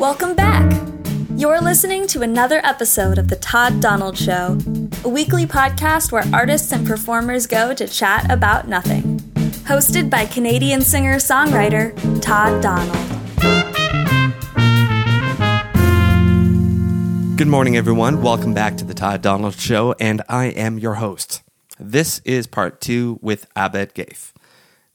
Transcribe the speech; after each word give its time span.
Welcome 0.00 0.34
back. 0.34 0.80
You're 1.36 1.60
listening 1.60 2.06
to 2.06 2.22
another 2.22 2.62
episode 2.64 3.18
of 3.18 3.28
The 3.28 3.36
Todd 3.36 3.82
Donald 3.82 4.16
Show, 4.16 4.56
a 5.04 5.10
weekly 5.10 5.44
podcast 5.44 6.10
where 6.10 6.24
artists 6.32 6.72
and 6.72 6.86
performers 6.86 7.46
go 7.46 7.74
to 7.74 7.86
chat 7.86 8.32
about 8.32 8.66
nothing. 8.66 9.18
Hosted 9.68 10.08
by 10.08 10.24
Canadian 10.24 10.80
singer 10.80 11.16
songwriter 11.16 11.94
Todd 12.22 12.62
Donald. 12.62 12.96
Good 17.36 17.48
morning, 17.48 17.76
everyone. 17.76 18.22
Welcome 18.22 18.54
back 18.54 18.78
to 18.78 18.86
the 18.86 18.94
Todd 18.94 19.20
Donald 19.20 19.56
Show, 19.56 19.94
and 20.00 20.22
I 20.30 20.46
am 20.46 20.78
your 20.78 20.94
host. 20.94 21.42
This 21.78 22.20
is 22.24 22.46
part 22.46 22.80
two 22.80 23.18
with 23.20 23.46
Abed 23.54 23.94
Gheith. 23.94 24.32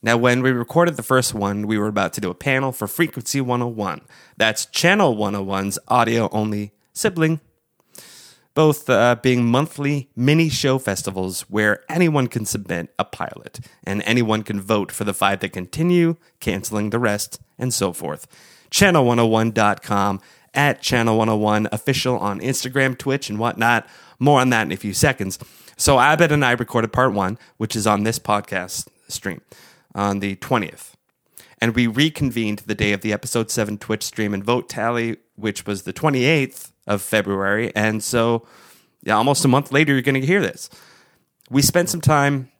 Now, 0.06 0.16
when 0.16 0.40
we 0.40 0.52
recorded 0.52 0.94
the 0.94 1.02
first 1.02 1.34
one, 1.34 1.66
we 1.66 1.76
were 1.78 1.88
about 1.88 2.12
to 2.12 2.20
do 2.20 2.30
a 2.30 2.34
panel 2.34 2.70
for 2.70 2.86
Frequency 2.86 3.40
101. 3.40 4.02
That's 4.36 4.64
Channel 4.64 5.16
101's 5.16 5.80
audio 5.88 6.28
only 6.30 6.70
sibling. 6.92 7.40
Both 8.54 8.88
uh, 8.88 9.16
being 9.16 9.44
monthly 9.44 10.08
mini 10.14 10.48
show 10.48 10.78
festivals 10.78 11.40
where 11.50 11.82
anyone 11.88 12.28
can 12.28 12.46
submit 12.46 12.94
a 13.00 13.04
pilot 13.04 13.58
and 13.82 14.00
anyone 14.06 14.44
can 14.44 14.60
vote 14.60 14.92
for 14.92 15.02
the 15.02 15.12
five 15.12 15.40
that 15.40 15.52
continue, 15.52 16.14
canceling 16.38 16.90
the 16.90 17.00
rest, 17.00 17.40
and 17.58 17.74
so 17.74 17.92
forth. 17.92 18.28
Channel101.com 18.70 20.20
at 20.54 20.82
Channel 20.82 21.18
101 21.18 21.66
official 21.72 22.16
on 22.16 22.38
Instagram, 22.38 22.96
Twitch, 22.96 23.28
and 23.28 23.40
whatnot. 23.40 23.88
More 24.20 24.40
on 24.40 24.50
that 24.50 24.68
in 24.68 24.72
a 24.72 24.76
few 24.76 24.92
seconds. 24.92 25.40
So, 25.76 25.98
Abed 25.98 26.30
and 26.30 26.44
I 26.44 26.52
recorded 26.52 26.92
part 26.92 27.12
one, 27.12 27.40
which 27.56 27.74
is 27.74 27.88
on 27.88 28.04
this 28.04 28.20
podcast 28.20 28.86
stream 29.08 29.40
on 29.96 30.20
the 30.20 30.36
20th. 30.36 30.92
And 31.60 31.74
we 31.74 31.86
reconvened 31.86 32.60
the 32.60 32.74
day 32.74 32.92
of 32.92 33.00
the 33.00 33.12
episode 33.12 33.50
7 33.50 33.78
Twitch 33.78 34.04
stream 34.04 34.34
and 34.34 34.44
vote 34.44 34.68
tally, 34.68 35.16
which 35.34 35.66
was 35.66 35.82
the 35.82 35.92
28th 35.92 36.70
of 36.86 37.02
February. 37.02 37.74
And 37.74 38.04
so, 38.04 38.46
yeah, 39.02 39.16
almost 39.16 39.44
a 39.44 39.48
month 39.48 39.72
later, 39.72 39.92
you're 39.92 40.02
going 40.02 40.20
to 40.20 40.26
hear 40.26 40.42
this. 40.42 40.68
We 41.50 41.62
spent 41.62 41.88
some 41.88 42.00
time 42.00 42.50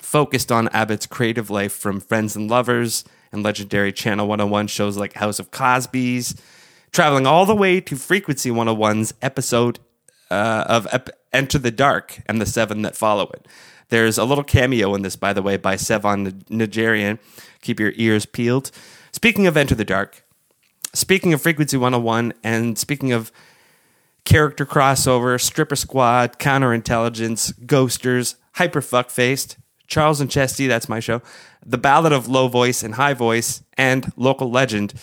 focused 0.00 0.50
on 0.50 0.68
Abed's 0.74 1.06
creative 1.06 1.50
life 1.50 1.72
from 1.72 2.00
Friends 2.00 2.34
and 2.34 2.50
Lovers 2.50 3.04
and 3.30 3.42
legendary 3.42 3.92
Channel 3.92 4.26
101 4.26 4.66
shows 4.66 4.96
like 4.96 5.14
House 5.14 5.38
of 5.38 5.50
Cosby's 5.50 6.34
traveling 6.92 7.26
all 7.26 7.46
the 7.46 7.56
way 7.56 7.80
to 7.80 7.96
Frequency 7.96 8.50
101's 8.50 9.14
episode 9.22 9.78
uh, 10.30 10.64
of 10.68 10.86
Ep- 10.92 11.10
Enter 11.32 11.58
the 11.58 11.70
Dark 11.70 12.20
and 12.26 12.40
the 12.40 12.46
seven 12.46 12.82
that 12.82 12.96
follow 12.96 13.30
it. 13.30 13.46
There's 13.92 14.16
a 14.16 14.24
little 14.24 14.42
cameo 14.42 14.94
in 14.94 15.02
this, 15.02 15.16
by 15.16 15.34
the 15.34 15.42
way, 15.42 15.58
by 15.58 15.74
Sevan 15.74 16.44
Najarian. 16.44 17.18
Keep 17.60 17.78
your 17.78 17.92
ears 17.96 18.24
peeled. 18.24 18.70
Speaking 19.12 19.46
of 19.46 19.54
Enter 19.54 19.74
the 19.74 19.84
Dark, 19.84 20.24
speaking 20.94 21.34
of 21.34 21.42
Frequency 21.42 21.76
101, 21.76 22.32
and 22.42 22.78
speaking 22.78 23.12
of 23.12 23.30
character 24.24 24.64
crossover, 24.64 25.38
stripper 25.38 25.76
squad, 25.76 26.38
counterintelligence, 26.38 27.52
ghosters, 27.66 28.36
hyper 28.54 28.80
fuckfaced, 28.80 29.56
Charles 29.88 30.22
and 30.22 30.30
Chesty, 30.30 30.66
that's 30.66 30.88
my 30.88 30.98
show, 30.98 31.20
the 31.62 31.76
Ballad 31.76 32.14
of 32.14 32.26
Low 32.26 32.48
Voice 32.48 32.82
and 32.82 32.94
High 32.94 33.12
Voice, 33.12 33.62
and 33.76 34.10
Local 34.16 34.50
Legend 34.50 34.94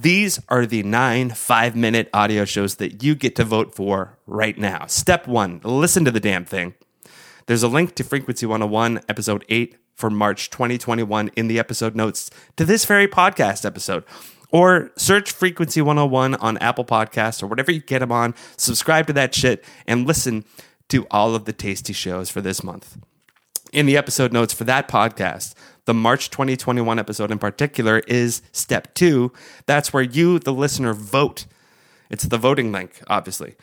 these 0.00 0.40
are 0.48 0.64
the 0.64 0.84
nine 0.84 1.30
five 1.30 1.74
minute 1.74 2.08
audio 2.14 2.44
shows 2.44 2.76
that 2.76 3.02
you 3.02 3.16
get 3.16 3.34
to 3.34 3.42
vote 3.42 3.74
for 3.74 4.16
right 4.28 4.56
now. 4.56 4.86
Step 4.86 5.26
one 5.26 5.60
listen 5.64 6.04
to 6.04 6.12
the 6.12 6.20
damn 6.20 6.44
thing. 6.44 6.74
There's 7.48 7.62
a 7.62 7.68
link 7.68 7.94
to 7.94 8.04
Frequency 8.04 8.44
101, 8.44 9.00
episode 9.08 9.42
8 9.48 9.74
for 9.94 10.10
March 10.10 10.50
2021 10.50 11.30
in 11.34 11.48
the 11.48 11.58
episode 11.58 11.96
notes 11.96 12.28
to 12.56 12.64
this 12.66 12.84
very 12.84 13.08
podcast 13.08 13.64
episode. 13.64 14.04
Or 14.50 14.90
search 14.96 15.32
Frequency 15.32 15.80
101 15.80 16.34
on 16.34 16.58
Apple 16.58 16.84
Podcasts 16.84 17.42
or 17.42 17.46
whatever 17.46 17.72
you 17.72 17.80
get 17.80 18.00
them 18.00 18.12
on. 18.12 18.34
Subscribe 18.58 19.06
to 19.06 19.14
that 19.14 19.34
shit 19.34 19.64
and 19.86 20.06
listen 20.06 20.44
to 20.90 21.06
all 21.10 21.34
of 21.34 21.46
the 21.46 21.54
tasty 21.54 21.94
shows 21.94 22.28
for 22.28 22.42
this 22.42 22.62
month. 22.62 22.98
In 23.72 23.86
the 23.86 23.96
episode 23.96 24.30
notes 24.30 24.52
for 24.52 24.64
that 24.64 24.86
podcast, 24.86 25.54
the 25.86 25.94
March 25.94 26.28
2021 26.28 26.98
episode 26.98 27.30
in 27.30 27.38
particular 27.38 28.00
is 28.00 28.42
step 28.52 28.92
two. 28.92 29.32
That's 29.64 29.90
where 29.90 30.02
you, 30.02 30.38
the 30.38 30.52
listener, 30.52 30.92
vote. 30.92 31.46
It's 32.10 32.24
the 32.24 32.36
voting 32.36 32.72
link, 32.72 33.00
obviously. 33.08 33.56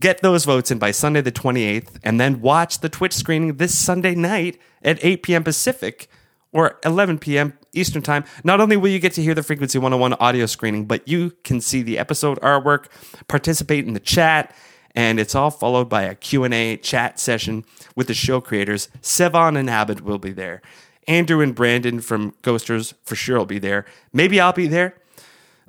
Get 0.00 0.22
those 0.22 0.44
votes 0.44 0.70
in 0.70 0.78
by 0.78 0.90
Sunday 0.90 1.20
the 1.20 1.32
28th, 1.32 1.98
and 2.02 2.20
then 2.20 2.40
watch 2.40 2.80
the 2.80 2.88
Twitch 2.88 3.14
screening 3.14 3.56
this 3.56 3.78
Sunday 3.78 4.14
night 4.14 4.58
at 4.82 5.02
8 5.04 5.22
p.m. 5.22 5.44
Pacific 5.44 6.08
or 6.52 6.78
11 6.84 7.18
p.m. 7.18 7.56
Eastern 7.72 8.02
Time. 8.02 8.24
Not 8.42 8.60
only 8.60 8.76
will 8.76 8.90
you 8.90 8.98
get 8.98 9.12
to 9.14 9.22
hear 9.22 9.34
the 9.34 9.42
Frequency 9.42 9.78
101 9.78 10.14
audio 10.14 10.46
screening, 10.46 10.86
but 10.86 11.06
you 11.06 11.32
can 11.42 11.60
see 11.60 11.82
the 11.82 11.98
episode 11.98 12.40
artwork, 12.40 12.86
participate 13.28 13.86
in 13.86 13.94
the 13.94 14.00
chat, 14.00 14.54
and 14.94 15.18
it's 15.18 15.34
all 15.34 15.50
followed 15.50 15.88
by 15.88 16.02
a 16.02 16.14
Q&A 16.14 16.76
chat 16.76 17.18
session 17.18 17.64
with 17.96 18.06
the 18.06 18.14
show 18.14 18.40
creators. 18.40 18.88
Sevan 19.02 19.58
and 19.58 19.68
Abed 19.68 20.00
will 20.00 20.18
be 20.18 20.30
there. 20.30 20.62
Andrew 21.08 21.40
and 21.40 21.54
Brandon 21.54 22.00
from 22.00 22.32
Ghosters 22.42 22.94
for 23.02 23.16
sure 23.16 23.38
will 23.38 23.46
be 23.46 23.58
there. 23.58 23.84
Maybe 24.12 24.40
I'll 24.40 24.52
be 24.52 24.68
there. 24.68 24.96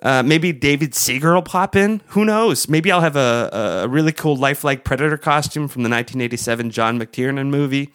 Uh, 0.02 0.22
maybe 0.24 0.52
David 0.52 0.94
Seeger 0.94 1.34
will 1.34 1.42
pop 1.42 1.76
in. 1.76 2.02
Who 2.08 2.26
knows? 2.26 2.68
Maybe 2.68 2.92
I'll 2.92 3.02
have 3.02 3.16
a, 3.16 3.82
a 3.84 3.88
really 3.88 4.12
cool 4.12 4.36
lifelike 4.36 4.84
Predator 4.84 5.18
costume 5.18 5.68
from 5.68 5.84
the 5.84 5.90
1987 5.90 6.70
John 6.72 7.00
McTiernan 7.00 7.48
movie. 7.48 7.92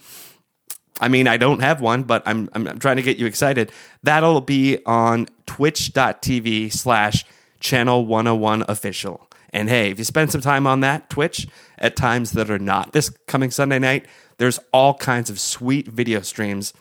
I 1.01 1.09
mean, 1.09 1.29
I 1.29 1.37
don't 1.37 1.61
have 1.61 1.81
one, 1.81 2.03
but 2.03 2.23
I'm, 2.27 2.49
I'm, 2.53 2.67
I'm 2.67 2.79
trying 2.79 2.97
to 2.97 3.03
get 3.03 3.17
you 3.17 3.27
excited. 3.27 3.73
That'll 4.03 4.41
be 4.41 4.79
on 4.85 5.29
twitch.tv 5.47 6.73
slash 6.73 7.25
channel 7.59 8.07
101 8.07 8.65
official. 8.69 9.27
And 9.53 9.69
hey, 9.69 9.91
if 9.91 9.99
you 9.99 10.05
spend 10.05 10.31
some 10.31 10.41
time 10.41 10.67
on 10.67 10.81
that 10.81 11.11
Twitch 11.11 11.49
at 11.79 11.97
times 11.97 12.33
that 12.33 12.51
are 12.51 12.59
not 12.59 12.93
this 12.93 13.11
coming 13.27 13.51
Sunday 13.51 13.79
night, 13.79 14.07
there's 14.39 14.61
all 14.73 14.95
kinds 14.95 15.29
of 15.29 15.41
sweet 15.41 15.89
video 15.89 16.21
streams 16.21 16.73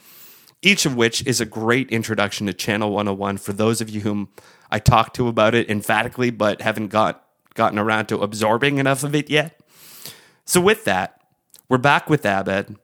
each 0.62 0.86
of 0.86 0.96
which 0.96 1.26
is 1.26 1.40
a 1.40 1.46
great 1.46 1.90
introduction 1.90 2.48
to 2.48 2.54
Channel 2.54 2.92
101 2.92 3.38
for 3.38 3.54
those 3.54 3.82
of 3.82 3.90
you 3.90 4.02
whom 4.02 4.30
I 4.70 4.80
talked 4.80 5.16
to 5.16 5.28
about 5.28 5.56
it 5.56 5.70
emphatically, 5.70 6.30
but 6.30 6.62
haven't 6.62 6.88
got 6.88 7.26
gotten 7.56 7.80
around 7.80 8.08
to 8.08 8.20
absorbing 8.22 8.78
enough 8.78 9.04
of 9.04 9.16
it 9.16 9.30
yet. 9.30 9.60
So 10.46 10.62
with 10.62 10.86
that, 10.86 11.22
we're 11.68 11.78
back 11.78 12.10
with 12.10 12.26
Abed 12.26 12.78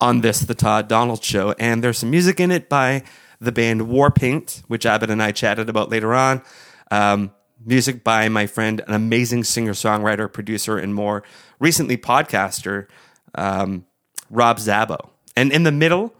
on 0.00 0.20
this 0.20 0.40
the 0.40 0.54
Todd 0.54 0.88
Donald 0.88 1.22
show, 1.24 1.54
and 1.58 1.82
there's 1.82 1.98
some 1.98 2.10
music 2.10 2.40
in 2.40 2.50
it 2.50 2.68
by 2.68 3.02
the 3.40 3.52
band 3.52 3.82
Warpaint, 3.82 4.62
which 4.68 4.86
Abed 4.86 5.10
and 5.10 5.22
I 5.22 5.32
chatted 5.32 5.68
about 5.68 5.90
later 5.90 6.14
on. 6.14 6.42
Um, 6.90 7.32
music 7.64 8.04
by 8.04 8.28
my 8.28 8.46
friend, 8.46 8.80
an 8.86 8.94
amazing 8.94 9.44
singer 9.44 9.72
songwriter, 9.72 10.32
producer, 10.32 10.78
and 10.78 10.94
more 10.94 11.22
recently 11.58 11.96
podcaster, 11.96 12.88
um, 13.34 13.84
Rob 14.30 14.58
Szabo. 14.58 15.10
And 15.36 15.52
in 15.52 15.62
the 15.62 15.72
middle, 15.72 16.14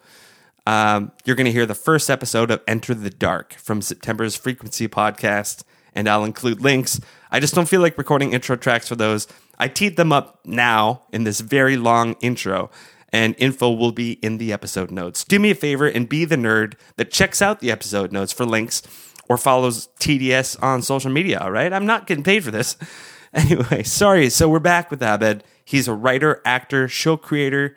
um, 0.68 1.12
you're 1.24 1.34
going 1.34 1.46
to 1.46 1.50
hear 1.50 1.64
the 1.64 1.74
first 1.74 2.10
episode 2.10 2.50
of 2.50 2.60
Enter 2.68 2.92
the 2.92 3.08
Dark 3.08 3.54
from 3.54 3.80
September's 3.80 4.36
Frequency 4.36 4.86
podcast, 4.86 5.62
and 5.94 6.06
I'll 6.06 6.26
include 6.26 6.60
links. 6.60 7.00
I 7.30 7.40
just 7.40 7.54
don't 7.54 7.66
feel 7.66 7.80
like 7.80 7.96
recording 7.96 8.34
intro 8.34 8.54
tracks 8.54 8.86
for 8.86 8.94
those. 8.94 9.26
I 9.58 9.68
teed 9.68 9.96
them 9.96 10.12
up 10.12 10.40
now 10.44 11.04
in 11.10 11.24
this 11.24 11.40
very 11.40 11.78
long 11.78 12.16
intro, 12.20 12.70
and 13.08 13.34
info 13.38 13.70
will 13.70 13.92
be 13.92 14.12
in 14.20 14.36
the 14.36 14.52
episode 14.52 14.90
notes. 14.90 15.24
Do 15.24 15.38
me 15.38 15.52
a 15.52 15.54
favor 15.54 15.86
and 15.86 16.06
be 16.06 16.26
the 16.26 16.36
nerd 16.36 16.74
that 16.96 17.10
checks 17.10 17.40
out 17.40 17.60
the 17.60 17.70
episode 17.70 18.12
notes 18.12 18.34
for 18.34 18.44
links 18.44 18.82
or 19.26 19.38
follows 19.38 19.88
TDS 19.98 20.62
on 20.62 20.82
social 20.82 21.10
media, 21.10 21.38
all 21.38 21.50
right? 21.50 21.72
I'm 21.72 21.86
not 21.86 22.06
getting 22.06 22.24
paid 22.24 22.44
for 22.44 22.50
this. 22.50 22.76
Anyway, 23.34 23.82
sorry. 23.82 24.30
So 24.30 24.48
we're 24.48 24.58
back 24.58 24.90
with 24.90 25.02
Abed. 25.02 25.44
He's 25.62 25.86
a 25.86 25.92
writer, 25.92 26.40
actor, 26.46 26.88
show 26.88 27.18
creator, 27.18 27.76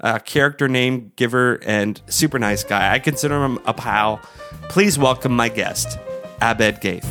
uh, 0.00 0.18
character 0.18 0.68
name 0.68 1.12
giver, 1.16 1.60
and 1.64 2.00
super 2.06 2.38
nice 2.38 2.64
guy. 2.64 2.92
I 2.92 2.98
consider 2.98 3.44
him 3.44 3.58
a 3.66 3.74
pal. 3.74 4.20
Please 4.68 4.98
welcome 4.98 5.32
my 5.32 5.48
guest, 5.48 5.98
Abed 6.40 6.80
Gheith. 6.80 7.06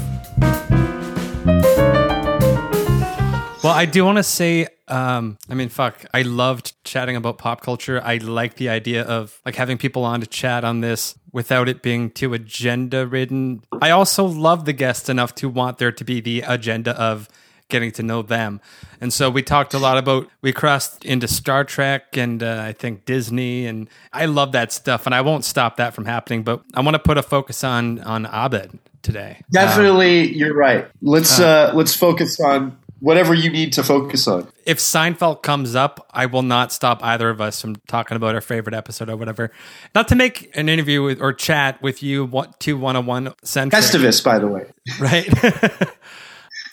Well, 3.61 3.73
I 3.73 3.85
do 3.85 4.05
want 4.05 4.17
to 4.17 4.23
say, 4.23 4.67
um, 4.87 5.37
I 5.49 5.53
mean, 5.53 5.67
fuck, 5.67 6.05
I 6.13 6.21
loved 6.21 6.81
chatting 6.85 7.17
about 7.17 7.37
pop 7.37 7.59
culture. 7.59 8.01
I 8.01 8.15
like 8.15 8.55
the 8.55 8.69
idea 8.69 9.03
of 9.03 9.37
like 9.45 9.55
having 9.55 9.77
people 9.77 10.05
on 10.05 10.21
to 10.21 10.27
chat 10.27 10.63
on 10.63 10.79
this 10.79 11.19
without 11.33 11.67
it 11.67 11.81
being 11.81 12.09
too 12.09 12.33
agenda 12.33 13.05
ridden. 13.05 13.63
I 13.81 13.91
also 13.91 14.23
love 14.23 14.63
the 14.63 14.71
guest 14.71 15.09
enough 15.09 15.35
to 15.35 15.49
want 15.49 15.77
there 15.77 15.91
to 15.91 16.05
be 16.05 16.21
the 16.21 16.41
agenda 16.47 16.91
of 16.99 17.27
getting 17.69 17.91
to 17.93 18.03
know 18.03 18.21
them. 18.21 18.59
And 18.99 19.13
so 19.13 19.29
we 19.29 19.43
talked 19.43 19.73
a 19.73 19.79
lot 19.79 19.97
about, 19.97 20.27
we 20.41 20.51
crossed 20.51 21.05
into 21.05 21.27
Star 21.27 21.63
Trek 21.63 22.17
and 22.17 22.43
uh, 22.43 22.63
I 22.65 22.73
think 22.73 23.05
Disney. 23.05 23.65
And 23.65 23.87
I 24.11 24.25
love 24.25 24.51
that 24.51 24.71
stuff. 24.71 25.05
And 25.05 25.15
I 25.15 25.21
won't 25.21 25.45
stop 25.45 25.77
that 25.77 25.93
from 25.93 26.05
happening. 26.05 26.43
But 26.43 26.61
I 26.73 26.81
want 26.81 26.95
to 26.95 26.99
put 26.99 27.17
a 27.17 27.23
focus 27.23 27.63
on, 27.63 27.99
on 27.99 28.25
Abed 28.25 28.77
today. 29.01 29.41
Definitely, 29.51 30.29
um, 30.29 30.33
you're 30.35 30.55
right. 30.55 30.87
Let's, 31.01 31.39
uh, 31.39 31.69
uh, 31.71 31.71
let's 31.75 31.95
focus 31.95 32.39
on 32.39 32.77
whatever 32.99 33.33
you 33.33 33.49
need 33.49 33.73
to 33.73 33.83
focus 33.83 34.27
on. 34.27 34.47
If 34.65 34.77
Seinfeld 34.79 35.41
comes 35.41 35.75
up, 35.75 36.07
I 36.11 36.25
will 36.25 36.41
not 36.41 36.71
stop 36.71 37.03
either 37.03 37.29
of 37.29 37.41
us 37.41 37.61
from 37.61 37.77
talking 37.87 38.17
about 38.17 38.35
our 38.35 38.41
favorite 38.41 38.75
episode 38.75 39.09
or 39.09 39.17
whatever. 39.17 39.51
Not 39.95 40.07
to 40.09 40.15
make 40.15 40.55
an 40.55 40.69
interview 40.69 41.03
with, 41.03 41.21
or 41.21 41.33
chat 41.33 41.81
with 41.81 42.03
you, 42.03 42.25
what 42.25 42.59
two 42.59 42.77
one 42.77 42.95
on 42.95 43.05
one 43.05 43.33
centric. 43.43 43.81
Festivus, 43.81 44.23
by 44.23 44.39
the 44.39 44.47
way, 44.47 44.71
right? 44.99 45.27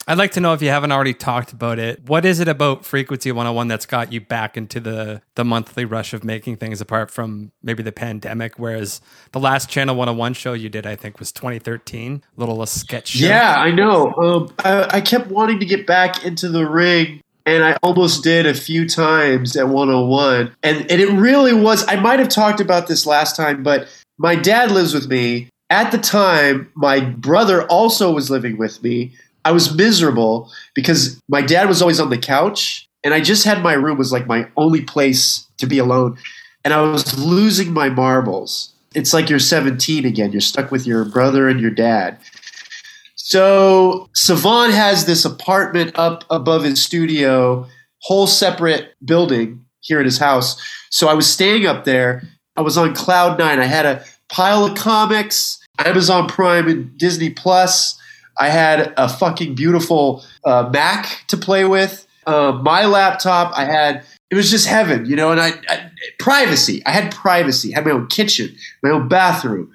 I'd 0.08 0.18
like 0.18 0.30
to 0.32 0.40
know 0.40 0.52
if 0.52 0.62
you 0.62 0.68
haven't 0.68 0.92
already 0.92 1.14
talked 1.14 1.52
about 1.52 1.80
it. 1.80 2.06
What 2.06 2.24
is 2.24 2.38
it 2.38 2.46
about 2.46 2.84
Frequency 2.84 3.32
101 3.32 3.66
that's 3.66 3.86
got 3.86 4.12
you 4.12 4.20
back 4.20 4.56
into 4.56 4.78
the 4.78 5.20
the 5.34 5.44
monthly 5.44 5.84
rush 5.84 6.12
of 6.12 6.22
making 6.22 6.58
things 6.58 6.80
apart 6.80 7.10
from 7.10 7.50
maybe 7.62 7.82
the 7.82 7.92
pandemic? 7.92 8.56
Whereas 8.56 9.00
the 9.32 9.40
last 9.40 9.68
Channel 9.68 9.96
101 9.96 10.34
show 10.34 10.52
you 10.52 10.68
did, 10.68 10.86
I 10.86 10.94
think, 10.94 11.18
was 11.18 11.32
2013, 11.32 12.22
little 12.36 12.62
a 12.62 12.68
sketch 12.68 13.08
show. 13.08 13.26
Yeah, 13.26 13.56
I 13.56 13.72
know. 13.72 14.14
Um, 14.14 14.54
I, 14.60 14.98
I 14.98 15.00
kept 15.00 15.26
wanting 15.28 15.58
to 15.58 15.66
get 15.66 15.86
back 15.86 16.24
into 16.24 16.48
the 16.48 16.68
ring 16.68 17.20
and 17.46 17.64
I 17.64 17.76
almost 17.82 18.24
did 18.24 18.44
a 18.44 18.54
few 18.54 18.88
times 18.88 19.56
at 19.56 19.68
101. 19.68 20.54
And, 20.62 20.90
and 20.90 21.00
it 21.00 21.10
really 21.12 21.54
was, 21.54 21.86
I 21.88 21.96
might 21.96 22.18
have 22.18 22.28
talked 22.28 22.60
about 22.60 22.88
this 22.88 23.06
last 23.06 23.36
time, 23.36 23.62
but 23.62 23.86
my 24.18 24.34
dad 24.34 24.72
lives 24.72 24.92
with 24.92 25.08
me. 25.08 25.48
At 25.70 25.90
the 25.90 25.98
time, 25.98 26.70
my 26.74 27.00
brother 27.00 27.64
also 27.66 28.12
was 28.12 28.30
living 28.30 28.56
with 28.56 28.82
me. 28.82 29.12
I 29.46 29.52
was 29.52 29.72
miserable 29.72 30.50
because 30.74 31.22
my 31.28 31.40
dad 31.40 31.68
was 31.68 31.80
always 31.80 32.00
on 32.00 32.10
the 32.10 32.18
couch, 32.18 32.88
and 33.04 33.14
I 33.14 33.20
just 33.20 33.44
had 33.44 33.62
my 33.62 33.74
room 33.74 33.96
was 33.96 34.10
like 34.10 34.26
my 34.26 34.48
only 34.56 34.80
place 34.80 35.46
to 35.58 35.68
be 35.68 35.78
alone. 35.78 36.18
And 36.64 36.74
I 36.74 36.80
was 36.82 37.16
losing 37.16 37.72
my 37.72 37.88
marbles. 37.88 38.74
It's 38.92 39.14
like 39.14 39.30
you're 39.30 39.38
17 39.38 40.04
again. 40.04 40.32
You're 40.32 40.40
stuck 40.40 40.72
with 40.72 40.84
your 40.84 41.04
brother 41.04 41.48
and 41.48 41.60
your 41.60 41.70
dad. 41.70 42.18
So 43.14 44.10
Sevan 44.16 44.72
has 44.72 45.06
this 45.06 45.24
apartment 45.24 45.96
up 45.96 46.24
above 46.28 46.64
his 46.64 46.82
studio, 46.82 47.68
whole 48.02 48.26
separate 48.26 48.94
building 49.04 49.64
here 49.78 50.00
at 50.00 50.06
his 50.06 50.18
house. 50.18 50.60
So 50.90 51.06
I 51.06 51.14
was 51.14 51.30
staying 51.30 51.66
up 51.66 51.84
there. 51.84 52.24
I 52.56 52.62
was 52.62 52.76
on 52.76 52.96
cloud 52.96 53.38
nine. 53.38 53.60
I 53.60 53.66
had 53.66 53.86
a 53.86 54.04
pile 54.28 54.64
of 54.64 54.76
comics, 54.76 55.64
Amazon 55.78 56.26
Prime 56.26 56.66
and 56.66 56.98
Disney 56.98 57.30
Plus. 57.30 57.96
I 58.38 58.48
had 58.48 58.92
a 58.96 59.08
fucking 59.08 59.54
beautiful 59.54 60.24
uh, 60.44 60.68
Mac 60.72 61.24
to 61.28 61.36
play 61.36 61.64
with. 61.64 62.06
Uh, 62.26 62.52
my 62.62 62.86
laptop. 62.86 63.56
I 63.56 63.64
had. 63.64 64.04
It 64.30 64.34
was 64.34 64.50
just 64.50 64.66
heaven, 64.66 65.06
you 65.06 65.14
know. 65.14 65.30
And 65.30 65.40
I, 65.40 65.52
I 65.68 65.90
privacy. 66.18 66.82
I 66.84 66.90
had 66.90 67.14
privacy. 67.14 67.72
I 67.72 67.78
had 67.78 67.86
my 67.86 67.92
own 67.92 68.08
kitchen, 68.08 68.56
my 68.82 68.90
own 68.90 69.08
bathroom, 69.08 69.72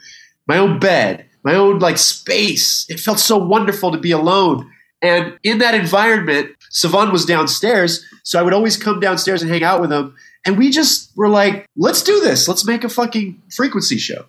my 0.47 0.57
own 0.57 0.79
bed, 0.79 1.25
my 1.43 1.55
own 1.55 1.79
like 1.79 1.97
space. 1.97 2.85
It 2.89 2.99
felt 2.99 3.19
so 3.19 3.37
wonderful 3.37 3.91
to 3.91 3.97
be 3.97 4.11
alone. 4.11 4.69
And 5.01 5.37
in 5.43 5.59
that 5.59 5.73
environment, 5.73 6.51
Sevan 6.71 7.11
was 7.11 7.25
downstairs, 7.25 8.05
so 8.23 8.39
I 8.39 8.43
would 8.43 8.53
always 8.53 8.77
come 8.77 8.99
downstairs 8.99 9.41
and 9.41 9.49
hang 9.49 9.63
out 9.63 9.81
with 9.81 9.91
him. 9.91 10.15
And 10.45 10.57
we 10.57 10.69
just 10.69 11.15
were 11.15 11.29
like, 11.29 11.65
let's 11.75 12.03
do 12.03 12.19
this. 12.19 12.47
Let's 12.47 12.65
make 12.65 12.83
a 12.83 12.89
fucking 12.89 13.41
frequency 13.55 13.97
show. 13.97 14.25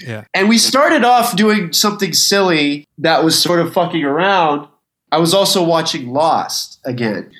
Yeah. 0.00 0.24
And 0.34 0.48
we 0.48 0.58
started 0.58 1.04
off 1.04 1.36
doing 1.36 1.72
something 1.72 2.12
silly 2.12 2.86
that 2.98 3.24
was 3.24 3.40
sort 3.40 3.60
of 3.60 3.72
fucking 3.72 4.04
around. 4.04 4.68
I 5.12 5.18
was 5.18 5.34
also 5.34 5.62
watching 5.64 6.12
Lost 6.12 6.80
again. 6.84 7.30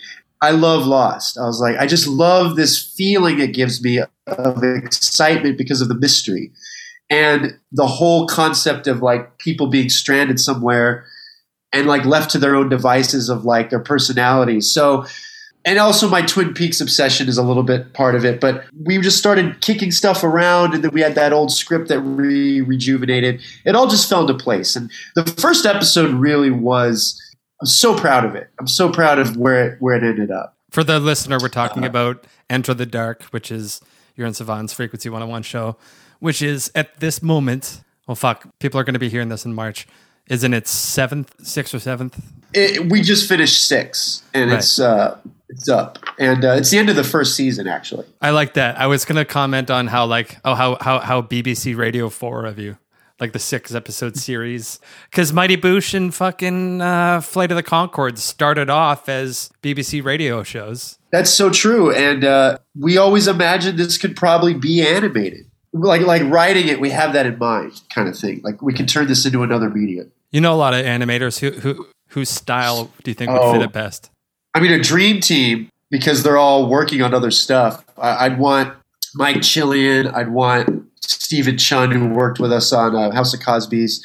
I 0.41 0.51
love 0.51 0.87
Lost. 0.87 1.39
I 1.39 1.47
was 1.47 1.61
like, 1.61 1.77
I 1.77 1.87
just 1.87 2.07
love 2.07 2.57
this 2.57 2.93
feeling 2.97 3.41
it 3.41 3.55
gives 3.55 3.83
me 3.83 4.01
of 4.27 4.63
excitement 4.63 5.59
because 5.59 5.81
of 5.81 5.89
the 5.89 5.95
mystery 5.95 6.53
and 7.09 7.59
the 7.73 7.87
whole 7.87 8.27
concept 8.27 8.87
of 8.87 9.03
like 9.03 9.39
people 9.39 9.69
being 9.69 9.89
stranded 9.89 10.41
somewhere 10.41 11.07
and 11.73 11.87
like 11.87 12.05
left 12.05 12.31
to 12.31 12.39
their 12.39 12.57
own 12.57 12.69
devices 12.69 13.29
of 13.29 13.45
like 13.45 13.71
their 13.71 13.81
personalities. 13.81 14.71
So 14.71 15.07
and 15.67 15.81
also 15.81 16.09
my 16.09 16.23
Twin 16.23 16.55
Peaks 16.55 16.81
obsession 16.81 17.29
is 17.29 17.37
a 17.37 17.43
little 17.43 17.65
bit 17.65 17.93
part 17.93 18.15
of 18.15 18.25
it. 18.25 18.41
But 18.41 18.65
we 18.85 18.99
just 19.01 19.19
started 19.19 19.61
kicking 19.61 19.91
stuff 19.91 20.23
around, 20.23 20.73
and 20.73 20.85
then 20.85 20.93
we 20.93 21.01
had 21.01 21.17
that 21.17 21.33
old 21.33 21.51
script 21.53 21.89
that 21.89 22.01
re 22.01 22.61
rejuvenated. 22.61 23.43
It 23.65 23.75
all 23.75 23.89
just 23.89 24.09
fell 24.09 24.23
into 24.23 24.35
place. 24.43 24.77
And 24.77 24.91
the 25.17 25.25
first 25.25 25.67
episode 25.67 26.13
really 26.15 26.51
was. 26.51 27.21
I'm 27.59 27.67
so 27.67 27.99
proud 27.99 28.27
of 28.27 28.35
it. 28.35 28.51
I'm 28.61 28.69
so 28.69 28.93
proud 28.93 29.19
of 29.19 29.37
where 29.37 29.73
it 29.73 29.81
where 29.81 29.97
it 29.97 30.03
ended 30.03 30.31
up. 30.31 30.57
For 30.71 30.85
the 30.85 31.01
listener, 31.01 31.39
we're 31.41 31.49
talking 31.49 31.85
uh, 31.85 31.89
about 31.89 32.27
Enter 32.49 32.75
the 32.75 32.87
Dark, 32.87 33.23
which 33.25 33.51
is 33.51 33.81
you're 34.15 34.27
in 34.27 34.35
Sevan's 34.35 34.73
Frequency 34.73 35.09
101 35.09 35.43
show, 35.43 35.77
which 36.21 36.43
is 36.43 36.71
at 36.75 37.01
this 37.01 37.23
moment. 37.23 37.83
Well, 38.07 38.15
fuck, 38.15 38.47
people 38.61 38.79
are 38.79 38.85
going 38.85 38.95
to 38.95 39.01
be 39.01 39.09
hearing 39.09 39.31
this 39.31 39.45
in 39.45 39.53
March. 39.53 39.89
Is 40.29 40.43
in 40.43 40.53
its 40.53 40.71
seventh, 40.71 41.47
sixth 41.47 41.75
or 41.75 41.79
seventh? 41.79 42.21
It, 42.53 42.91
we 42.91 43.03
just 43.03 43.29
finished 43.29 43.65
six, 43.67 44.23
and 44.35 44.51
right. 44.51 44.59
it's 44.59 44.81
uh, 44.81 45.19
it's 45.49 45.69
up, 45.69 45.99
and 46.19 46.45
uh, 46.45 46.53
it's 46.53 46.71
the 46.71 46.79
end 46.79 46.91
of 46.91 46.97
the 46.97 47.05
first 47.05 47.37
season. 47.37 47.69
Actually, 47.69 48.07
I 48.21 48.31
like 48.31 48.55
that. 48.55 48.79
I 48.79 48.89
was 48.89 49.05
gonna 49.05 49.25
comment 49.25 49.71
on 49.71 49.87
how 49.87 50.07
like 50.07 50.39
oh 50.45 50.55
how 50.55 50.79
how 50.81 50.99
how 50.99 51.23
BBC 51.23 51.77
Radio 51.77 52.09
Four 52.09 52.45
of 52.45 52.59
you 52.59 52.77
like 53.21 53.33
the 53.33 53.39
six 53.39 53.75
episode 53.75 54.17
series 54.17 54.81
because 55.11 55.33
Mighty 55.33 55.57
Boosh 55.57 55.95
and 55.95 56.15
fucking 56.15 56.81
uh, 56.81 57.21
Flight 57.21 57.51
of 57.51 57.57
the 57.57 57.63
Conchords 57.63 58.19
started 58.19 58.71
off 58.71 59.09
as 59.09 59.51
BBC 59.63 60.05
radio 60.05 60.43
shows. 60.43 60.99
That's 61.11 61.31
so 61.31 61.51
true, 61.51 61.93
and 61.93 62.25
uh, 62.25 62.59
we 62.79 62.99
always 62.99 63.27
imagined 63.29 63.79
this 63.79 63.99
could 63.99 64.17
probably 64.17 64.55
be 64.55 64.87
animated. 64.87 65.47
Like 65.73 66.03
like 66.03 66.23
writing 66.23 66.69
it, 66.69 66.81
we 66.81 66.91
have 66.91 67.13
that 67.13 67.27
in 67.27 67.39
mind, 67.39 67.81
kind 67.91 68.09
of 68.09 68.19
thing. 68.19 68.41
Like 68.43 68.63
we 68.63 68.73
can 68.73 68.87
turn 68.87 69.07
this 69.07 69.25
into 69.25 69.43
another 69.43 69.71
medium. 69.71 70.11
You 70.31 70.41
know 70.41 70.55
a 70.55 70.57
lot 70.57 70.75
of 70.75 70.85
animators 70.85 71.39
who 71.39 71.51
who 71.51 71.87
whose 72.09 72.29
style 72.29 72.91
do 73.03 73.11
you 73.11 73.15
think 73.15 73.31
would 73.31 73.41
oh, 73.41 73.53
fit 73.53 73.63
it 73.63 73.73
best? 73.73 74.11
I 74.55 74.61
mean, 74.61 74.73
a 74.73 74.83
dream 74.83 75.21
team 75.21 75.71
because 75.91 76.23
they're 76.23 76.39
all 76.39 76.69
working 76.69 77.03
on 77.03 77.15
other 77.15 77.31
stuff. 77.31 77.85
I, 77.99 78.29
would 78.29 78.39
want 78.39 78.75
Mike 79.15 79.37
Chillian. 79.37 80.13
I'd 80.15 80.31
want 80.31 80.87
Stephen 81.01 81.59
Chun, 81.59 81.91
who 81.91 82.09
worked 82.09 82.41
with 82.41 82.53
us 82.53 82.73
on 82.73 82.97
uh, 82.97 83.13
House 83.13 83.35
of 83.35 83.41
Cosby's. 83.41 84.05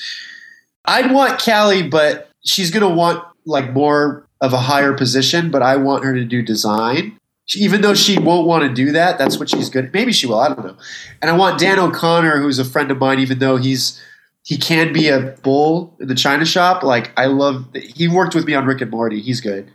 I'd 0.85 1.11
want 1.11 1.41
Callie, 1.41 1.87
but 1.87 2.29
she's 2.43 2.71
going 2.71 2.87
to 2.87 2.93
want 2.93 3.23
like 3.45 3.71
more 3.71 4.27
of 4.41 4.53
a 4.53 4.57
higher 4.57 4.93
position. 4.93 5.51
But 5.51 5.61
I 5.61 5.77
want 5.77 6.03
her 6.03 6.13
to 6.13 6.25
do 6.25 6.41
design. 6.41 7.17
She, 7.45 7.59
even 7.59 7.81
though 7.81 7.93
she 7.93 8.19
won't 8.19 8.47
want 8.47 8.63
to 8.63 8.73
do 8.73 8.91
that, 8.91 9.17
that's 9.17 9.39
what 9.39 9.49
she's 9.49 9.69
good. 9.69 9.85
At. 9.85 9.93
Maybe 9.93 10.11
she 10.11 10.27
will. 10.27 10.39
I 10.39 10.49
don't 10.49 10.65
know. 10.65 10.77
And 11.21 11.31
I 11.31 11.37
want 11.37 11.59
Dan 11.59 11.79
O'Connor, 11.79 12.39
who's 12.41 12.59
a 12.59 12.65
friend 12.65 12.91
of 12.91 12.97
mine, 12.97 13.19
even 13.19 13.39
though 13.39 13.57
he's 13.57 14.01
he 14.43 14.57
can 14.57 14.91
be 14.91 15.07
a 15.09 15.19
bull 15.43 15.95
in 15.99 16.07
the 16.07 16.15
China 16.15 16.45
shop. 16.45 16.83
Like 16.83 17.11
I 17.17 17.25
love. 17.25 17.65
He 17.75 18.07
worked 18.07 18.35
with 18.35 18.45
me 18.45 18.53
on 18.53 18.65
Rick 18.65 18.81
and 18.81 18.91
Morty. 18.91 19.21
He's 19.21 19.41
good. 19.41 19.71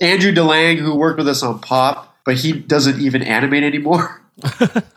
Andrew 0.00 0.32
DeLange, 0.32 0.78
who 0.78 0.94
worked 0.94 1.18
with 1.18 1.28
us 1.28 1.42
on 1.42 1.60
Pop, 1.60 2.16
but 2.24 2.36
he 2.36 2.52
doesn't 2.52 3.00
even 3.00 3.22
animate 3.22 3.62
anymore. 3.62 4.20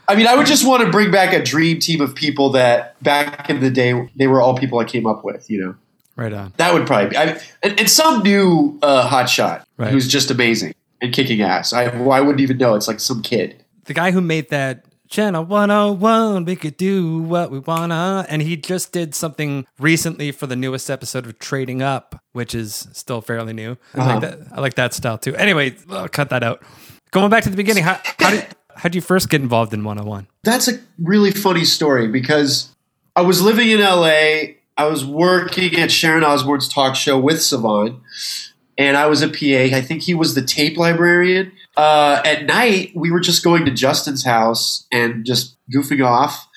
I 0.08 0.16
mean, 0.16 0.28
I 0.28 0.36
would 0.36 0.48
just 0.48 0.68
want 0.68 0.84
to 0.84 0.90
bring 0.90 1.12
back 1.12 1.34
a 1.34 1.44
dream 1.44 1.80
team 1.80 2.02
of 2.02 2.16
people 2.16 2.50
that 2.52 3.02
back 3.04 3.50
in 3.50 3.60
the 3.60 3.70
day 3.70 4.10
they 4.16 4.28
were 4.28 4.42
all 4.42 4.58
people 4.58 4.80
I 4.80 4.86
came 4.86 5.06
up 5.06 5.24
with. 5.24 5.50
You 5.50 5.62
know, 5.62 5.76
right 6.16 6.34
on. 6.34 6.54
That 6.58 6.74
would 6.74 6.88
probably 6.88 7.10
be, 7.10 7.18
I, 7.18 7.40
and, 7.64 7.80
and, 7.80 7.90
some 7.90 8.24
new 8.24 8.78
uh, 8.82 9.08
hotshot 9.08 9.64
right. 9.78 9.92
who's 9.92 10.08
just 10.08 10.32
amazing 10.32 10.74
and 11.02 11.14
kicking 11.14 11.42
ass. 11.42 11.74
I, 11.74 11.88
well, 11.96 12.12
I 12.12 12.22
wouldn't 12.22 12.42
even 12.42 12.58
know. 12.58 12.76
It's 12.76 12.88
like 12.88 13.00
some 13.00 13.22
kid. 13.22 13.64
The 13.86 13.94
guy 13.94 14.12
who 14.12 14.22
made 14.22 14.50
that 14.50 14.86
Channel 15.10 15.46
101, 15.46 16.46
we 16.46 16.56
could 16.56 16.78
do 16.78 17.20
what 17.20 17.50
we 17.50 17.60
wanna. 17.60 18.26
And 18.30 18.42
he 18.42 18.58
just 18.58 18.92
did 18.92 19.16
something 19.16 19.66
recently 19.80 20.32
for 20.32 20.48
the 20.48 20.56
newest 20.56 20.90
episode 20.90 21.26
of 21.26 21.40
Trading 21.40 21.82
Up, 21.82 22.22
which 22.34 22.54
is 22.54 22.88
still 22.92 23.22
fairly 23.22 23.54
new. 23.54 23.78
I, 23.94 24.00
uh-huh. 24.00 24.10
like, 24.10 24.22
that, 24.22 24.40
I 24.52 24.62
like 24.62 24.74
that 24.76 24.94
style 24.94 25.18
too. 25.18 25.36
Anyway, 25.36 25.76
I'll 25.90 26.10
cut 26.10 26.30
that 26.30 26.44
out. 26.44 26.62
Going 27.12 27.30
back 27.30 27.44
to 27.44 27.50
the 27.50 27.56
beginning, 27.56 27.84
how, 27.84 28.00
how 28.20 28.32
did 28.32 28.46
how 28.78 28.84
did 28.84 28.96
you 28.96 29.02
first 29.02 29.30
get 29.30 29.42
involved 29.42 29.74
in 29.74 29.84
101? 29.84 30.28
That's 30.44 30.68
a 30.68 30.80
really 31.00 31.32
funny 31.32 31.66
story 31.66 32.08
because 32.08 32.70
I 33.16 33.22
was 33.22 33.42
living 33.42 33.72
in 33.72 33.80
LA. 33.80 34.54
I 34.78 34.86
was 34.86 35.04
working 35.04 35.76
at 35.78 35.92
Sharon 35.92 36.24
Osbourne's 36.24 36.70
talk 36.70 36.96
show 36.96 37.20
with 37.20 37.38
Sevan, 37.38 38.00
and 38.78 38.96
I 38.96 39.08
was 39.08 39.24
a 39.24 39.30
PA. 39.30 39.76
I 39.76 39.82
think 39.82 40.04
he 40.04 40.14
was 40.14 40.36
the 40.36 40.44
tape 40.44 40.78
librarian 40.78 41.52
uh, 41.78 42.22
at 42.26 42.46
night, 42.46 42.92
we 42.96 43.12
were 43.12 43.20
just 43.20 43.44
going 43.44 43.64
to 43.66 43.72
Justin's 43.72 44.26
house 44.26 44.88
and 44.92 45.24
just 45.26 45.56
goofing 45.74 46.04
off. 46.04 46.48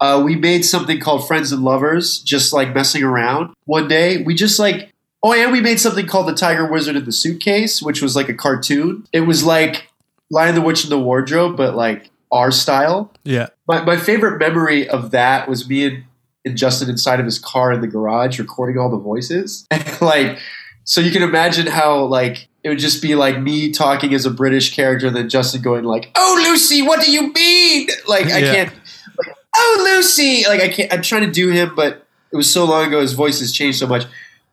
Uh, 0.00 0.22
we 0.24 0.36
made 0.36 0.62
something 0.62 1.00
called 1.00 1.26
Friends 1.26 1.50
and 1.50 1.64
Lovers, 1.64 2.20
just 2.20 2.52
like 2.52 2.74
messing 2.74 3.02
around. 3.02 3.54
One 3.64 3.88
day, 3.88 4.22
we 4.22 4.34
just 4.34 4.58
like, 4.58 4.92
oh, 5.22 5.32
and 5.32 5.50
we 5.50 5.60
made 5.60 5.80
something 5.80 6.06
called 6.06 6.28
The 6.28 6.34
Tiger 6.34 6.70
Wizard 6.70 6.96
in 6.96 7.06
the 7.06 7.12
Suitcase, 7.12 7.82
which 7.82 8.02
was 8.02 8.14
like 8.14 8.28
a 8.28 8.34
cartoon. 8.34 9.06
It 9.12 9.22
was 9.22 9.42
like 9.42 9.88
Lion 10.30 10.54
the 10.54 10.60
Witch 10.60 10.84
in 10.84 10.90
the 10.90 10.98
Wardrobe, 10.98 11.56
but 11.56 11.74
like 11.74 12.10
our 12.30 12.50
style. 12.50 13.12
Yeah. 13.24 13.48
My, 13.66 13.82
my 13.82 13.96
favorite 13.96 14.38
memory 14.38 14.88
of 14.88 15.10
that 15.12 15.48
was 15.48 15.66
me 15.66 15.86
and, 15.86 16.04
and 16.44 16.56
Justin 16.56 16.90
inside 16.90 17.20
of 17.20 17.26
his 17.26 17.38
car 17.38 17.72
in 17.72 17.80
the 17.80 17.86
garage 17.86 18.38
recording 18.38 18.78
all 18.78 18.90
the 18.90 18.98
voices. 18.98 19.66
like, 20.00 20.38
so 20.84 21.00
you 21.00 21.10
can 21.10 21.22
imagine 21.22 21.66
how 21.66 22.04
like 22.04 22.48
it 22.68 22.72
would 22.72 22.80
just 22.80 23.00
be 23.00 23.14
like 23.14 23.40
me 23.40 23.72
talking 23.72 24.12
as 24.12 24.26
a 24.26 24.30
British 24.30 24.76
character, 24.76 25.06
and 25.06 25.16
then 25.16 25.30
Justin 25.30 25.62
going 25.62 25.84
like, 25.84 26.10
"Oh, 26.14 26.38
Lucy, 26.44 26.82
what 26.82 27.02
do 27.02 27.10
you 27.10 27.32
mean?" 27.32 27.88
Like 28.06 28.26
I 28.26 28.38
yeah. 28.40 28.54
can't. 28.54 28.72
Like, 29.16 29.36
oh, 29.56 29.80
Lucy, 29.82 30.44
like 30.46 30.60
I 30.60 30.68
can't. 30.68 30.92
I'm 30.92 31.00
trying 31.00 31.22
to 31.22 31.30
do 31.30 31.48
him, 31.48 31.74
but 31.74 32.06
it 32.30 32.36
was 32.36 32.52
so 32.52 32.66
long 32.66 32.88
ago. 32.88 33.00
His 33.00 33.14
voice 33.14 33.40
has 33.40 33.52
changed 33.54 33.78
so 33.78 33.86
much. 33.86 34.04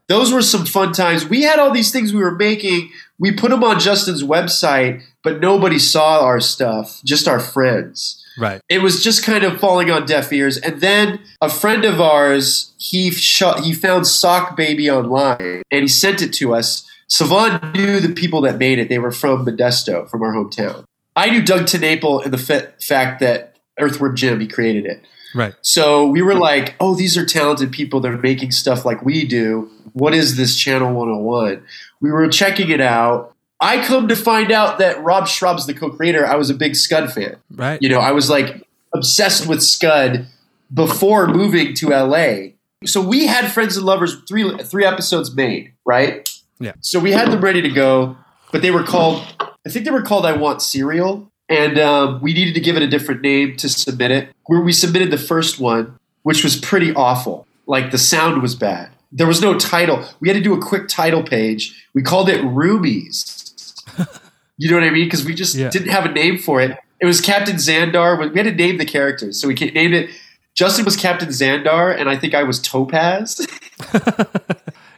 Those 0.07 0.31
were 0.31 0.41
some 0.41 0.65
fun 0.65 0.93
times. 0.93 1.27
We 1.27 1.41
had 1.41 1.59
all 1.59 1.71
these 1.71 1.91
things 1.91 2.13
we 2.13 2.21
were 2.21 2.35
making. 2.35 2.89
We 3.19 3.33
put 3.33 3.51
them 3.51 3.65
on 3.65 3.81
Justin's 3.81 4.23
website, 4.23 5.03
but 5.21 5.41
nobody 5.41 5.77
saw 5.77 6.23
our 6.23 6.39
stuff. 6.39 7.01
Just 7.03 7.27
our 7.27 7.41
friends. 7.41 8.23
Right. 8.37 8.61
It 8.69 8.81
was 8.81 9.03
just 9.03 9.25
kind 9.25 9.43
of 9.43 9.59
falling 9.59 9.91
on 9.91 10.05
deaf 10.05 10.31
ears. 10.31 10.57
And 10.57 10.79
then 10.79 11.19
a 11.41 11.49
friend 11.49 11.83
of 11.83 11.99
ours, 11.99 12.73
he 12.77 13.11
shot, 13.11 13.61
he 13.61 13.73
found 13.73 14.07
Sock 14.07 14.55
Baby 14.55 14.89
online 14.89 15.63
and 15.69 15.81
he 15.81 15.87
sent 15.87 16.21
it 16.21 16.31
to 16.35 16.53
us 16.53 16.89
Sevan 17.09 17.73
knew 17.73 17.99
the 17.99 18.13
people 18.13 18.41
that 18.41 18.57
made 18.57 18.79
it. 18.79 18.89
They 18.89 18.99
were 18.99 19.11
from 19.11 19.45
Modesto, 19.45 20.09
from 20.09 20.23
our 20.23 20.33
hometown. 20.33 20.85
I 21.15 21.29
knew 21.29 21.43
Doug 21.43 21.63
TenNapel 21.63 22.23
and 22.23 22.33
the 22.33 22.37
fa- 22.37 22.73
fact 22.79 23.19
that 23.21 23.57
Earthworm 23.79 24.15
Jim, 24.15 24.39
he 24.39 24.47
created 24.47 24.85
it. 24.85 25.01
Right. 25.33 25.53
So 25.61 26.07
we 26.07 26.21
were 26.21 26.35
like, 26.35 26.75
oh, 26.79 26.95
these 26.95 27.17
are 27.17 27.25
talented 27.25 27.71
people. 27.71 27.99
They're 27.99 28.17
making 28.17 28.51
stuff 28.51 28.85
like 28.85 29.03
we 29.03 29.25
do. 29.25 29.69
What 29.93 30.13
is 30.13 30.37
this 30.37 30.57
Channel 30.57 30.93
101? 30.93 31.63
We 32.01 32.11
were 32.11 32.27
checking 32.29 32.69
it 32.69 32.81
out. 32.81 33.33
I 33.59 33.85
come 33.85 34.07
to 34.07 34.15
find 34.15 34.51
out 34.51 34.79
that 34.79 35.01
Rob 35.03 35.25
Schrab's 35.25 35.65
the 35.65 35.73
co-creator. 35.73 36.25
I 36.25 36.35
was 36.35 36.49
a 36.49 36.53
big 36.53 36.75
Scud 36.75 37.11
fan. 37.11 37.37
Right. 37.51 37.81
You 37.81 37.89
know, 37.89 37.99
I 37.99 38.11
was 38.11 38.29
like 38.29 38.65
obsessed 38.93 39.47
with 39.47 39.61
Scud 39.61 40.27
before 40.73 41.27
moving 41.27 41.73
to 41.75 41.89
LA. 41.89 42.51
So 42.85 43.01
we 43.01 43.27
had 43.27 43.51
Friends 43.51 43.77
and 43.77 43.85
Lovers 43.85 44.21
three 44.27 44.57
three 44.59 44.85
episodes 44.85 45.33
made, 45.33 45.73
right? 45.85 46.29
Yeah. 46.59 46.73
So 46.81 46.99
we 46.99 47.11
had 47.11 47.31
them 47.31 47.41
ready 47.41 47.61
to 47.61 47.69
go, 47.69 48.17
but 48.51 48.61
they 48.61 48.71
were 48.71 48.83
called. 48.83 49.23
I 49.65 49.69
think 49.69 49.85
they 49.85 49.91
were 49.91 50.01
called 50.01 50.25
"I 50.25 50.33
Want 50.33 50.61
Cereal," 50.61 51.29
and 51.49 51.77
um, 51.79 52.21
we 52.21 52.33
needed 52.33 52.53
to 52.53 52.59
give 52.61 52.75
it 52.77 52.81
a 52.83 52.87
different 52.87 53.21
name 53.21 53.55
to 53.57 53.69
submit 53.69 54.11
it. 54.11 54.29
Where 54.45 54.61
we 54.61 54.71
submitted 54.71 55.11
the 55.11 55.17
first 55.17 55.59
one, 55.59 55.97
which 56.23 56.43
was 56.43 56.55
pretty 56.55 56.93
awful. 56.93 57.45
Like 57.67 57.91
the 57.91 57.97
sound 57.97 58.41
was 58.41 58.55
bad. 58.55 58.89
There 59.11 59.27
was 59.27 59.41
no 59.41 59.57
title. 59.57 60.05
We 60.19 60.27
had 60.29 60.35
to 60.35 60.43
do 60.43 60.53
a 60.53 60.61
quick 60.61 60.87
title 60.87 61.23
page. 61.23 61.87
We 61.93 62.01
called 62.03 62.29
it 62.29 62.43
Rubies. 62.43 63.53
you 64.57 64.69
know 64.69 64.75
what 64.77 64.83
I 64.85 64.89
mean? 64.91 65.05
Because 65.05 65.25
we 65.25 65.33
just 65.33 65.55
Yeah. 65.55 65.69
didn't 65.69 65.89
have 65.89 66.05
a 66.05 66.11
name 66.11 66.37
for 66.37 66.61
it. 66.61 66.77
It 66.99 67.05
was 67.05 67.21
Captain 67.21 67.55
Xandar. 67.55 68.17
We 68.31 68.37
had 68.37 68.45
to 68.45 68.53
name 68.53 68.77
the 68.77 68.85
characters, 68.85 69.39
so 69.39 69.47
we 69.47 69.53
named 69.53 69.93
it. 69.93 70.09
Justin 70.53 70.85
was 70.85 70.95
Captain 70.95 71.27
Xandar, 71.29 71.97
and 71.97 72.09
I 72.09 72.15
think 72.17 72.33
I 72.33 72.43
was 72.43 72.59
Topaz. 72.59 73.45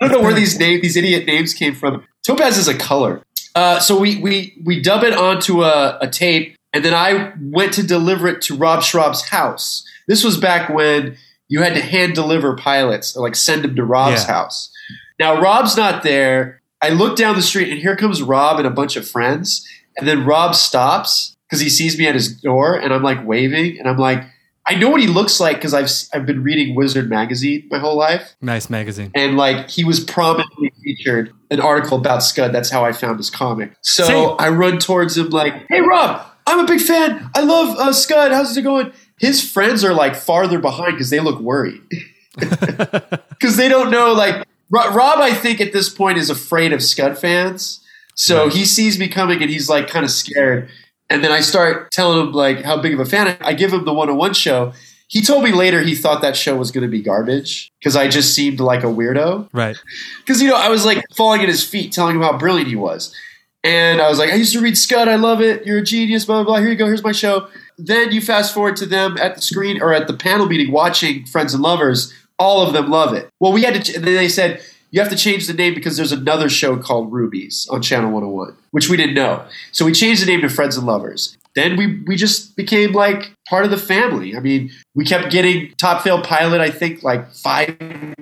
I 0.01 0.07
don't 0.07 0.11
know 0.17 0.23
where 0.23 0.33
these 0.33 0.57
names, 0.59 0.81
these 0.81 0.95
idiot 0.95 1.25
names 1.25 1.53
came 1.53 1.73
from. 1.75 2.05
Topaz 2.25 2.57
is 2.57 2.67
a 2.67 2.77
color. 2.77 3.21
Uh, 3.55 3.79
so 3.79 3.99
we 3.99 4.17
we 4.21 4.55
we 4.63 4.81
dub 4.81 5.03
it 5.03 5.13
onto 5.13 5.63
a, 5.63 5.97
a 6.01 6.07
tape, 6.07 6.55
and 6.73 6.85
then 6.85 6.93
I 6.93 7.33
went 7.41 7.73
to 7.73 7.83
deliver 7.83 8.27
it 8.27 8.41
to 8.43 8.55
Rob 8.55 8.81
Schrab's 8.81 9.27
house. 9.29 9.83
This 10.07 10.23
was 10.23 10.37
back 10.37 10.69
when 10.69 11.17
you 11.47 11.61
had 11.61 11.73
to 11.73 11.81
hand 11.81 12.13
deliver 12.13 12.55
pilots, 12.55 13.15
or 13.15 13.23
like 13.23 13.35
send 13.35 13.63
them 13.63 13.75
to 13.75 13.83
Rob's 13.83 14.21
Yeah. 14.23 14.27
house. 14.33 14.71
Now 15.19 15.41
Rob's 15.41 15.75
not 15.75 16.03
there. 16.03 16.61
I 16.81 16.89
look 16.89 17.17
down 17.17 17.35
the 17.35 17.41
street, 17.41 17.69
and 17.71 17.79
here 17.79 17.95
comes 17.95 18.21
Rob 18.21 18.59
and 18.59 18.67
a 18.67 18.71
bunch 18.71 18.95
of 18.95 19.07
friends, 19.07 19.65
and 19.97 20.07
then 20.07 20.25
Rob 20.25 20.53
stops 20.53 21.35
because 21.47 21.59
he 21.61 21.69
sees 21.69 21.97
me 21.97 22.05
at 22.07 22.13
his 22.13 22.39
door, 22.39 22.75
and 22.75 22.93
I'm 22.93 23.01
like 23.03 23.25
waving, 23.25 23.79
and 23.79 23.87
I'm 23.89 23.97
like. 23.97 24.23
I 24.69 24.75
know 24.75 24.89
what 24.89 24.99
he 24.99 25.07
looks 25.07 25.39
like 25.39 25.55
because 25.57 25.73
I've 25.73 25.89
I've 26.13 26.25
been 26.25 26.43
reading 26.43 26.75
Wizard 26.75 27.09
magazine 27.09 27.67
my 27.71 27.79
whole 27.79 27.95
life, 27.95 28.35
Nice 28.41 28.69
magazine. 28.69 29.11
and 29.15 29.37
like 29.37 29.69
he 29.69 29.83
was 29.85 29.99
prominently 30.01 30.73
featured 30.83 31.31
an 31.49 31.61
article 31.61 31.97
about 31.97 32.21
Scud. 32.23 32.51
That's 32.53 32.69
how 32.69 32.83
I 32.83 32.91
found 32.91 33.17
his 33.17 33.29
comic. 33.29 33.71
So 33.81 34.03
Same. 34.03 34.35
I 34.39 34.49
run 34.49 34.77
towards 34.79 35.17
him 35.17 35.29
like, 35.29 35.53
"Hey 35.69 35.79
Rob, 35.81 36.25
I'm 36.45 36.59
a 36.59 36.67
big 36.67 36.81
fan. 36.81 37.29
I 37.33 37.41
love 37.41 37.77
uh, 37.77 37.93
Scud. 37.93 38.31
How's 38.31 38.55
it 38.57 38.61
going?" 38.63 38.91
His 39.19 39.41
friends 39.49 39.83
are 39.83 39.93
like 39.93 40.15
farther 40.15 40.59
behind 40.59 40.93
because 40.93 41.09
they 41.09 41.19
look 41.19 41.39
worried 41.39 41.81
because 42.37 43.57
they 43.57 43.69
don't 43.69 43.89
know. 43.89 44.13
Like 44.13 44.45
Ro- 44.69 44.93
Rob, 44.93 45.19
I 45.19 45.33
think 45.33 45.61
at 45.61 45.73
this 45.73 45.89
point 45.89 46.17
is 46.17 46.29
afraid 46.29 46.73
of 46.73 46.83
Scud 46.83 47.17
fans. 47.17 47.83
So 48.15 48.49
he 48.49 48.65
sees 48.65 48.97
me 48.97 49.07
coming 49.07 49.41
and 49.41 49.49
he's 49.49 49.69
like 49.69 49.87
kind 49.87 50.03
of 50.03 50.09
scared. 50.11 50.69
And 51.09 51.23
then 51.23 51.31
I 51.31 51.41
start 51.41 51.91
telling 51.91 52.27
him 52.27 52.33
like 52.33 52.63
how 52.63 52.81
big 52.81 52.93
of 52.93 52.99
a 52.99 53.05
fan 53.05 53.27
I, 53.27 53.49
I 53.49 53.53
give 53.53 53.71
him 53.71 53.85
the 53.85 53.93
one 53.93 54.09
on 54.09 54.17
one 54.17 54.33
show. 54.33 54.73
He 55.09 55.21
told 55.21 55.43
me 55.43 55.53
later 55.53 55.81
he 55.81 55.95
thought 55.95 56.21
that 56.21 56.35
show 56.35 56.57
was 56.57 56.71
going 56.71 56.81
to 56.81 56.89
be 56.89 57.01
garbage 57.01 57.71
because 57.79 57.95
I 57.95 58.09
just 58.09 58.33
seemed 58.33 58.59
like 58.59 58.83
a 58.83 58.87
weirdo. 58.87 59.47
Right. 59.53 59.77
Because 60.19 60.41
you 60.41 60.49
know 60.49 60.57
I 60.57 60.67
was 60.67 60.85
like 60.85 61.03
falling 61.15 61.41
at 61.41 61.47
his 61.47 61.63
feet, 61.63 61.93
telling 61.93 62.17
him 62.17 62.21
how 62.21 62.37
brilliant 62.37 62.67
he 62.67 62.75
was, 62.75 63.15
and 63.63 64.01
I 64.01 64.09
was 64.09 64.19
like, 64.19 64.31
I 64.31 64.35
used 64.35 64.53
to 64.53 64.61
read 64.61 64.77
Scud, 64.77 65.07
I 65.07 65.15
love 65.15 65.41
it, 65.41 65.65
you're 65.65 65.79
a 65.79 65.83
genius, 65.83 66.25
blah 66.25 66.43
blah 66.43 66.53
blah. 66.53 66.59
Here 66.61 66.69
you 66.69 66.75
go, 66.75 66.85
here's 66.85 67.03
my 67.03 67.11
show. 67.11 67.47
Then 67.77 68.11
you 68.11 68.21
fast 68.21 68.53
forward 68.53 68.75
to 68.77 68.85
them 68.85 69.17
at 69.17 69.35
the 69.35 69.41
screen 69.41 69.81
or 69.81 69.93
at 69.93 70.07
the 70.07 70.13
panel 70.13 70.45
meeting 70.45 70.71
watching 70.71 71.25
Friends 71.25 71.53
and 71.53 71.63
Lovers. 71.63 72.13
All 72.39 72.65
of 72.65 72.73
them 72.73 72.89
love 72.89 73.13
it. 73.13 73.29
Well, 73.39 73.51
we 73.51 73.63
had 73.63 73.73
to. 73.73 73.79
Ch- 73.81 73.95
and 73.95 74.05
then 74.05 74.15
they 74.15 74.29
said 74.29 74.61
you 74.91 75.01
have 75.01 75.09
to 75.09 75.15
change 75.15 75.47
the 75.47 75.53
name 75.53 75.73
because 75.73 75.97
there's 75.97 76.11
another 76.11 76.49
show 76.49 76.77
called 76.77 77.11
Rubies 77.11 77.67
on 77.69 77.81
Channel 77.81 78.11
101, 78.11 78.55
which 78.71 78.89
we 78.89 78.97
didn't 78.97 79.15
know. 79.15 79.45
So 79.71 79.85
we 79.85 79.91
changed 79.91 80.21
the 80.21 80.25
name 80.25 80.41
to 80.41 80.49
Friends 80.49 80.77
and 80.77 80.85
Lovers. 80.85 81.37
Then 81.55 81.75
we 81.75 82.01
we 82.03 82.15
just 82.15 82.55
became 82.55 82.93
like 82.93 83.33
part 83.49 83.65
of 83.65 83.71
the 83.71 83.77
family. 83.77 84.35
I 84.35 84.39
mean, 84.39 84.71
we 84.95 85.05
kept 85.05 85.31
getting 85.31 85.73
Top 85.81 86.03
Fail 86.03 86.21
Pilot. 86.21 86.61
I 86.61 86.69
think 86.69 87.03
like 87.03 87.31
five 87.33 87.75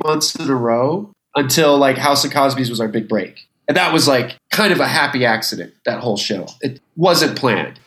months 0.04 0.36
in 0.36 0.50
a 0.50 0.56
row 0.56 1.12
until 1.36 1.78
like 1.78 1.98
House 1.98 2.24
of 2.24 2.32
Cosby's 2.32 2.70
was 2.70 2.80
our 2.80 2.88
big 2.88 3.08
break. 3.08 3.48
And 3.68 3.76
that 3.76 3.92
was 3.92 4.08
like 4.08 4.38
kind 4.52 4.72
of 4.72 4.80
a 4.80 4.88
happy 4.88 5.26
accident, 5.26 5.74
that 5.86 6.00
whole 6.00 6.18
show. 6.18 6.48
It 6.62 6.80
wasn't 6.96 7.38
planned. 7.38 7.80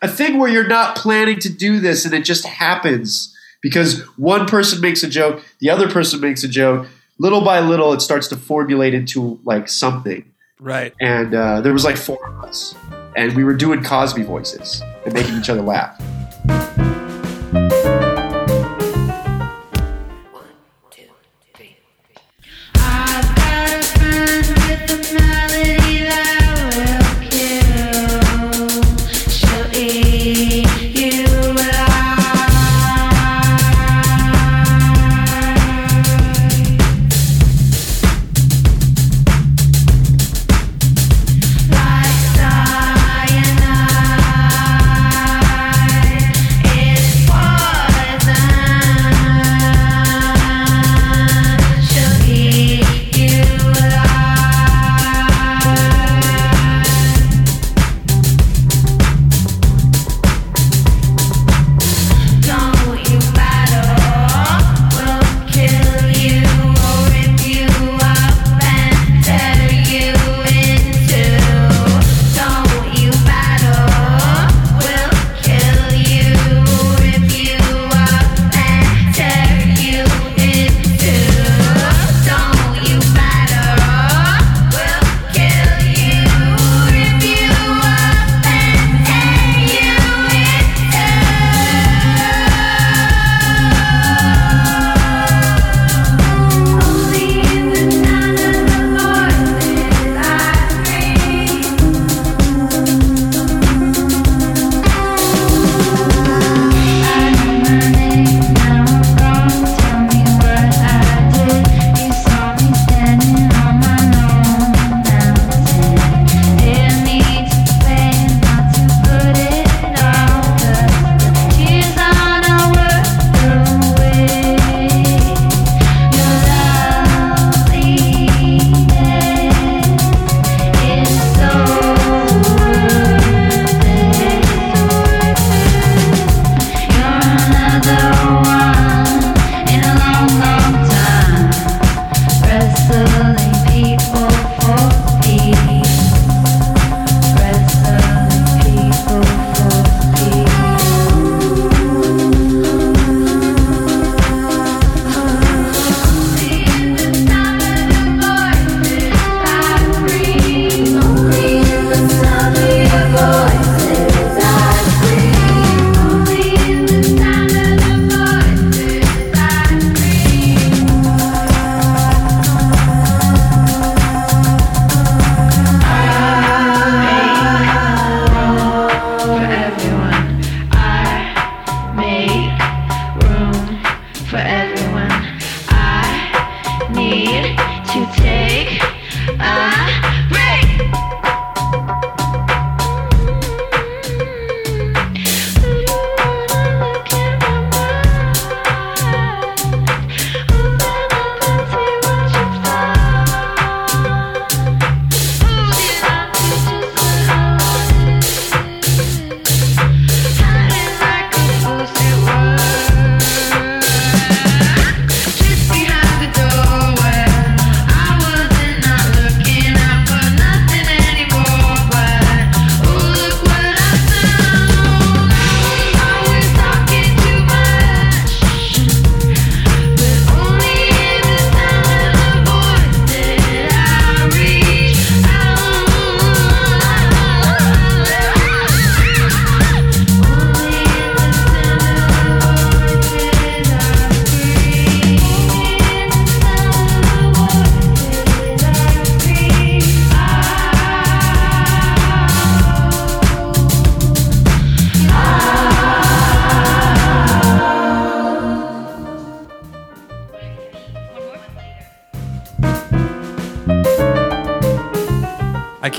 A 0.00 0.08
thing 0.08 0.38
where 0.38 0.50
you're 0.50 0.66
not 0.66 0.96
planning 0.96 1.38
to 1.40 1.48
do 1.48 1.78
this 1.78 2.04
and 2.04 2.12
it 2.12 2.24
just 2.24 2.44
happens 2.44 3.32
because 3.62 4.00
one 4.16 4.46
person 4.46 4.80
makes 4.80 5.02
a 5.04 5.08
joke, 5.08 5.44
the 5.60 5.70
other 5.70 5.88
person 5.88 6.20
makes 6.20 6.42
a 6.42 6.48
joke. 6.48 6.88
Little 7.18 7.42
by 7.42 7.60
little, 7.60 7.92
it 7.92 8.00
starts 8.00 8.28
to 8.28 8.36
formulate 8.36 8.94
into 8.94 9.38
like 9.44 9.68
something. 9.68 10.24
Right. 10.58 10.94
And 11.00 11.34
uh, 11.34 11.60
there 11.60 11.72
was 11.72 11.84
like 11.84 11.96
four 11.96 12.18
of 12.26 12.44
us. 12.44 12.74
And 13.16 13.36
we 13.36 13.44
were 13.44 13.54
doing 13.54 13.82
Cosby 13.82 14.22
voices 14.22 14.82
and 15.04 15.12
making 15.12 15.36
each 15.36 15.50
other 15.50 15.62
laugh. 15.62 16.00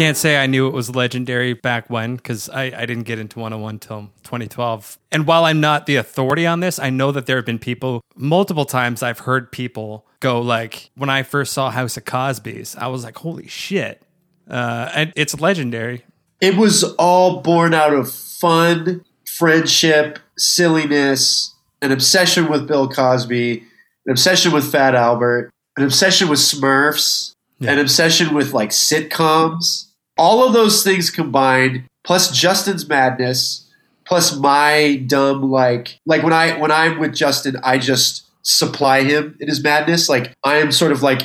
Can't 0.03 0.17
say 0.17 0.35
I 0.35 0.47
knew 0.47 0.67
it 0.67 0.73
was 0.73 0.93
legendary 0.93 1.53
back 1.53 1.89
when 1.89 2.17
because 2.17 2.49
I, 2.49 2.63
I 2.63 2.85
didn't 2.85 3.03
get 3.03 3.19
into 3.19 3.39
101 3.39 3.79
till 3.79 4.09
2012. 4.23 4.97
And 5.13 5.25
while 5.25 5.45
I'm 5.45 5.61
not 5.61 5.85
the 5.85 5.95
authority 5.95 6.45
on 6.45 6.59
this, 6.59 6.77
I 6.77 6.89
know 6.89 7.13
that 7.13 7.25
there 7.25 7.37
have 7.37 7.45
been 7.45 7.57
people, 7.57 8.01
multiple 8.13 8.65
times 8.65 9.01
I've 9.01 9.19
heard 9.19 9.49
people 9.49 10.05
go 10.19 10.41
like, 10.41 10.91
when 10.95 11.09
I 11.09 11.23
first 11.23 11.53
saw 11.53 11.71
House 11.71 11.95
of 11.95 12.03
Cosby's, 12.03 12.75
I 12.75 12.87
was 12.87 13.05
like, 13.05 13.17
holy 13.17 13.47
shit. 13.47 14.01
Uh, 14.49 14.91
and 14.93 15.13
it's 15.15 15.39
legendary. 15.39 16.03
It 16.41 16.57
was 16.57 16.83
all 16.95 17.41
born 17.41 17.73
out 17.73 17.93
of 17.93 18.11
fun, 18.11 19.05
friendship, 19.25 20.19
silliness, 20.37 21.55
an 21.81 21.93
obsession 21.93 22.49
with 22.49 22.67
Bill 22.67 22.89
Cosby, 22.89 23.59
an 24.05 24.11
obsession 24.11 24.51
with 24.51 24.69
Fat 24.69 24.95
Albert, 24.95 25.49
an 25.77 25.85
obsession 25.85 26.27
with 26.27 26.39
Smurfs, 26.39 27.35
an 27.61 27.79
obsession 27.79 28.33
with 28.33 28.51
like 28.51 28.71
sitcoms. 28.71 29.91
All 30.17 30.45
of 30.45 30.53
those 30.53 30.83
things 30.83 31.09
combined, 31.09 31.83
plus 32.03 32.31
Justin's 32.31 32.87
madness, 32.87 33.69
plus 34.05 34.35
my 34.37 35.03
dumb 35.07 35.49
like 35.51 35.99
like 36.05 36.23
when 36.23 36.33
I 36.33 36.57
when 36.59 36.71
I'm 36.71 36.99
with 36.99 37.13
Justin, 37.15 37.57
I 37.63 37.77
just 37.77 38.23
supply 38.43 39.03
him 39.03 39.35
in 39.39 39.47
his 39.47 39.63
madness. 39.63 40.09
Like 40.09 40.33
I 40.43 40.57
am 40.57 40.71
sort 40.71 40.91
of 40.91 41.01
like 41.01 41.21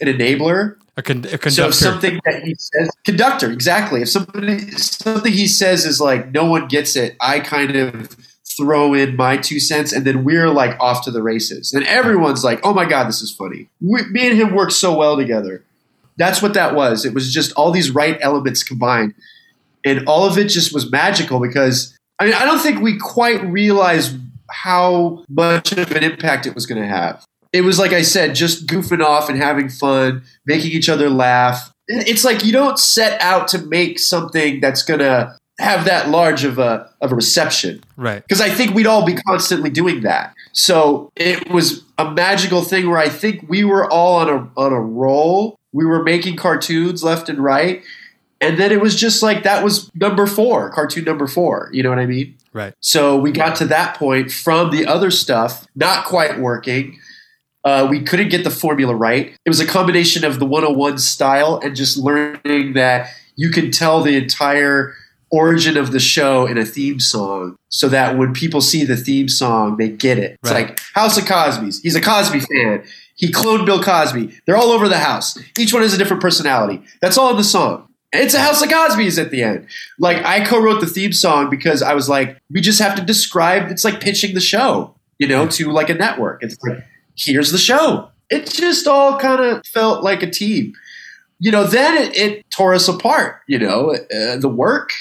an 0.00 0.08
enabler. 0.08 0.76
A, 0.96 1.02
con- 1.02 1.24
a 1.24 1.28
So 1.30 1.38
conductor. 1.38 1.68
if 1.68 1.74
something 1.74 2.20
that 2.24 2.42
he 2.44 2.54
says, 2.54 2.88
conductor, 3.04 3.50
exactly. 3.50 4.02
If 4.02 4.10
somebody 4.10 4.70
something 4.72 5.32
he 5.32 5.48
says 5.48 5.84
is 5.84 6.00
like 6.00 6.30
no 6.32 6.44
one 6.44 6.68
gets 6.68 6.94
it, 6.94 7.16
I 7.20 7.40
kind 7.40 7.74
of 7.74 8.16
throw 8.56 8.94
in 8.94 9.16
my 9.16 9.36
two 9.36 9.58
cents, 9.58 9.92
and 9.92 10.04
then 10.04 10.22
we're 10.22 10.48
like 10.50 10.78
off 10.78 11.04
to 11.06 11.10
the 11.10 11.20
races, 11.22 11.72
and 11.72 11.84
everyone's 11.86 12.44
like, 12.44 12.60
"Oh 12.62 12.72
my 12.72 12.84
god, 12.84 13.08
this 13.08 13.22
is 13.22 13.34
funny." 13.34 13.68
We, 13.80 14.02
me 14.10 14.28
and 14.28 14.38
him 14.38 14.54
work 14.54 14.70
so 14.70 14.96
well 14.96 15.16
together. 15.16 15.64
That's 16.16 16.40
what 16.40 16.54
that 16.54 16.74
was. 16.74 17.04
It 17.04 17.14
was 17.14 17.32
just 17.32 17.52
all 17.52 17.70
these 17.70 17.90
right 17.90 18.18
elements 18.20 18.62
combined, 18.62 19.14
and 19.84 20.06
all 20.06 20.24
of 20.26 20.38
it 20.38 20.48
just 20.48 20.72
was 20.72 20.90
magical 20.90 21.40
because 21.40 21.96
I 22.18 22.26
mean 22.26 22.34
I 22.34 22.44
don't 22.44 22.60
think 22.60 22.80
we 22.80 22.98
quite 22.98 23.42
realized 23.44 24.16
how 24.50 25.24
much 25.28 25.72
of 25.72 25.90
an 25.92 26.04
impact 26.04 26.46
it 26.46 26.54
was 26.54 26.66
going 26.66 26.80
to 26.80 26.86
have 26.86 27.24
it 27.54 27.62
was 27.62 27.78
like 27.78 27.92
I 27.92 28.02
said, 28.02 28.34
just 28.34 28.66
goofing 28.66 29.02
off 29.02 29.28
and 29.28 29.38
having 29.38 29.68
fun, 29.68 30.24
making 30.44 30.72
each 30.72 30.88
other 30.88 31.08
laugh. 31.08 31.72
It's 31.86 32.24
like 32.24 32.44
you 32.44 32.52
don't 32.52 32.80
set 32.80 33.18
out 33.20 33.46
to 33.48 33.58
make 33.58 34.00
something 34.00 34.58
that's 34.58 34.82
gonna 34.82 35.38
have 35.60 35.84
that 35.84 36.08
large 36.08 36.42
of 36.42 36.58
a 36.58 36.90
of 37.00 37.12
a 37.12 37.14
reception 37.14 37.80
right. 37.96 38.24
because 38.26 38.40
I 38.40 38.50
think 38.50 38.74
we'd 38.74 38.88
all 38.88 39.06
be 39.06 39.14
constantly 39.14 39.70
doing 39.70 40.00
that. 40.00 40.34
So 40.50 41.12
it 41.14 41.48
was 41.48 41.84
a 41.96 42.10
magical 42.10 42.62
thing 42.62 42.88
where 42.88 42.98
I 42.98 43.08
think 43.08 43.48
we 43.48 43.62
were 43.62 43.88
all 43.88 44.16
on 44.16 44.28
a 44.28 44.50
on 44.60 44.72
a 44.72 44.80
roll. 44.80 45.56
We 45.74 45.84
were 45.84 46.02
making 46.02 46.36
cartoons 46.36 47.04
left 47.04 47.28
and 47.28 47.38
right, 47.38 47.82
and 48.40 48.58
then 48.58 48.72
it 48.72 48.80
was 48.80 48.94
just 48.94 49.22
like 49.22 49.42
that 49.42 49.62
was 49.62 49.90
number 49.94 50.26
four, 50.26 50.70
cartoon 50.70 51.04
number 51.04 51.26
four. 51.26 51.68
You 51.72 51.82
know 51.82 51.90
what 51.90 51.98
I 51.98 52.06
mean? 52.06 52.36
Right. 52.52 52.74
So 52.80 53.18
we 53.18 53.32
got 53.32 53.56
to 53.56 53.66
that 53.66 53.96
point 53.96 54.30
from 54.30 54.70
the 54.70 54.86
other 54.86 55.10
stuff 55.10 55.66
not 55.74 56.06
quite 56.06 56.38
working. 56.38 56.98
Uh, 57.64 57.86
we 57.88 58.02
couldn't 58.02 58.28
get 58.28 58.44
the 58.44 58.50
formula 58.50 58.94
right. 58.94 59.34
It 59.44 59.50
was 59.50 59.60
a 59.60 59.66
combination 59.66 60.24
of 60.24 60.38
the 60.38 60.44
101 60.44 60.98
style 60.98 61.58
and 61.62 61.74
just 61.74 61.96
learning 61.96 62.74
that 62.74 63.10
you 63.36 63.50
can 63.50 63.70
tell 63.70 64.02
the 64.02 64.16
entire 64.16 64.94
origin 65.30 65.76
of 65.76 65.90
the 65.90 65.98
show 65.98 66.46
in 66.46 66.58
a 66.58 66.64
theme 66.64 67.00
song 67.00 67.56
so 67.70 67.88
that 67.88 68.16
when 68.16 68.32
people 68.32 68.60
see 68.60 68.84
the 68.84 68.96
theme 68.96 69.28
song, 69.28 69.78
they 69.78 69.88
get 69.88 70.18
it. 70.18 70.38
It's 70.42 70.52
like 70.52 70.78
House 70.94 71.18
of 71.18 71.26
Cosby's. 71.26 71.80
He's 71.80 71.96
a 71.96 72.00
Cosby 72.00 72.40
fan. 72.40 72.84
He 73.16 73.30
cloned 73.30 73.66
Bill 73.66 73.82
Cosby. 73.82 74.38
They're 74.46 74.56
all 74.56 74.70
over 74.70 74.88
the 74.88 74.98
house. 74.98 75.38
Each 75.58 75.72
one 75.72 75.82
has 75.82 75.94
a 75.94 75.98
different 75.98 76.22
personality. 76.22 76.82
That's 77.00 77.16
all 77.16 77.30
in 77.30 77.36
the 77.36 77.44
song. 77.44 77.88
It's 78.12 78.34
a 78.34 78.40
House 78.40 78.62
of 78.62 78.70
Cosby's 78.70 79.18
at 79.18 79.30
the 79.30 79.42
end. 79.42 79.66
Like 79.98 80.24
I 80.24 80.44
co-wrote 80.44 80.80
the 80.80 80.86
theme 80.86 81.12
song 81.12 81.50
because 81.50 81.82
I 81.82 81.94
was 81.94 82.08
like, 82.08 82.38
we 82.50 82.60
just 82.60 82.80
have 82.80 82.94
to 82.96 83.02
describe. 83.02 83.70
It's 83.70 83.84
like 83.84 84.00
pitching 84.00 84.34
the 84.34 84.40
show, 84.40 84.94
you 85.18 85.26
know, 85.26 85.48
to 85.48 85.70
like 85.72 85.90
a 85.90 85.94
network. 85.94 86.42
It's 86.42 86.56
like, 86.62 86.84
here's 87.16 87.50
the 87.50 87.58
show. 87.58 88.10
It 88.30 88.46
just 88.46 88.86
all 88.86 89.18
kind 89.18 89.40
of 89.40 89.66
felt 89.66 90.04
like 90.04 90.22
a 90.22 90.30
team. 90.30 90.74
You 91.40 91.50
know, 91.50 91.64
then 91.64 91.96
it, 91.96 92.16
it 92.16 92.50
tore 92.50 92.74
us 92.74 92.86
apart. 92.86 93.40
You 93.48 93.58
know, 93.58 93.90
uh, 93.94 94.36
the 94.36 94.48
work, 94.48 94.92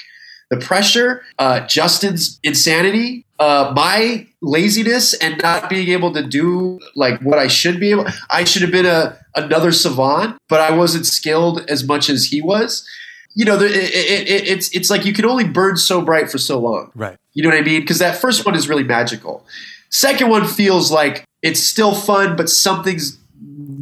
the 0.49 0.57
pressure, 0.57 1.23
uh, 1.37 1.65
Justin's 1.67 2.39
insanity, 2.43 3.22
uh, 3.39 3.73
my 3.75 4.27
laziness, 4.41 5.13
and 5.15 5.41
not 5.41 5.69
being 5.69 5.89
able 5.89 6.13
to 6.13 6.23
do 6.23 6.79
like 6.95 7.19
what 7.21 7.39
I 7.39 7.47
should 7.47 7.79
be 7.79 7.91
able. 7.91 8.05
I 8.29 8.43
should 8.43 8.61
have 8.61 8.71
been 8.71 8.85
a 8.85 9.17
another 9.35 9.71
savant, 9.71 10.37
but 10.49 10.61
I 10.61 10.71
wasn't 10.71 11.05
skilled 11.05 11.69
as 11.69 11.83
much 11.83 12.09
as 12.09 12.25
he 12.25 12.41
was. 12.41 12.87
You 13.35 13.45
know, 13.45 13.57
the, 13.57 13.65
it, 13.65 13.73
it, 13.73 14.29
it, 14.29 14.47
it's 14.47 14.69
it's 14.69 14.89
like 14.89 15.05
you 15.05 15.13
can 15.13 15.25
only 15.25 15.45
burn 15.45 15.77
so 15.77 16.01
bright 16.01 16.29
for 16.29 16.37
so 16.37 16.59
long. 16.59 16.91
Right. 16.93 17.17
You 17.33 17.43
know 17.43 17.49
what 17.49 17.57
I 17.57 17.61
mean? 17.61 17.81
Because 17.81 17.99
that 17.99 18.17
first 18.17 18.45
one 18.45 18.55
is 18.55 18.69
really 18.69 18.83
magical. 18.83 19.45
Second 19.89 20.29
one 20.29 20.47
feels 20.47 20.91
like 20.91 21.23
it's 21.41 21.59
still 21.59 21.93
fun, 21.93 22.35
but 22.35 22.49
something's 22.49 23.17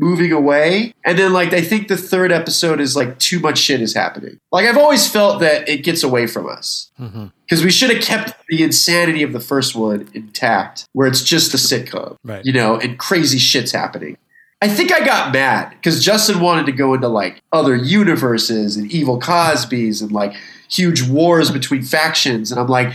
moving 0.02 0.32
away. 0.32 0.94
And 1.06 1.18
then, 1.18 1.32
like, 1.32 1.54
I 1.54 1.62
think 1.62 1.88
the 1.88 1.96
third 1.96 2.32
episode 2.32 2.82
is 2.82 2.96
like 2.96 3.20
too 3.20 3.40
much 3.40 3.60
shit 3.60 3.80
is 3.82 3.94
happening. 3.94 4.40
Like, 4.52 4.66
I've 4.66 4.78
always 4.78 5.08
felt 5.08 5.40
that 5.40 5.70
it 5.70 5.84
gets 5.84 6.04
away 6.04 6.28
from 6.28 6.50
us 6.50 6.92
mm-hmm. 7.00 7.28
because 7.46 7.64
we 7.64 7.72
should 7.72 7.92
have 7.92 8.04
kept 8.04 8.34
the 8.50 8.64
insanity 8.64 9.24
of 9.24 9.32
the 9.32 9.40
first 9.40 9.76
one 9.76 10.10
intact, 10.14 10.88
where 10.94 11.08
it's 11.08 11.24
just 11.24 11.54
a 11.54 11.58
sitcom, 11.58 12.18
Right. 12.24 12.44
you 12.44 12.52
know, 12.52 12.78
and 12.78 12.98
crazy 12.98 13.38
shit's 13.38 13.72
happening. 13.72 14.18
I 14.64 14.68
think 14.68 14.92
I 14.92 15.04
got 15.04 15.34
mad 15.34 15.72
because 15.72 16.04
Justin 16.04 16.40
wanted 16.40 16.68
to 16.68 16.72
go 16.72 16.94
into 16.94 17.08
like 17.08 17.42
other 17.52 17.76
universes 17.76 18.78
and 18.78 18.92
evil 18.92 19.20
Cosbys 19.20 20.02
and 20.02 20.12
like 20.12 20.36
huge 20.70 21.02
wars 21.02 21.50
between 21.50 21.82
factions. 21.82 22.52
And 22.52 22.60
I'm 22.60 22.68
like, 22.68 22.94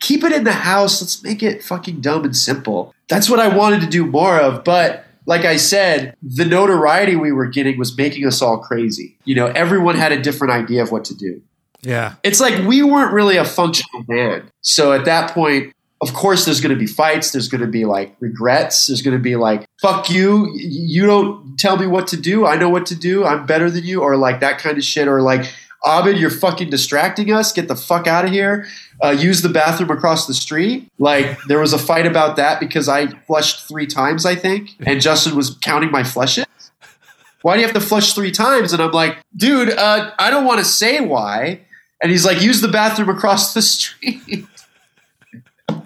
keep 0.00 0.22
it 0.22 0.32
in 0.32 0.44
the 0.44 0.52
house. 0.52 1.00
Let's 1.00 1.22
make 1.24 1.42
it 1.42 1.62
fucking 1.64 2.02
dumb 2.02 2.24
and 2.24 2.36
simple. 2.36 2.94
That's 3.08 3.28
what 3.28 3.40
I 3.40 3.48
wanted 3.48 3.80
to 3.80 3.88
do 3.88 4.06
more 4.06 4.38
of. 4.38 4.62
But 4.62 5.06
like 5.28 5.44
I 5.44 5.56
said, 5.58 6.16
the 6.22 6.44
notoriety 6.44 7.14
we 7.14 7.30
were 7.32 7.46
getting 7.46 7.78
was 7.78 7.96
making 7.96 8.26
us 8.26 8.40
all 8.42 8.58
crazy. 8.58 9.16
You 9.24 9.34
know, 9.36 9.46
everyone 9.46 9.94
had 9.96 10.10
a 10.10 10.20
different 10.20 10.52
idea 10.54 10.82
of 10.82 10.90
what 10.90 11.04
to 11.04 11.14
do 11.14 11.42
Yeah. 11.82 12.14
it's 12.24 12.40
like 12.40 12.66
we 12.66 12.82
weren't 12.82 13.12
really 13.12 13.36
a 13.36 13.44
functional 13.44 14.02
band. 14.04 14.50
So 14.62 14.92
at 14.92 15.04
that 15.04 15.30
point, 15.32 15.72
of 16.00 16.14
course, 16.14 16.44
there's 16.44 16.60
going 16.60 16.74
to 16.74 16.78
be 16.78 16.86
fights. 16.86 17.32
There's 17.32 17.48
going 17.48 17.60
to 17.60 17.66
be 17.66 17.84
like 17.84 18.16
regrets. 18.20 18.86
There's 18.86 19.02
going 19.02 19.16
to 19.16 19.22
be 19.22 19.36
like, 19.36 19.66
fuck 19.82 20.08
you. 20.08 20.48
You 20.54 21.06
don't 21.06 21.58
tell 21.58 21.76
me 21.76 21.86
what 21.86 22.06
to 22.08 22.16
do. 22.16 22.46
I 22.46 22.56
know 22.56 22.68
what 22.70 22.86
to 22.86 22.94
do. 22.94 23.24
I'm 23.24 23.46
better 23.46 23.68
than 23.70 23.84
you. 23.84 24.00
Or 24.02 24.16
like 24.16 24.40
that 24.40 24.58
kind 24.58 24.78
of 24.78 24.84
shit. 24.84 25.08
Or 25.08 25.20
like, 25.22 25.52
Abed, 25.86 26.18
you're 26.18 26.30
fucking 26.30 26.70
distracting 26.70 27.32
us. 27.32 27.52
Get 27.52 27.68
the 27.68 27.76
fuck 27.76 28.06
out 28.06 28.24
of 28.24 28.30
here. 28.30 28.66
Uh, 29.02 29.10
use 29.10 29.42
the 29.42 29.48
bathroom 29.48 29.90
across 29.90 30.26
the 30.26 30.34
street. 30.34 30.90
Like 30.98 31.40
there 31.44 31.60
was 31.60 31.72
a 31.72 31.78
fight 31.78 32.06
about 32.06 32.36
that 32.36 32.60
because 32.60 32.88
I 32.88 33.06
flushed 33.06 33.68
three 33.68 33.86
times, 33.86 34.26
I 34.26 34.34
think. 34.34 34.70
And 34.86 35.00
Justin 35.00 35.36
was 35.36 35.56
counting 35.60 35.90
my 35.90 36.02
flushes 36.02 36.46
why 37.42 37.54
do 37.54 37.60
you 37.60 37.66
have 37.66 37.74
to 37.74 37.80
flush 37.80 38.14
three 38.14 38.30
times? 38.30 38.72
And 38.72 38.82
I'm 38.82 38.92
like, 38.92 39.18
dude, 39.36 39.70
uh, 39.70 40.12
I 40.18 40.30
don't 40.30 40.44
want 40.44 40.58
to 40.58 40.64
say 40.64 41.00
why. 41.00 41.60
And 42.02 42.10
he's 42.10 42.24
like, 42.24 42.40
use 42.42 42.60
the 42.60 42.68
bathroom 42.68 43.08
across 43.08 43.54
the 43.54 43.62
street. 43.62 44.46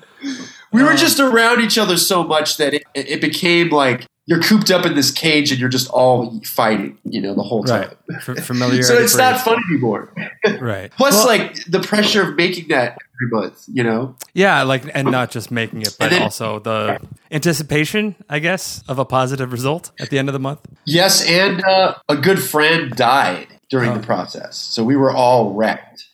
we 0.72 0.82
were 0.82 0.94
just 0.94 1.20
around 1.20 1.62
each 1.62 1.78
other 1.78 1.96
so 1.96 2.24
much 2.24 2.56
that 2.56 2.74
it, 2.74 2.82
it 2.94 3.20
became 3.20 3.70
like 3.70 4.06
you're 4.26 4.40
cooped 4.40 4.70
up 4.70 4.86
in 4.86 4.94
this 4.94 5.10
cage 5.10 5.50
and 5.50 5.58
you're 5.58 5.68
just 5.68 5.88
all 5.90 6.38
fighting, 6.44 6.96
you 7.04 7.20
know, 7.20 7.34
the 7.34 7.42
whole 7.42 7.64
time. 7.64 7.90
Right. 8.08 8.28
F- 8.38 8.44
familiarity. 8.44 8.82
So 8.84 8.94
it's 8.94 9.16
not 9.16 9.40
fun 9.40 9.58
anymore. 9.70 10.12
Right. 10.60 10.90
Plus, 10.96 11.14
Well, 11.14 11.26
like 11.26 11.64
the 11.66 11.78
pressure 11.80 12.22
of 12.28 12.34
making 12.36 12.68
that 12.68 12.98
every 13.14 13.28
month, 13.30 13.64
you 13.72 13.84
know? 13.84 14.16
Yeah, 14.34 14.62
like 14.64 14.82
and 14.94 15.08
not 15.10 15.30
just 15.30 15.50
making 15.52 15.82
it, 15.82 15.96
but 15.98 16.10
then- 16.10 16.22
also 16.22 16.58
the 16.58 16.98
anticipation, 17.30 18.14
I 18.28 18.38
guess, 18.40 18.82
of 18.88 18.98
a 18.98 19.04
positive 19.04 19.52
result 19.52 19.92
at 20.00 20.10
the 20.10 20.18
end 20.18 20.28
of 20.28 20.32
the 20.32 20.38
month. 20.40 20.60
Yes, 20.84 21.24
and 21.28 21.62
uh, 21.64 21.94
a 22.08 22.16
good 22.16 22.42
friend 22.42 22.90
died 22.94 23.46
during 23.70 23.94
the 23.94 24.00
process, 24.00 24.56
so 24.56 24.84
we 24.84 24.96
were 24.96 25.10
all 25.12 25.54
wrecked. 25.54 26.04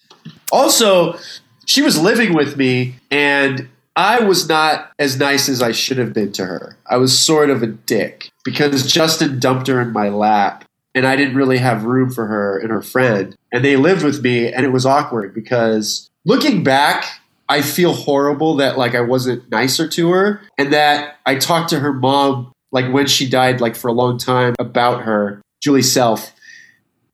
Also, 0.52 1.18
she 1.66 1.82
was 1.82 1.98
living 2.00 2.34
with 2.34 2.56
me, 2.56 2.96
and 3.10 3.68
I 3.98 4.20
was 4.20 4.48
not 4.48 4.92
as 5.00 5.18
nice 5.18 5.48
as 5.48 5.60
I 5.60 5.72
should 5.72 5.98
have 5.98 6.12
been 6.12 6.30
to 6.34 6.46
her. 6.46 6.76
I 6.86 6.98
was 6.98 7.18
sort 7.18 7.50
of 7.50 7.64
a 7.64 7.66
dick 7.66 8.30
because 8.44 8.86
Justin 8.86 9.40
dumped 9.40 9.66
her 9.66 9.80
in 9.80 9.92
my 9.92 10.08
lap, 10.08 10.64
and 10.94 11.04
I 11.04 11.16
didn't 11.16 11.34
really 11.34 11.58
have 11.58 11.82
room 11.82 12.08
for 12.12 12.26
her 12.26 12.60
and 12.60 12.70
her 12.70 12.80
friend. 12.80 13.34
And 13.50 13.64
they 13.64 13.74
lived 13.74 14.04
with 14.04 14.22
me, 14.22 14.52
and 14.52 14.64
it 14.64 14.68
was 14.68 14.86
awkward 14.86 15.34
because 15.34 16.08
looking 16.24 16.62
back, 16.62 17.06
I 17.48 17.60
feel 17.60 17.92
horrible 17.92 18.54
that 18.56 18.78
like 18.78 18.94
I 18.94 19.00
wasn't 19.00 19.50
nicer 19.50 19.88
to 19.88 20.10
her, 20.12 20.42
and 20.56 20.72
that 20.72 21.16
I 21.26 21.34
talked 21.34 21.70
to 21.70 21.80
her 21.80 21.92
mom 21.92 22.52
like 22.70 22.92
when 22.92 23.08
she 23.08 23.28
died, 23.28 23.60
like 23.60 23.74
for 23.74 23.88
a 23.88 23.92
long 23.92 24.16
time 24.16 24.54
about 24.60 25.02
her, 25.02 25.42
Julie 25.60 25.82
Self. 25.82 26.32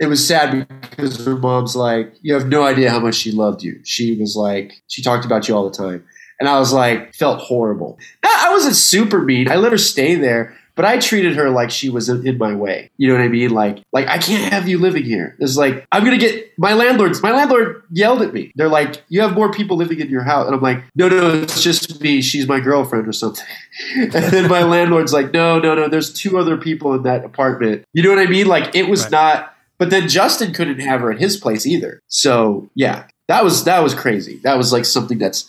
It 0.01 0.09
was 0.09 0.27
sad 0.27 0.69
because 0.91 1.25
her 1.25 1.37
mom's 1.37 1.77
like, 1.77 2.13
you 2.21 2.35
have 2.35 2.47
no 2.47 2.65
idea 2.65 2.91
how 2.91 3.01
much 3.01 3.15
she 3.15 3.33
loved 3.33 3.63
you. 3.63 3.81
She 3.85 4.17
was 4.17 4.37
like, 4.37 4.83
she 4.89 5.01
talked 5.01 5.25
about 5.25 5.49
you 5.49 5.57
all 5.57 5.71
the 5.71 5.75
time. 5.75 6.05
And 6.45 6.49
I 6.55 6.59
was 6.59 6.75
like, 6.75 7.15
felt 7.15 7.41
horrible. 7.41 7.99
I 8.23 8.51
wasn't 8.53 8.77
super 8.77 9.23
mean. 9.23 9.51
I 9.51 9.57
let 9.57 9.73
her 9.73 9.79
stay 9.79 10.15
there, 10.15 10.55
But 10.77 10.85
I 10.85 10.99
treated 10.99 11.37
her 11.37 11.49
like 11.51 11.71
she 11.71 11.89
was 11.89 12.09
in 12.09 12.27
in 12.27 12.37
my 12.37 12.55
way. 12.55 12.91
You 12.99 13.09
know 13.09 13.15
what 13.15 13.23
I 13.25 13.29
mean? 13.29 13.51
Like, 13.51 13.79
like 13.93 14.09
I 14.09 14.19
can't 14.19 14.53
have 14.53 14.69
you 14.69 14.79
living 14.79 15.05
here. 15.05 15.37
It's 15.39 15.57
like 15.57 15.87
I'm 15.93 16.05
gonna 16.05 16.19
get 16.19 16.53
my 16.59 16.75
landlords. 16.75 17.23
My 17.23 17.31
landlord 17.31 17.83
yelled 17.93 18.21
at 18.23 18.35
me. 18.35 18.53
They're 18.57 18.69
like, 18.69 19.03
"You 19.09 19.23
have 19.23 19.33
more 19.35 19.51
people 19.53 19.77
living 19.79 20.01
in 20.01 20.09
your 20.11 20.25
house," 20.25 20.47
and 20.47 20.55
I'm 20.55 20.61
like, 20.61 20.83
"No, 20.97 21.09
no, 21.09 21.31
it's 21.43 21.63
just 21.63 22.01
me. 22.03 22.21
She's 22.21 22.47
my 22.49 22.61
girlfriend 22.61 23.07
or 23.09 23.13
something." 23.13 23.47
and 23.97 24.11
then 24.13 24.51
my 24.51 24.65
landlord's 24.65 25.13
like, 25.15 25.33
"No, 25.33 25.61
no, 25.61 25.75
no. 25.77 25.89
There's 25.89 26.13
two 26.13 26.37
other 26.39 26.57
people 26.59 26.93
in 26.95 27.05
that 27.05 27.25
apartment." 27.25 27.85
You 27.95 28.03
know 28.03 28.11
what 28.11 28.19
I 28.19 28.27
mean? 28.27 28.49
Like 28.49 28.75
it 28.75 28.89
was 28.89 29.03
Right. 29.05 29.13
not. 29.13 29.55
But 29.79 29.91
then 29.91 30.09
Justin 30.09 30.53
couldn't 30.53 30.81
have 30.81 31.01
her 31.03 31.11
at 31.13 31.21
his 31.21 31.37
place 31.37 31.67
either. 31.67 32.01
So 32.09 32.69
yeah, 32.75 33.05
that 33.29 33.45
was 33.45 33.63
that 33.65 33.81
was 33.83 33.95
crazy. 33.95 34.41
That 34.43 34.57
was 34.59 34.73
like 34.73 34.85
something 34.85 35.19
that's 35.19 35.47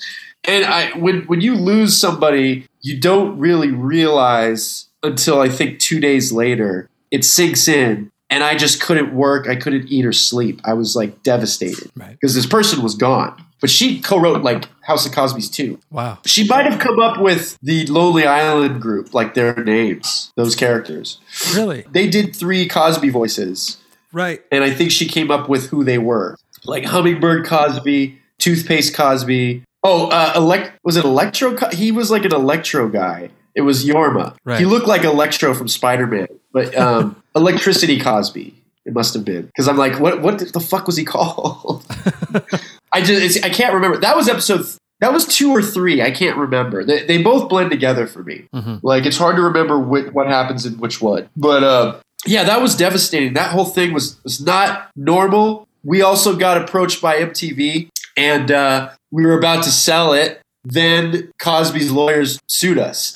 and 0.47 0.65
I 0.65 0.91
when 0.97 1.21
when 1.23 1.41
you 1.41 1.55
lose 1.55 1.99
somebody, 1.99 2.67
you 2.81 2.99
don't 2.99 3.37
really 3.39 3.71
realize 3.71 4.87
until 5.03 5.39
I 5.41 5.49
think 5.49 5.79
two 5.79 5.99
days 5.99 6.31
later 6.31 6.89
it 7.11 7.23
sinks 7.25 7.67
in. 7.67 8.11
And 8.27 8.43
I 8.43 8.55
just 8.55 8.81
couldn't 8.81 9.13
work. 9.13 9.47
I 9.47 9.55
couldn't 9.55 9.87
eat 9.87 10.03
or 10.03 10.11
sleep. 10.11 10.59
I 10.65 10.73
was 10.73 10.95
like 10.95 11.21
devastated 11.21 11.91
Right. 11.95 12.09
because 12.11 12.33
this 12.33 12.47
person 12.47 12.81
was 12.81 12.95
gone. 12.95 13.39
But 13.61 13.69
she 13.69 14.01
co-wrote 14.01 14.41
like 14.41 14.67
House 14.81 15.05
of 15.05 15.11
Cosby's 15.11 15.47
too. 15.49 15.79
Wow. 15.91 16.17
She 16.25 16.47
might 16.47 16.65
have 16.65 16.79
come 16.79 16.99
up 16.99 17.21
with 17.21 17.55
the 17.61 17.85
Lonely 17.85 18.25
Island 18.25 18.81
group, 18.81 19.13
like 19.13 19.35
their 19.35 19.63
names, 19.63 20.31
those 20.35 20.55
characters. 20.55 21.19
Really? 21.53 21.85
They 21.91 22.07
did 22.07 22.35
three 22.35 22.67
Cosby 22.67 23.09
voices 23.09 23.77
Right. 24.11 24.41
and 24.51 24.63
I 24.63 24.71
think 24.71 24.89
she 24.89 25.07
came 25.07 25.29
up 25.29 25.47
with 25.47 25.69
who 25.69 25.83
they 25.83 25.99
were, 25.99 26.35
like 26.65 26.83
Hummingbird 26.85 27.45
Cosby, 27.45 28.17
Toothpaste 28.39 28.95
Cosby. 28.95 29.63
Oh, 29.85 30.07
uh, 30.09 30.33
elect 30.35 30.79
was 30.83 30.97
it 30.97 31.05
Electro? 31.05 31.55
He 31.71 31.91
was 31.91 32.09
like 32.11 32.25
an 32.25 32.33
Electro 32.33 32.89
guy. 32.89 33.29
It 33.55 33.61
was 33.61 33.85
Jorma. 33.85 34.35
Right. 34.43 34.59
He 34.59 34.65
looked 34.65 34.87
like 34.87 35.03
Electro 35.03 35.53
from 35.53 35.67
Spider 35.67 36.07
Man, 36.07 36.27
but 36.51 36.75
um, 36.77 37.21
Electricity 37.35 37.99
Cosby. 37.99 38.53
It 38.85 38.93
must 38.93 39.13
have 39.13 39.23
been 39.25 39.45
because 39.47 39.67
I'm 39.67 39.77
like, 39.77 39.99
what? 39.99 40.21
What 40.21 40.39
the 40.39 40.59
fuck 40.59 40.85
was 40.87 40.97
he 40.97 41.05
called? 41.15 41.85
I 42.91 43.01
just 43.01 43.37
it's, 43.37 43.43
I 43.45 43.49
can't 43.49 43.73
remember. 43.73 43.97
That 43.97 44.15
was 44.15 44.27
episode. 44.29 44.63
th- 44.63 44.77
That 45.01 45.11
was 45.13 45.25
two 45.25 45.51
or 45.51 45.61
three. 45.61 46.01
I 46.01 46.11
can't 46.11 46.37
remember. 46.37 46.83
They, 46.83 47.03
they 47.05 47.21
both 47.21 47.49
blend 47.49 47.71
together 47.71 48.07
for 48.07 48.23
me. 48.23 48.47
Like 48.83 49.05
it's 49.05 49.17
hard 49.17 49.35
to 49.37 49.41
remember 49.41 49.79
whi- 49.79 50.09
what 50.11 50.27
happens 50.27 50.65
in 50.65 50.77
which 50.77 51.01
one. 51.01 51.29
But 51.35 51.63
uh, 51.63 51.99
yeah, 52.25 52.43
that 52.43 52.61
was 52.61 52.75
devastating. 52.75 53.33
That 53.33 53.51
whole 53.51 53.65
thing 53.65 53.93
was 53.93 54.21
was 54.23 54.39
not 54.41 54.89
normal. 54.95 55.67
We 55.83 56.01
also 56.01 56.35
got 56.35 56.57
approached 56.59 56.99
by 57.01 57.17
MTV, 57.17 57.89
and 58.17 58.51
uh, 58.51 58.89
we 59.11 59.25
were 59.25 59.37
about 59.37 59.63
to 59.65 59.71
sell 59.71 60.13
it. 60.13 60.41
Then 60.63 61.31
Cosby's 61.39 61.91
lawyers 61.91 62.39
sued 62.47 62.79
us, 62.79 63.13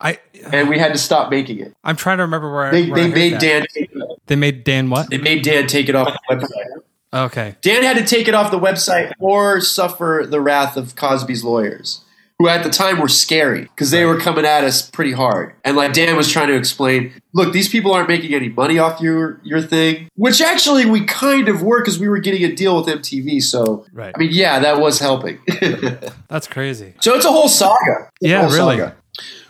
I 0.00 0.18
and 0.52 0.68
we 0.68 0.78
had 0.78 0.92
to 0.92 0.98
stop 0.98 1.28
making 1.30 1.58
it. 1.58 1.72
I'm 1.82 1.96
trying 1.96 2.18
to 2.18 2.22
remember 2.22 2.52
where 2.52 2.66
I- 2.66 2.70
They, 2.70 2.88
where 2.88 3.02
they 3.02 3.08
made 3.12 3.32
that. 3.34 3.40
Dan. 3.40 3.66
Take 3.74 3.90
it 3.92 4.00
off. 4.00 4.18
They 4.26 4.36
made 4.36 4.62
Dan 4.64 4.88
what? 4.90 5.10
They 5.10 5.18
made 5.18 5.42
Dan 5.42 5.66
take 5.66 5.88
it 5.88 5.96
off 5.96 6.16
the 6.28 6.36
website. 6.36 6.82
Okay. 7.12 7.56
Dan 7.60 7.82
had 7.82 7.96
to 7.96 8.04
take 8.06 8.28
it 8.28 8.34
off 8.34 8.52
the 8.52 8.58
website 8.60 9.10
or 9.18 9.60
suffer 9.60 10.24
the 10.28 10.40
wrath 10.40 10.76
of 10.76 10.94
Cosby's 10.94 11.42
lawyers, 11.42 12.02
who 12.40 12.48
at 12.48 12.64
the 12.64 12.70
time 12.70 12.98
were 12.98 13.06
scary 13.08 13.60
because 13.64 13.90
they 13.90 14.06
were 14.06 14.18
coming 14.18 14.46
at 14.46 14.64
us 14.64 14.88
pretty 14.90 15.12
hard. 15.12 15.52
And 15.62 15.76
like 15.76 15.92
Dan 15.92 16.16
was 16.16 16.32
trying 16.32 16.48
to 16.48 16.54
explain, 16.56 17.12
look, 17.34 17.52
these 17.52 17.68
people 17.68 17.92
aren't 17.92 18.08
making 18.08 18.32
any 18.32 18.48
money 18.48 18.78
off 18.78 18.98
your 18.98 19.38
your 19.44 19.60
thing, 19.60 20.08
which 20.16 20.40
actually 20.40 20.86
we 20.86 21.04
kind 21.04 21.50
of 21.50 21.62
were 21.62 21.82
because 21.82 21.98
we 21.98 22.08
were 22.08 22.18
getting 22.18 22.42
a 22.44 22.54
deal 22.56 22.76
with 22.78 22.86
MTV. 22.86 23.42
So 23.42 23.84
Right. 23.92 24.12
I 24.14 24.18
mean, 24.18 24.30
yeah, 24.32 24.58
that 24.60 24.80
was 24.80 24.98
helping. 25.00 25.38
That's 26.28 26.46
crazy. 26.46 26.94
so 27.00 27.14
it's 27.14 27.26
a 27.26 27.30
whole 27.30 27.48
saga. 27.50 28.08
It's 28.22 28.30
Yeah, 28.30 28.40
whole 28.48 28.50
really. 28.56 28.78
saga. 28.78 28.96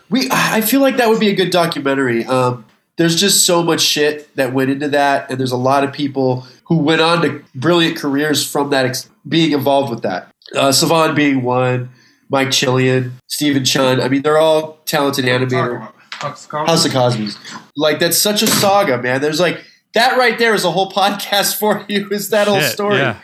We, 0.09 0.27
I 0.29 0.59
feel 0.59 0.81
like 0.81 0.97
that 0.97 1.07
would 1.07 1.21
be 1.21 1.29
a 1.29 1.33
good 1.35 1.51
documentary. 1.51 2.25
Um, 2.25 2.65
there's 2.97 3.15
just 3.17 3.45
so 3.45 3.63
much 3.63 3.79
shit 3.79 4.35
that 4.35 4.51
went 4.53 4.69
into 4.69 4.89
that, 4.89 5.31
and 5.31 5.39
there's 5.39 5.53
a 5.53 5.57
lot 5.57 5.85
of 5.85 5.93
people 5.93 6.45
who 6.65 6.75
went 6.79 6.99
on 6.99 7.21
to 7.21 7.41
brilliant 7.55 7.95
careers 7.97 8.45
from 8.45 8.71
that, 8.71 8.85
ex- 8.85 9.09
being 9.25 9.53
involved 9.53 9.89
with 9.89 10.01
that. 10.03 10.27
Uh, 10.53 10.67
Sevan 10.71 11.15
being 11.15 11.43
one, 11.43 11.89
Mike 12.31 12.47
Chillian, 12.47 13.11
Stephen 13.27 13.65
Chun. 13.65 13.99
I 13.99 14.07
mean, 14.07 14.21
they're 14.21 14.37
all 14.37 14.79
talented 14.85 15.25
animator. 15.25 15.91
House 16.11 16.85
of 16.85 16.91
Cosby's. 16.91 17.37
Like 17.75 17.99
that's 17.99 18.17
such 18.17 18.41
a 18.41 18.47
saga, 18.47 19.01
man. 19.01 19.21
There's 19.21 19.39
like 19.39 19.63
that 19.93 20.17
right 20.17 20.39
there 20.39 20.53
is 20.53 20.63
a 20.63 20.71
whole 20.71 20.89
podcast 20.91 21.55
for 21.59 21.85
you. 21.89 22.07
Is 22.09 22.29
that 22.29 22.47
whole 22.47 22.59
Shit, 22.61 22.71
story? 22.71 22.97
Yeah. 22.97 23.19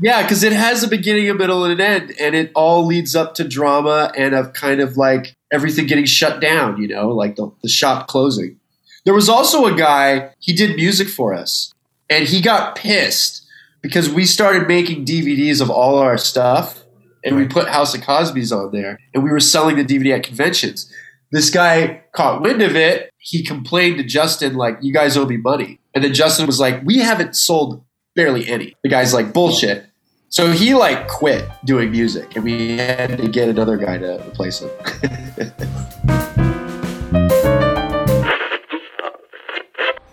Yeah, 0.00 0.22
because 0.22 0.44
it 0.44 0.52
has 0.52 0.84
a 0.84 0.88
beginning, 0.88 1.28
a 1.28 1.34
middle, 1.34 1.64
and 1.64 1.72
an 1.72 1.80
end, 1.80 2.14
and 2.20 2.36
it 2.36 2.52
all 2.54 2.86
leads 2.86 3.16
up 3.16 3.34
to 3.34 3.44
drama 3.48 4.12
and 4.16 4.32
of 4.32 4.52
kind 4.52 4.80
of 4.80 4.96
like 4.96 5.34
everything 5.52 5.86
getting 5.86 6.04
shut 6.04 6.40
down. 6.40 6.80
You 6.80 6.86
know, 6.88 7.08
like 7.08 7.34
the, 7.34 7.50
the 7.62 7.68
shop 7.68 8.06
closing. 8.06 8.60
There 9.04 9.14
was 9.14 9.28
also 9.28 9.64
a 9.66 9.74
guy 9.74 10.30
he 10.38 10.52
did 10.52 10.76
music 10.76 11.08
for 11.08 11.34
us, 11.34 11.72
and 12.08 12.28
he 12.28 12.40
got 12.40 12.76
pissed 12.76 13.44
because 13.80 14.08
we 14.08 14.24
started 14.24 14.68
making 14.68 15.04
DVDs 15.04 15.60
of 15.60 15.70
all 15.70 15.98
our 15.98 16.18
stuff, 16.18 16.77
and 17.24 17.36
we 17.36 17.46
put 17.46 17.68
House 17.68 17.94
of 17.94 18.02
Cosby's 18.02 18.52
on 18.52 18.72
there, 18.72 18.98
and 19.14 19.22
we 19.22 19.30
were 19.30 19.40
selling 19.40 19.76
the 19.76 19.84
DVD 19.84 20.16
at 20.16 20.22
conventions. 20.22 20.92
This 21.30 21.50
guy 21.50 22.02
caught 22.12 22.42
wind 22.42 22.62
of 22.62 22.74
it. 22.74 23.10
He 23.18 23.44
complained 23.44 23.98
to 23.98 24.04
Justin 24.04 24.54
like, 24.54 24.78
"You 24.80 24.92
guys 24.92 25.16
owe 25.16 25.26
me 25.26 25.36
money," 25.36 25.78
and 25.94 26.02
then 26.02 26.14
Justin 26.14 26.46
was 26.46 26.58
like, 26.58 26.82
"We 26.84 26.98
haven't 26.98 27.36
sold 27.36 27.84
barely 28.14 28.48
any." 28.48 28.74
The 28.82 28.88
guy's 28.88 29.12
like, 29.12 29.32
"Bullshit." 29.32 29.84
So 30.30 30.52
he 30.52 30.74
like 30.74 31.08
quit 31.08 31.48
doing 31.64 31.90
music, 31.90 32.36
and 32.36 32.44
we 32.44 32.76
had 32.76 33.18
to 33.18 33.28
get 33.28 33.48
another 33.48 33.76
guy 33.76 33.98
to 33.98 34.22
replace 34.26 34.60
him. 34.60 34.70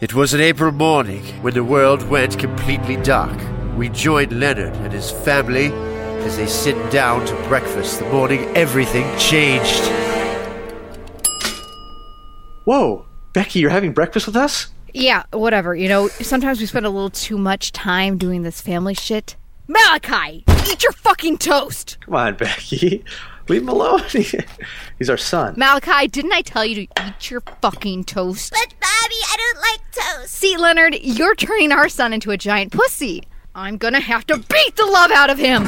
It 0.01 0.13
was 0.13 0.33
an 0.33 0.41
April 0.41 0.71
morning 0.71 1.23
when 1.41 1.53
the 1.53 1.63
world 1.63 2.07
went 2.09 2.37
completely 2.37 2.97
dark. 2.97 3.39
We 3.75 3.89
joined 3.89 4.39
Leonard 4.39 4.75
and 4.75 4.93
his 4.93 5.09
family 5.09 5.71
as 6.25 6.37
they 6.37 6.47
sit 6.47 6.91
down 6.91 7.25
to 7.25 7.33
breakfast 7.47 7.99
the 7.99 8.05
morning 8.09 8.45
everything 8.57 9.05
changed. 9.17 9.83
Whoa, 12.63 13.05
Becky, 13.33 13.59
you're 13.59 13.69
having 13.69 13.93
breakfast 13.93 14.25
with 14.25 14.35
us? 14.35 14.67
Yeah, 14.93 15.23
whatever. 15.31 15.75
You 15.75 15.89
know, 15.89 16.07
sometimes 16.07 16.59
we 16.59 16.65
spend 16.65 16.85
a 16.85 16.89
little 16.89 17.09
too 17.09 17.37
much 17.37 17.71
time 17.71 18.17
doing 18.17 18.41
this 18.41 18.61
family 18.61 18.93
shit. 18.93 19.35
Malachi, 19.67 20.43
eat 20.67 20.83
your 20.83 20.93
fucking 20.93 21.37
toast. 21.37 21.97
Come 22.01 22.15
on, 22.15 22.35
Becky. 22.35 23.03
Leave 23.47 23.61
him 23.61 23.69
alone. 23.69 24.01
He's 24.97 25.09
our 25.09 25.17
son. 25.17 25.53
Malachi, 25.57 26.07
didn't 26.07 26.33
I 26.33 26.41
tell 26.41 26.65
you 26.65 26.75
to 26.75 26.81
eat 26.81 27.29
your 27.29 27.41
fucking 27.61 28.05
toast? 28.05 28.51
But 28.51 28.73
Bobby, 28.79 29.15
I 29.21 29.35
don't 29.37 29.61
like 29.61 29.91
toast. 29.91 30.33
See, 30.33 30.57
Leonard, 30.57 30.95
you're 31.01 31.35
turning 31.35 31.71
our 31.71 31.89
son 31.89 32.13
into 32.13 32.31
a 32.31 32.37
giant 32.37 32.71
pussy. 32.71 33.23
I'm 33.57 33.77
gonna 33.77 34.01
have 34.01 34.27
to 34.27 34.37
beat 34.37 34.75
the 34.75 34.85
love 34.85 35.11
out 35.11 35.29
of 35.29 35.37
him. 35.37 35.63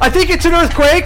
I 0.00 0.08
think 0.10 0.30
it's 0.30 0.46
an 0.46 0.54
earthquake, 0.54 1.04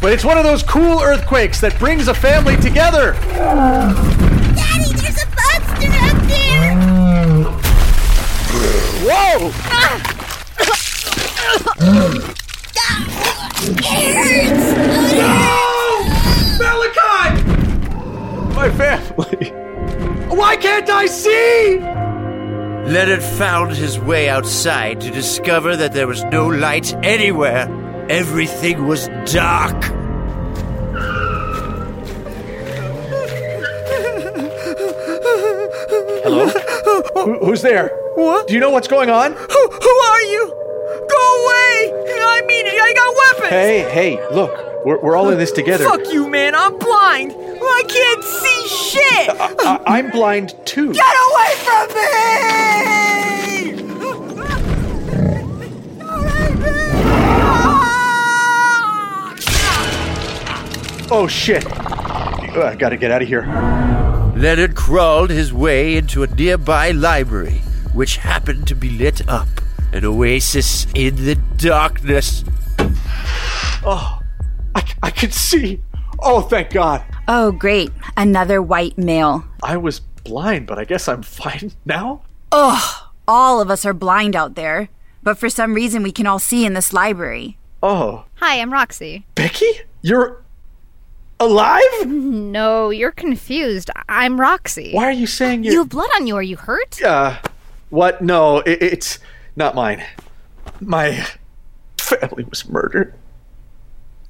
but 0.00 0.12
it's 0.12 0.24
one 0.24 0.38
of 0.38 0.44
those 0.44 0.62
cool 0.62 1.00
earthquakes 1.00 1.60
that 1.62 1.76
brings 1.80 2.06
a 2.06 2.14
family 2.14 2.56
together. 2.58 3.14
Daddy, 3.14 4.92
there's 4.92 5.20
a 5.20 5.26
monster 5.34 5.90
out 5.98 6.22
there. 6.28 6.76
Whoa! 9.02 9.50
It 13.80 14.14
hurts. 14.14 14.66
Malachi! 16.60 17.42
My 18.54 18.70
family. 18.70 19.50
Why 20.36 20.54
can't 20.54 20.88
I 20.88 21.06
see? 21.06 22.07
Leonard 22.86 23.22
found 23.22 23.72
his 23.72 23.98
way 23.98 24.28
outside 24.28 25.00
to 25.00 25.10
discover 25.10 25.76
that 25.76 25.92
there 25.92 26.06
was 26.06 26.24
no 26.24 26.46
light 26.46 26.94
anywhere. 27.04 27.66
Everything 28.08 28.86
was 28.86 29.08
dark. 29.30 29.84
Hello? 36.24 36.48
Who, 37.24 37.46
who's 37.46 37.62
there? 37.62 37.90
What? 38.14 38.48
Do 38.48 38.54
you 38.54 38.60
know 38.60 38.70
what's 38.70 38.88
going 38.88 39.10
on? 39.10 39.32
Who, 39.32 39.70
who 39.70 39.90
are 39.90 40.22
you? 40.22 40.67
Go 40.88 41.44
away! 41.44 41.92
I 42.20 42.42
mean, 42.46 42.66
I 42.66 42.92
got 42.96 43.14
weapons! 43.16 43.50
Hey, 43.50 43.82
hey, 43.92 44.34
look, 44.34 44.84
we're, 44.84 44.98
we're 45.00 45.16
all 45.16 45.28
in 45.30 45.38
this 45.38 45.52
together. 45.52 45.84
Fuck 45.84 46.12
you, 46.12 46.28
man, 46.28 46.54
I'm 46.54 46.78
blind! 46.78 47.32
I 47.34 47.82
can't 47.86 48.24
see 48.24 48.68
shit! 48.68 49.28
I, 49.60 49.80
I'm 49.86 50.10
blind 50.10 50.54
too. 50.64 50.92
Get 50.92 51.16
away 51.28 51.54
from 51.64 51.88
me! 51.94 52.08
Oh 61.10 61.26
shit! 61.26 61.64
Uh, 61.66 62.64
I 62.64 62.74
gotta 62.76 62.96
get 62.96 63.10
out 63.10 63.22
of 63.22 63.28
here. 63.28 63.46
Leonard 64.36 64.74
crawled 64.74 65.30
his 65.30 65.52
way 65.52 65.96
into 65.96 66.22
a 66.22 66.26
nearby 66.26 66.90
library, 66.92 67.62
which 67.92 68.18
happened 68.18 68.66
to 68.68 68.74
be 68.74 68.90
lit 68.90 69.26
up. 69.28 69.48
An 69.92 70.04
oasis 70.04 70.86
in 70.94 71.16
the 71.24 71.34
darkness. 71.56 72.44
Oh, 73.84 74.20
I, 74.74 74.82
I 75.02 75.10
can 75.10 75.30
see. 75.30 75.80
Oh, 76.20 76.42
thank 76.42 76.70
God. 76.70 77.02
Oh, 77.26 77.52
great. 77.52 77.90
Another 78.16 78.60
white 78.60 78.98
male. 78.98 79.44
I 79.62 79.76
was 79.76 80.00
blind, 80.24 80.66
but 80.66 80.78
I 80.78 80.84
guess 80.84 81.08
I'm 81.08 81.22
fine 81.22 81.72
now. 81.84 82.22
Ugh. 82.52 83.04
All 83.26 83.60
of 83.60 83.70
us 83.70 83.84
are 83.84 83.92
blind 83.94 84.34
out 84.34 84.54
there, 84.54 84.88
but 85.22 85.36
for 85.38 85.48
some 85.50 85.74
reason 85.74 86.02
we 86.02 86.12
can 86.12 86.26
all 86.26 86.38
see 86.38 86.64
in 86.64 86.72
this 86.74 86.92
library. 86.92 87.58
Oh, 87.82 88.24
Hi, 88.36 88.60
I'm 88.60 88.72
Roxy. 88.72 89.24
Becky? 89.34 89.66
You're 90.02 90.42
alive? 91.40 91.82
No, 92.06 92.88
you're 92.90 93.12
confused. 93.12 93.90
I'm 94.08 94.40
Roxy. 94.40 94.92
Why 94.92 95.04
are 95.04 95.12
you 95.12 95.26
saying 95.26 95.62
You 95.64 95.72
you're. 95.72 95.80
have 95.82 95.90
blood 95.90 96.08
on 96.16 96.26
you. 96.26 96.34
Are 96.34 96.42
you 96.42 96.56
hurt? 96.56 97.00
Uh, 97.02 97.36
what? 97.90 98.22
No, 98.22 98.58
it, 98.60 98.82
it's 98.82 99.18
not 99.58 99.74
mine. 99.74 100.02
My 100.80 101.26
family 101.98 102.44
was 102.44 102.66
murdered. 102.68 103.14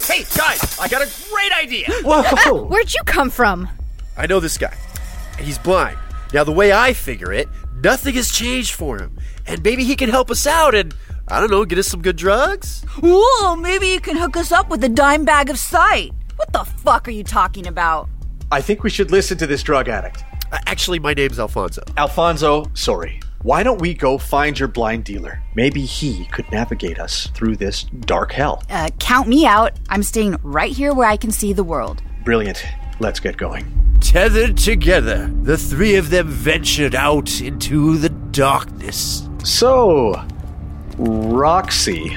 Hey, 0.03 0.25
guys, 0.37 0.79
I 0.81 0.89
got 0.89 1.03
a 1.03 1.31
great 1.31 1.53
idea. 1.53 1.87
Whoa! 2.03 2.65
Where'd 2.65 2.93
you 2.95 3.03
come 3.05 3.31
from? 3.31 3.69
I 4.17 4.27
know 4.27 4.41
this 4.41 4.59
guy, 4.59 4.75
he's 5.39 5.59
blind. 5.59 5.99
Now, 6.33 6.45
the 6.45 6.53
way 6.53 6.73
I 6.73 6.95
figure 6.95 7.33
it, 7.33 7.49
nothing 7.83 8.15
has 8.15 8.33
changed 8.33 8.73
for 8.73 8.99
him. 8.99 9.19
And 9.47 9.63
maybe 9.63 9.85
he 9.85 9.97
can 9.97 10.09
help 10.09 10.31
us 10.31 10.47
out 10.47 10.75
and, 10.75 10.95
I 11.29 11.41
don't 11.41 11.51
know, 11.51 11.65
get 11.65 11.79
us 11.79 11.87
some 11.87 12.03
good 12.03 12.17
drugs? 12.17 12.85
Whoa, 13.01 13.55
maybe 13.57 13.89
you 13.89 14.01
can 14.01 14.17
hook 14.17 14.37
us 14.37 14.51
up 14.51 14.71
with 14.71 14.83
a 14.83 14.89
dime 14.89 15.25
bag 15.25 15.51
of 15.51 15.59
sight. 15.59 16.13
What 16.37 16.53
the 16.53 16.65
fuck 16.65 17.07
are 17.07 17.13
you 17.13 17.25
talking 17.25 17.67
about? 17.67 18.09
I 18.51 18.61
think 18.61 18.83
we 18.83 18.91
should 18.91 19.11
listen 19.11 19.37
to 19.39 19.47
this 19.47 19.63
drug 19.63 19.89
addict. 19.89 20.25
Uh, 20.51 20.59
actually, 20.67 20.99
my 20.99 21.13
name's 21.13 21.39
Alfonso. 21.39 21.83
Alfonso, 21.97 22.71
sorry. 22.75 23.21
Why 23.43 23.63
don't 23.63 23.81
we 23.81 23.95
go 23.95 24.19
find 24.19 24.59
your 24.59 24.67
blind 24.67 25.05
dealer? 25.05 25.41
Maybe 25.55 25.83
he 25.83 26.25
could 26.27 26.51
navigate 26.51 26.99
us 26.99 27.29
through 27.35 27.57
this 27.57 27.85
dark 27.85 28.33
hell. 28.33 28.65
Uh, 28.69 28.91
count 28.99 29.29
me 29.29 29.47
out. 29.47 29.79
I'm 29.89 30.03
staying 30.03 30.37
right 30.43 30.73
here 30.73 30.93
where 30.93 31.09
I 31.09 31.17
can 31.17 31.31
see 31.31 31.53
the 31.53 31.63
world. 31.63 32.03
Brilliant. 32.25 32.65
Let's 32.99 33.21
get 33.21 33.37
going. 33.37 33.65
Tethered 34.01 34.57
together, 34.57 35.31
the 35.43 35.57
three 35.57 35.95
of 35.95 36.11
them 36.11 36.27
ventured 36.27 36.97
out 36.97 37.41
into 37.41 37.97
the 37.97 38.09
darkness. 38.09 39.29
So, 39.45 40.21
Roxy, 40.97 42.17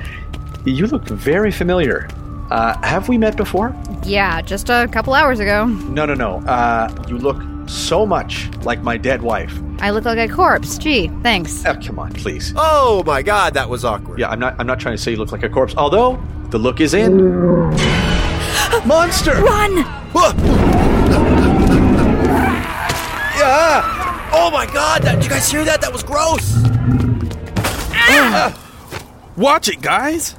you 0.66 0.88
look 0.88 1.06
very 1.06 1.52
familiar. 1.52 2.08
Uh, 2.50 2.76
have 2.82 3.08
we 3.08 3.16
met 3.16 3.36
before? 3.36 3.76
Yeah, 4.04 4.40
just 4.42 4.70
a 4.70 4.88
couple 4.90 5.14
hours 5.14 5.38
ago. 5.38 5.66
No, 5.66 6.04
no, 6.04 6.14
no. 6.14 6.38
Uh, 6.38 7.04
you 7.08 7.16
look 7.18 7.40
so 7.68 8.04
much 8.06 8.48
like 8.62 8.82
my 8.82 8.96
dead 8.96 9.22
wife. 9.22 9.58
I 9.80 9.90
look 9.90 10.04
like 10.04 10.18
a 10.18 10.32
corpse. 10.32 10.78
Gee, 10.78 11.08
thanks. 11.22 11.64
Oh, 11.64 11.74
come 11.74 11.98
on, 11.98 12.12
please. 12.12 12.52
Oh 12.56 13.02
my 13.06 13.22
god, 13.22 13.54
that 13.54 13.68
was 13.68 13.84
awkward. 13.84 14.18
Yeah, 14.18 14.30
I'm 14.30 14.40
not. 14.40 14.56
I'm 14.58 14.66
not 14.66 14.80
trying 14.80 14.96
to 14.96 15.02
say 15.02 15.12
you 15.12 15.16
look 15.16 15.32
like 15.32 15.42
a 15.42 15.48
corpse. 15.48 15.74
Although 15.76 16.22
the 16.50 16.58
look 16.58 16.80
is 16.80 16.94
in. 16.94 17.16
Monster! 18.86 19.34
Run! 19.42 19.76
Yeah! 23.38 24.30
Oh 24.32 24.50
my 24.52 24.66
god, 24.66 25.02
that, 25.02 25.16
did 25.16 25.24
you 25.24 25.30
guys 25.30 25.50
hear 25.50 25.64
that? 25.64 25.80
That 25.80 25.92
was 25.92 26.02
gross! 26.02 26.54
Ah! 27.94 28.54
Watch 29.36 29.68
it, 29.68 29.80
guys. 29.80 30.32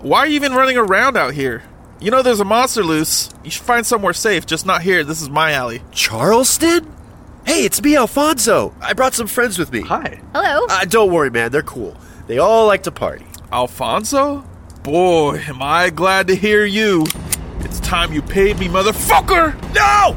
Why 0.00 0.20
are 0.20 0.26
you 0.26 0.36
even 0.36 0.52
running 0.52 0.76
around 0.76 1.16
out 1.16 1.34
here? 1.34 1.64
You 2.00 2.12
know 2.12 2.22
there's 2.22 2.38
a 2.38 2.44
monster 2.44 2.84
loose. 2.84 3.28
You 3.42 3.50
should 3.50 3.64
find 3.64 3.84
somewhere 3.84 4.12
safe, 4.12 4.46
just 4.46 4.64
not 4.64 4.82
here. 4.82 5.02
This 5.02 5.20
is 5.20 5.28
my 5.28 5.52
alley. 5.52 5.82
Charleston? 5.90 6.94
Hey, 7.44 7.64
it's 7.64 7.82
me, 7.82 7.96
Alfonso. 7.96 8.72
I 8.80 8.92
brought 8.92 9.14
some 9.14 9.26
friends 9.26 9.58
with 9.58 9.72
me. 9.72 9.80
Hi. 9.80 10.20
Hello. 10.32 10.66
Uh, 10.70 10.84
don't 10.84 11.10
worry, 11.10 11.30
man. 11.30 11.50
They're 11.50 11.62
cool. 11.62 11.96
They 12.28 12.38
all 12.38 12.68
like 12.68 12.84
to 12.84 12.92
party. 12.92 13.26
Alfonso? 13.50 14.44
Boy, 14.84 15.42
am 15.48 15.60
I 15.60 15.90
glad 15.90 16.28
to 16.28 16.36
hear 16.36 16.64
you. 16.64 17.04
It's 17.60 17.80
time 17.80 18.12
you 18.12 18.22
paid 18.22 18.60
me, 18.60 18.68
motherfucker! 18.68 19.54
No! 19.74 20.14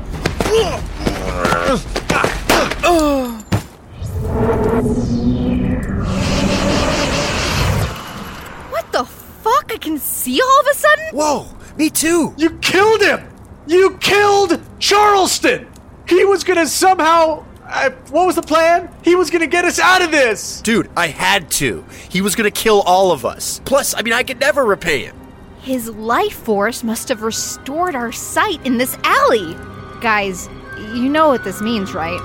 What 8.69 8.91
the 8.91 9.05
fuck? 9.05 9.71
I 9.73 9.77
can 9.77 9.97
see 9.97 10.39
all 10.41 10.59
of 10.59 10.67
a 10.67 10.73
sudden? 10.75 11.05
Whoa, 11.13 11.47
me 11.77 11.89
too. 11.89 12.33
You 12.37 12.51
killed 12.59 13.01
him! 13.01 13.27
You 13.67 13.97
killed 13.97 14.59
Charleston! 14.79 15.67
He 16.07 16.25
was 16.25 16.43
gonna 16.43 16.67
somehow. 16.67 17.45
Uh, 17.63 17.89
what 18.09 18.25
was 18.25 18.35
the 18.35 18.41
plan? 18.41 18.93
He 19.01 19.15
was 19.15 19.29
gonna 19.29 19.47
get 19.47 19.63
us 19.63 19.79
out 19.79 20.01
of 20.01 20.11
this! 20.11 20.61
Dude, 20.61 20.89
I 20.97 21.07
had 21.07 21.49
to. 21.51 21.85
He 22.09 22.21
was 22.21 22.35
gonna 22.35 22.51
kill 22.51 22.81
all 22.81 23.11
of 23.11 23.25
us. 23.25 23.61
Plus, 23.65 23.95
I 23.95 24.01
mean, 24.01 24.13
I 24.13 24.23
could 24.23 24.39
never 24.39 24.65
repay 24.65 25.05
him. 25.05 25.15
His 25.61 25.89
life 25.89 26.33
force 26.33 26.83
must 26.83 27.07
have 27.09 27.21
restored 27.21 27.95
our 27.95 28.11
sight 28.11 28.65
in 28.65 28.77
this 28.77 28.97
alley. 29.03 29.55
Guys, 30.01 30.49
you 30.77 31.07
know 31.07 31.29
what 31.29 31.43
this 31.43 31.61
means, 31.61 31.93
right? 31.93 32.19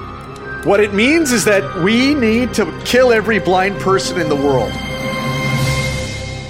What 0.64 0.80
it 0.80 0.94
means 0.94 1.30
is 1.30 1.44
that 1.44 1.82
we 1.82 2.14
need 2.14 2.54
to 2.54 2.66
kill 2.85 3.12
every 3.12 3.38
blind 3.38 3.78
person 3.78 4.20
in 4.20 4.28
the 4.28 4.35
world. 4.37 4.72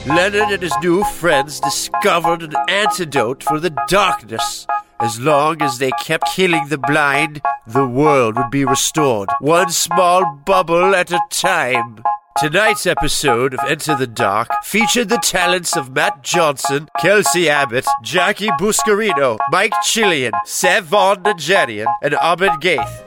Leonard 0.07 0.53
and 0.53 0.62
his 0.62 0.73
new 0.83 1.03
friends 1.03 1.59
discovered 1.59 2.40
an 2.40 2.55
antidote 2.69 3.42
for 3.42 3.59
the 3.59 3.77
darkness. 3.88 4.64
As 5.01 5.19
long 5.19 5.61
as 5.61 5.79
they 5.79 5.90
kept 6.01 6.31
killing 6.33 6.69
the 6.69 6.79
blind, 6.79 7.42
the 7.66 7.85
world 7.87 8.37
would 8.37 8.51
be 8.51 8.64
restored, 8.64 9.29
one 9.40 9.71
small 9.71 10.25
bubble 10.47 10.95
at 10.95 11.11
a 11.11 11.21
time. 11.31 12.05
Tonight's 12.38 12.87
episode 12.87 13.53
of 13.53 13.61
Enter 13.69 13.97
the 13.97 14.07
Dark 14.07 14.49
featured 14.62 15.09
the 15.09 15.19
talents 15.19 15.77
of 15.77 15.92
Matt 15.92 16.23
Johnson, 16.23 16.88
Kelsey 17.01 17.49
Abbott, 17.49 17.87
Jackie 18.05 18.51
Buscarino, 18.61 19.38
Mike 19.51 19.75
Chillian, 19.83 20.33
Sevan 20.47 21.25
Najarian, 21.25 21.92
and 22.01 22.14
Abed 22.14 22.61
Gheith. 22.61 23.03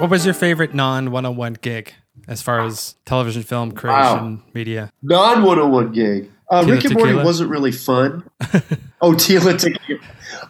What 0.00 0.08
was 0.08 0.24
your 0.24 0.34
favorite 0.34 0.74
non 0.74 1.10
101 1.10 1.58
gig 1.60 1.92
as 2.28 2.42
far 2.42 2.60
as 2.60 2.94
television, 3.04 3.42
film, 3.42 3.72
creation, 3.72 4.42
media? 4.54 4.92
Non 5.02 5.42
101 5.42 5.92
gig. 5.92 6.30
Uh, 6.50 6.64
Rick 6.66 6.84
and 6.84 6.94
Morty 6.94 7.14
wasn't 7.14 7.50
really 7.50 7.72
fun. 7.72 8.28
oh, 9.00 9.12
Tila 9.12 9.58
Tequila. 9.58 10.00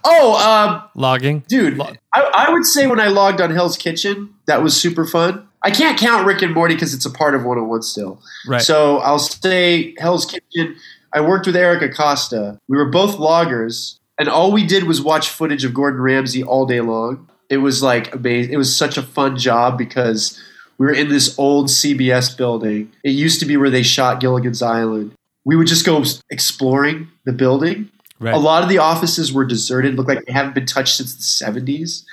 Oh, 0.04 0.36
um, 0.36 0.88
Logging? 0.94 1.44
dude, 1.48 1.80
I, 1.80 1.96
I 2.12 2.50
would 2.50 2.64
say 2.64 2.86
when 2.86 3.00
I 3.00 3.08
logged 3.08 3.40
on 3.40 3.50
Hell's 3.50 3.76
Kitchen, 3.76 4.34
that 4.46 4.62
was 4.62 4.80
super 4.80 5.04
fun. 5.04 5.48
I 5.62 5.70
can't 5.70 5.98
count 5.98 6.24
Rick 6.24 6.42
and 6.42 6.54
Morty 6.54 6.74
because 6.74 6.94
it's 6.94 7.06
a 7.06 7.10
part 7.10 7.34
of 7.34 7.40
101 7.40 7.82
still. 7.82 8.22
Right. 8.46 8.62
So 8.62 8.98
I'll 8.98 9.18
say 9.18 9.94
Hell's 9.98 10.24
Kitchen. 10.24 10.76
I 11.12 11.20
worked 11.20 11.46
with 11.46 11.56
Eric 11.56 11.82
Acosta. 11.82 12.60
We 12.68 12.76
were 12.76 12.90
both 12.90 13.18
loggers, 13.18 13.98
and 14.18 14.28
all 14.28 14.52
we 14.52 14.64
did 14.64 14.84
was 14.84 15.02
watch 15.02 15.30
footage 15.30 15.64
of 15.64 15.74
Gordon 15.74 16.00
Ramsay 16.00 16.44
all 16.44 16.64
day 16.64 16.80
long. 16.80 17.28
It 17.48 17.58
was 17.58 17.82
like 17.82 18.14
amazing. 18.14 18.52
It 18.52 18.56
was 18.56 18.74
such 18.74 18.96
a 18.98 19.02
fun 19.02 19.36
job 19.36 19.78
because 19.78 20.40
we 20.78 20.86
were 20.86 20.92
in 20.92 21.08
this 21.08 21.38
old 21.38 21.68
CBS 21.68 22.36
building. 22.36 22.92
It 23.04 23.10
used 23.10 23.40
to 23.40 23.46
be 23.46 23.56
where 23.56 23.70
they 23.70 23.82
shot 23.82 24.20
Gilligan's 24.20 24.62
Island. 24.62 25.12
We 25.44 25.56
would 25.56 25.66
just 25.66 25.84
go 25.84 26.04
exploring 26.30 27.08
the 27.24 27.32
building. 27.32 27.90
Right. 28.20 28.34
A 28.34 28.38
lot 28.38 28.62
of 28.62 28.68
the 28.68 28.78
offices 28.78 29.32
were 29.32 29.44
deserted, 29.44 29.96
looked 29.96 30.08
like 30.08 30.24
they 30.24 30.32
haven't 30.32 30.54
been 30.54 30.66
touched 30.66 30.96
since 30.96 31.14
the 31.14 31.44
70s. 31.44 32.04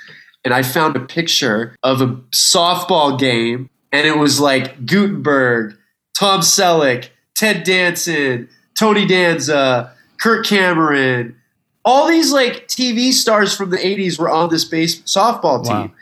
And 0.44 0.54
I 0.54 0.62
found 0.62 0.96
a 0.96 1.00
picture 1.00 1.74
of 1.82 2.00
a 2.00 2.08
softball 2.34 3.18
game, 3.18 3.68
and 3.92 4.06
it 4.06 4.16
was 4.16 4.40
like 4.40 4.86
Guttenberg, 4.86 5.76
Tom 6.16 6.40
Selleck, 6.40 7.08
Ted 7.34 7.64
Danson, 7.64 8.48
Tony 8.78 9.06
Danza, 9.06 9.92
Kirk 10.20 10.46
Cameron. 10.46 11.36
All 11.84 12.08
these 12.08 12.32
like 12.32 12.68
TV 12.68 13.12
stars 13.12 13.56
from 13.56 13.70
the 13.70 13.76
80s 13.76 14.18
were 14.18 14.30
on 14.30 14.50
this 14.50 14.64
base 14.64 15.02
softball 15.02 15.64
team. 15.64 15.92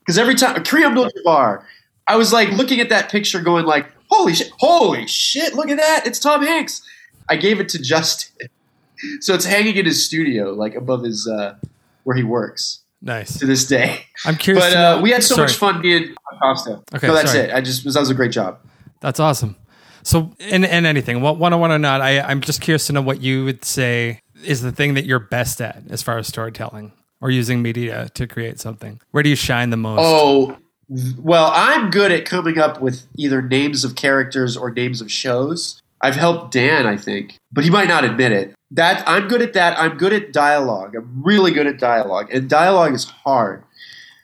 Because 0.00 0.18
every 0.18 0.34
time, 0.34 0.56
Kareem 0.62 0.86
Abdul-Jabbar, 0.86 1.64
I 2.08 2.16
was 2.16 2.32
like 2.32 2.50
looking 2.52 2.80
at 2.80 2.88
that 2.88 3.10
picture 3.10 3.40
going 3.40 3.66
like, 3.66 3.86
holy 4.10 4.34
shit, 4.34 4.50
holy 4.58 5.06
shit, 5.06 5.54
look 5.54 5.68
at 5.68 5.76
that. 5.76 6.06
It's 6.06 6.18
Tom 6.18 6.42
Hanks. 6.42 6.82
I 7.28 7.36
gave 7.36 7.60
it 7.60 7.68
to 7.70 7.78
Justin. 7.82 8.48
So 9.20 9.34
it's 9.34 9.44
hanging 9.44 9.76
in 9.76 9.84
his 9.86 10.04
studio, 10.04 10.52
like 10.54 10.74
above 10.74 11.04
his, 11.04 11.28
uh, 11.28 11.56
where 12.04 12.16
he 12.16 12.24
works 12.24 12.80
Nice. 13.00 13.38
to 13.38 13.46
this 13.46 13.66
day. 13.66 14.06
I'm 14.24 14.34
curious. 14.36 14.64
But 14.64 14.76
uh, 14.76 15.00
we 15.02 15.10
had 15.10 15.22
so 15.22 15.36
much 15.36 15.54
fun 15.54 15.80
being 15.82 16.14
Acosta. 16.32 16.82
Okay, 16.94 17.06
no, 17.06 17.14
that's 17.14 17.32
sorry. 17.32 17.44
it. 17.44 17.54
I 17.54 17.60
just, 17.60 17.84
that 17.84 18.00
was 18.00 18.10
a 18.10 18.14
great 18.14 18.32
job. 18.32 18.58
That's 19.00 19.20
awesome. 19.20 19.54
So, 20.02 20.32
in, 20.38 20.64
in 20.64 20.86
anything, 20.86 21.20
what 21.20 21.38
101 21.38 21.70
or 21.70 21.78
not, 21.78 22.00
I, 22.00 22.20
I'm 22.20 22.40
just 22.40 22.60
curious 22.60 22.86
to 22.86 22.92
know 22.92 23.02
what 23.02 23.20
you 23.20 23.44
would 23.44 23.64
say 23.64 24.20
is 24.42 24.62
the 24.62 24.72
thing 24.72 24.94
that 24.94 25.04
you're 25.04 25.18
best 25.18 25.60
at 25.60 25.82
as 25.90 26.02
far 26.02 26.16
as 26.18 26.26
storytelling 26.26 26.92
or 27.20 27.30
using 27.30 27.60
media 27.62 28.08
to 28.14 28.26
create 28.26 28.58
something. 28.58 29.00
Where 29.10 29.22
do 29.22 29.28
you 29.28 29.36
shine 29.36 29.70
the 29.70 29.76
most? 29.76 30.00
Oh, 30.02 30.56
well, 30.88 31.50
I'm 31.54 31.90
good 31.90 32.12
at 32.12 32.24
coming 32.24 32.58
up 32.58 32.80
with 32.80 33.06
either 33.16 33.42
names 33.42 33.84
of 33.84 33.94
characters 33.94 34.56
or 34.56 34.70
names 34.70 35.00
of 35.00 35.10
shows. 35.10 35.82
I've 36.00 36.16
helped 36.16 36.52
Dan, 36.52 36.86
I 36.86 36.96
think, 36.96 37.36
but 37.52 37.64
he 37.64 37.70
might 37.70 37.88
not 37.88 38.04
admit 38.04 38.32
it. 38.32 38.54
That 38.70 39.02
I'm 39.06 39.28
good 39.28 39.42
at 39.42 39.54
that. 39.54 39.78
I'm 39.78 39.96
good 39.96 40.12
at 40.12 40.32
dialogue. 40.32 40.94
I'm 40.94 41.22
really 41.22 41.50
good 41.50 41.66
at 41.66 41.78
dialogue, 41.78 42.32
and 42.32 42.48
dialogue 42.48 42.94
is 42.94 43.04
hard. 43.04 43.64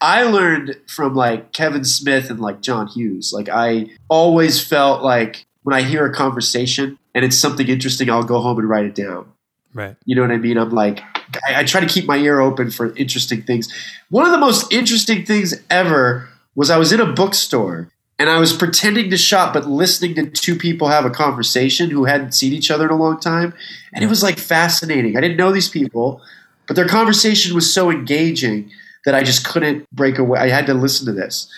I 0.00 0.22
learned 0.22 0.76
from 0.86 1.14
like 1.14 1.52
Kevin 1.52 1.84
Smith 1.84 2.30
and 2.30 2.38
like 2.40 2.60
John 2.60 2.86
Hughes. 2.86 3.32
Like 3.32 3.48
I 3.48 3.86
always 4.08 4.62
felt 4.62 5.02
like 5.02 5.46
when 5.62 5.74
I 5.74 5.82
hear 5.82 6.04
a 6.06 6.12
conversation, 6.12 6.98
and 7.14 7.24
it's 7.24 7.38
something 7.38 7.66
interesting, 7.66 8.10
I'll 8.10 8.22
go 8.22 8.40
home 8.40 8.58
and 8.58 8.68
write 8.68 8.84
it 8.84 8.94
down. 8.94 9.32
Right. 9.72 9.96
You 10.04 10.14
know 10.14 10.22
what 10.22 10.30
I 10.30 10.36
mean? 10.36 10.56
I'm 10.56 10.70
like, 10.70 11.00
I, 11.48 11.60
I 11.60 11.64
try 11.64 11.80
to 11.80 11.86
keep 11.86 12.06
my 12.06 12.18
ear 12.18 12.40
open 12.40 12.70
for 12.70 12.94
interesting 12.94 13.42
things. 13.42 13.72
One 14.10 14.24
of 14.24 14.30
the 14.30 14.38
most 14.38 14.72
interesting 14.72 15.26
things 15.26 15.54
ever 15.70 16.28
was 16.54 16.70
I 16.70 16.76
was 16.76 16.92
in 16.92 17.00
a 17.00 17.12
bookstore 17.12 17.88
and 18.18 18.30
I 18.30 18.38
was 18.38 18.52
pretending 18.52 19.10
to 19.10 19.16
shop, 19.16 19.52
but 19.52 19.66
listening 19.68 20.14
to 20.14 20.26
two 20.26 20.56
people 20.56 20.88
have 20.88 21.04
a 21.04 21.10
conversation 21.10 21.90
who 21.90 22.04
hadn't 22.04 22.32
seen 22.32 22.52
each 22.52 22.70
other 22.70 22.84
in 22.84 22.90
a 22.90 22.96
long 22.96 23.18
time. 23.18 23.54
And 23.92 24.04
it 24.04 24.08
was 24.08 24.22
like 24.22 24.38
fascinating. 24.38 25.16
I 25.16 25.20
didn't 25.20 25.36
know 25.36 25.52
these 25.52 25.68
people, 25.68 26.20
but 26.66 26.76
their 26.76 26.86
conversation 26.86 27.54
was 27.54 27.72
so 27.72 27.90
engaging 27.90 28.70
that 29.04 29.14
I 29.14 29.22
just 29.22 29.46
couldn't 29.46 29.90
break 29.90 30.18
away. 30.18 30.38
I 30.38 30.48
had 30.48 30.66
to 30.66 30.74
listen 30.74 31.06
to 31.06 31.12
this. 31.12 31.50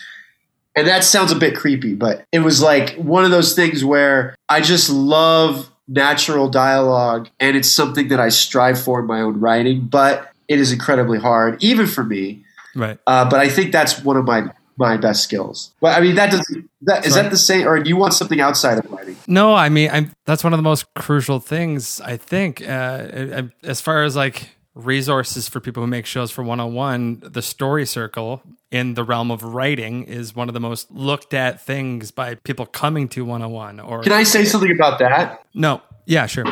And 0.74 0.86
that 0.86 1.04
sounds 1.04 1.32
a 1.32 1.36
bit 1.36 1.56
creepy, 1.56 1.94
but 1.94 2.24
it 2.32 2.40
was 2.40 2.60
like 2.60 2.94
one 2.96 3.24
of 3.24 3.30
those 3.30 3.54
things 3.54 3.84
where 3.84 4.34
I 4.48 4.60
just 4.60 4.90
love 4.90 5.70
natural 5.88 6.48
dialogue 6.48 7.28
and 7.40 7.56
it's 7.56 7.70
something 7.70 8.08
that 8.08 8.20
I 8.20 8.28
strive 8.28 8.80
for 8.80 9.00
in 9.00 9.06
my 9.06 9.20
own 9.20 9.40
writing, 9.40 9.86
but 9.86 10.32
it 10.48 10.58
is 10.58 10.72
incredibly 10.72 11.18
hard, 11.18 11.62
even 11.62 11.86
for 11.86 12.04
me. 12.04 12.44
Right. 12.74 12.98
Uh, 13.06 13.28
but 13.28 13.40
I 13.40 13.48
think 13.48 13.72
that's 13.72 14.02
one 14.02 14.16
of 14.16 14.24
my 14.24 14.50
my 14.76 14.96
best 14.96 15.22
skills. 15.22 15.72
Well, 15.80 15.96
I 15.96 16.00
mean, 16.00 16.14
that 16.16 16.30
does 16.30 16.56
that 16.82 17.06
is 17.06 17.14
Sorry. 17.14 17.24
that 17.24 17.30
the 17.30 17.38
same, 17.38 17.66
or 17.66 17.82
do 17.82 17.88
you 17.88 17.96
want 17.96 18.14
something 18.14 18.40
outside 18.40 18.78
of 18.78 18.90
writing? 18.90 19.16
No, 19.26 19.54
I 19.54 19.68
mean, 19.68 19.90
I'm, 19.92 20.12
that's 20.24 20.44
one 20.44 20.52
of 20.52 20.58
the 20.58 20.62
most 20.62 20.92
crucial 20.94 21.40
things, 21.40 22.00
I 22.00 22.16
think. 22.16 22.62
Uh, 22.62 22.64
uh, 22.64 23.42
as 23.62 23.80
far 23.80 24.04
as 24.04 24.16
like 24.16 24.50
resources 24.74 25.48
for 25.48 25.58
people 25.58 25.82
who 25.82 25.86
make 25.86 26.06
shows 26.06 26.30
for 26.30 26.42
101, 26.42 27.22
the 27.24 27.42
story 27.42 27.86
circle 27.86 28.42
in 28.70 28.94
the 28.94 29.02
realm 29.02 29.30
of 29.30 29.42
writing 29.42 30.04
is 30.04 30.36
one 30.36 30.48
of 30.48 30.54
the 30.54 30.60
most 30.60 30.90
looked 30.90 31.32
at 31.32 31.60
things 31.60 32.10
by 32.10 32.34
people 32.34 32.66
coming 32.66 33.08
to 33.08 33.24
101. 33.24 33.80
Or 33.80 34.02
Can 34.02 34.12
I 34.12 34.22
say 34.22 34.44
something 34.44 34.70
about 34.70 34.98
that? 34.98 35.44
No. 35.54 35.80
Yeah, 36.04 36.26
sure. 36.26 36.44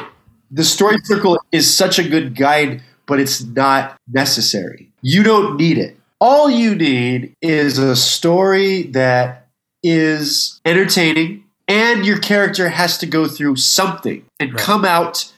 The 0.50 0.64
story 0.64 0.96
circle 1.04 1.38
is 1.52 1.72
such 1.72 1.98
a 1.98 2.08
good 2.08 2.34
guide, 2.34 2.82
but 3.06 3.20
it's 3.20 3.42
not 3.44 4.00
necessary. 4.08 4.90
You 5.02 5.22
don't 5.22 5.56
need 5.56 5.78
it. 5.78 5.96
All 6.26 6.48
you 6.48 6.74
need 6.74 7.36
is 7.42 7.76
a 7.76 7.94
story 7.94 8.84
that 8.92 9.48
is 9.82 10.58
entertaining 10.64 11.44
and 11.68 12.06
your 12.06 12.18
character 12.18 12.70
has 12.70 12.96
to 12.96 13.06
go 13.06 13.28
through 13.28 13.56
something 13.56 14.24
and 14.40 14.56
come 14.56 14.86
out 14.86 15.30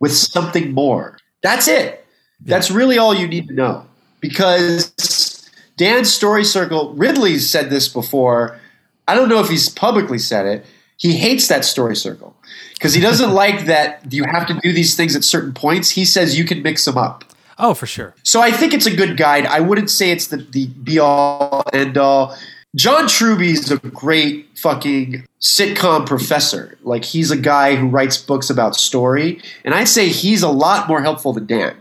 with 0.00 0.12
something 0.12 0.72
more. 0.72 1.16
That's 1.44 1.68
it. 1.68 2.04
That's 2.40 2.72
really 2.72 2.98
all 2.98 3.14
you 3.14 3.28
need 3.28 3.46
to 3.46 3.54
know. 3.54 3.86
Because 4.18 5.48
Dan's 5.76 6.12
story 6.12 6.42
circle, 6.42 6.92
Ridley 6.94 7.38
said 7.38 7.70
this 7.70 7.86
before. 7.86 8.58
I 9.06 9.14
don't 9.14 9.28
know 9.28 9.38
if 9.38 9.48
he's 9.48 9.68
publicly 9.68 10.18
said 10.18 10.46
it. 10.46 10.66
He 10.96 11.18
hates 11.18 11.46
that 11.46 11.64
story 11.64 11.94
circle 11.94 12.34
because 12.74 12.94
he 12.94 13.00
doesn't 13.00 13.30
like 13.42 13.66
that 13.66 14.12
you 14.12 14.24
have 14.24 14.48
to 14.48 14.54
do 14.54 14.72
these 14.72 14.96
things 14.96 15.14
at 15.14 15.22
certain 15.22 15.54
points. 15.54 15.90
He 15.90 16.04
says 16.04 16.36
you 16.36 16.44
can 16.44 16.62
mix 16.62 16.84
them 16.84 16.98
up. 16.98 17.31
Oh, 17.62 17.74
for 17.74 17.86
sure. 17.86 18.12
So 18.24 18.42
I 18.42 18.50
think 18.50 18.74
it's 18.74 18.86
a 18.86 18.94
good 18.94 19.16
guide. 19.16 19.46
I 19.46 19.60
wouldn't 19.60 19.88
say 19.88 20.10
it's 20.10 20.26
the, 20.26 20.38
the 20.38 20.66
be 20.66 20.98
all 20.98 21.62
end 21.72 21.96
all. 21.96 22.36
John 22.74 23.06
Truby's 23.06 23.70
a 23.70 23.76
great 23.76 24.48
fucking 24.58 25.24
sitcom 25.40 26.04
professor. 26.04 26.76
Like 26.82 27.04
he's 27.04 27.30
a 27.30 27.36
guy 27.36 27.76
who 27.76 27.86
writes 27.86 28.16
books 28.18 28.50
about 28.50 28.74
story, 28.74 29.40
and 29.64 29.74
I'd 29.74 29.88
say 29.88 30.08
he's 30.08 30.42
a 30.42 30.48
lot 30.48 30.88
more 30.88 31.02
helpful 31.02 31.32
than 31.32 31.46
Dan, 31.46 31.76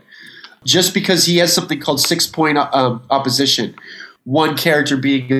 just 0.65 0.93
because 0.93 1.25
he 1.25 1.37
has 1.37 1.51
something 1.51 1.79
called 1.79 1.99
six 1.99 2.27
point 2.27 2.59
um, 2.59 3.03
opposition. 3.09 3.73
One 4.23 4.55
character 4.55 4.97
being 4.97 5.33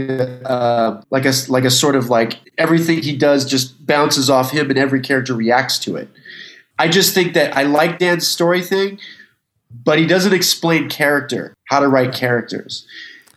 uh, 0.44 1.04
like 1.12 1.26
a 1.26 1.34
like 1.50 1.66
a 1.66 1.70
sort 1.70 1.96
of 1.96 2.10
like 2.10 2.40
everything 2.58 3.04
he 3.04 3.16
does 3.16 3.46
just 3.46 3.86
bounces 3.86 4.28
off 4.28 4.50
him, 4.50 4.72
and 4.72 4.80
every 4.80 5.02
character 5.02 5.36
reacts 5.36 5.78
to 5.80 5.98
it. 5.98 6.10
I 6.80 6.88
just 6.88 7.14
think 7.14 7.36
that 7.36 7.56
I 7.56 7.62
like 7.62 8.00
Dan's 8.00 8.28
story 8.28 8.64
thing, 8.64 9.00
but 9.84 10.00
he 10.00 10.06
doesn't 10.06 10.34
explain 10.34 10.90
character, 10.90 11.54
how 11.70 11.80
to 11.80 11.88
write 11.88 12.14
characters. 12.14 12.86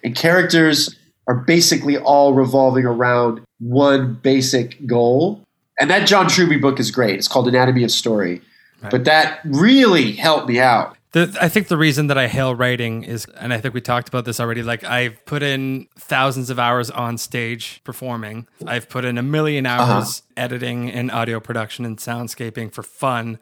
And 0.02 0.14
characters 0.14 0.94
are 1.26 1.34
basically 1.34 1.96
all 1.96 2.34
revolving 2.34 2.84
around 2.84 3.40
one 3.58 4.14
basic 4.14 4.86
goal. 4.86 5.42
And 5.80 5.90
that 5.90 6.06
John 6.06 6.28
Truby 6.28 6.58
book 6.58 6.78
is 6.78 6.90
great. 6.90 7.18
It's 7.18 7.28
called 7.28 7.48
Anatomy 7.48 7.84
of 7.84 7.90
Story. 7.90 8.42
But 8.90 9.04
that 9.04 9.40
really 9.44 10.12
helped 10.12 10.48
me 10.48 10.60
out. 10.60 10.96
The, 11.12 11.34
I 11.40 11.48
think 11.48 11.68
the 11.68 11.76
reason 11.76 12.08
that 12.08 12.18
I 12.18 12.26
hail 12.26 12.54
writing 12.54 13.04
is, 13.04 13.24
and 13.38 13.54
I 13.54 13.60
think 13.60 13.72
we 13.72 13.80
talked 13.80 14.08
about 14.08 14.24
this 14.24 14.40
already. 14.40 14.62
Like 14.62 14.82
I've 14.84 15.24
put 15.26 15.42
in 15.42 15.86
thousands 15.96 16.50
of 16.50 16.58
hours 16.58 16.90
on 16.90 17.18
stage 17.18 17.80
performing. 17.84 18.48
I've 18.66 18.88
put 18.88 19.04
in 19.04 19.16
a 19.16 19.22
million 19.22 19.64
uh-huh. 19.64 19.92
hours 19.92 20.22
editing 20.36 20.90
and 20.90 21.10
audio 21.10 21.38
production 21.38 21.84
and 21.84 21.98
soundscaping 21.98 22.72
for 22.72 22.82
fun. 22.82 23.38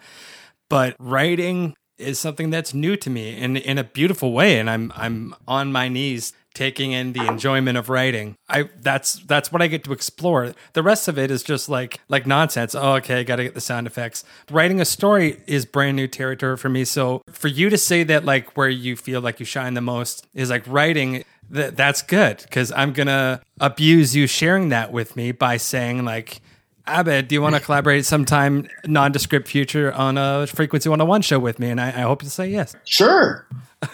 But 0.68 0.94
writing 0.98 1.74
is 2.02 2.18
something 2.18 2.50
that's 2.50 2.74
new 2.74 2.96
to 2.96 3.10
me 3.10 3.36
in 3.36 3.56
in 3.56 3.78
a 3.78 3.84
beautiful 3.84 4.32
way, 4.32 4.58
and 4.58 4.68
I'm 4.68 4.92
I'm 4.94 5.34
on 5.46 5.72
my 5.72 5.88
knees 5.88 6.32
taking 6.54 6.92
in 6.92 7.12
the 7.12 7.26
enjoyment 7.26 7.78
of 7.78 7.88
writing. 7.88 8.36
I 8.48 8.68
that's 8.80 9.14
that's 9.14 9.50
what 9.50 9.62
I 9.62 9.66
get 9.66 9.84
to 9.84 9.92
explore. 9.92 10.54
The 10.72 10.82
rest 10.82 11.08
of 11.08 11.18
it 11.18 11.30
is 11.30 11.42
just 11.42 11.68
like 11.68 12.00
like 12.08 12.26
nonsense. 12.26 12.74
Oh, 12.74 12.94
okay, 12.94 13.24
got 13.24 13.36
to 13.36 13.44
get 13.44 13.54
the 13.54 13.60
sound 13.60 13.86
effects. 13.86 14.24
Writing 14.50 14.80
a 14.80 14.84
story 14.84 15.40
is 15.46 15.64
brand 15.64 15.96
new 15.96 16.08
territory 16.08 16.56
for 16.56 16.68
me. 16.68 16.84
So 16.84 17.22
for 17.30 17.48
you 17.48 17.70
to 17.70 17.78
say 17.78 18.02
that 18.04 18.24
like 18.24 18.56
where 18.56 18.68
you 18.68 18.96
feel 18.96 19.20
like 19.20 19.40
you 19.40 19.46
shine 19.46 19.74
the 19.74 19.80
most 19.80 20.26
is 20.34 20.50
like 20.50 20.66
writing 20.66 21.24
that 21.50 21.76
that's 21.76 22.02
good 22.02 22.38
because 22.38 22.72
I'm 22.72 22.92
gonna 22.92 23.42
abuse 23.60 24.16
you 24.16 24.26
sharing 24.26 24.70
that 24.70 24.92
with 24.92 25.16
me 25.16 25.32
by 25.32 25.56
saying 25.56 26.04
like 26.04 26.40
Abed, 26.86 27.28
do 27.28 27.34
you 27.34 27.42
want 27.42 27.54
to 27.54 27.60
collaborate 27.60 28.04
sometime 28.04 28.68
nondescript 28.86 29.48
future 29.48 29.92
on 29.92 30.18
a 30.18 30.46
Frequency 30.46 30.88
101 30.88 31.22
show 31.22 31.38
with 31.38 31.58
me? 31.58 31.70
And 31.70 31.80
I, 31.80 31.88
I 31.88 32.00
hope 32.02 32.22
you 32.22 32.28
say 32.28 32.48
yes. 32.48 32.74
Sure. 32.84 33.46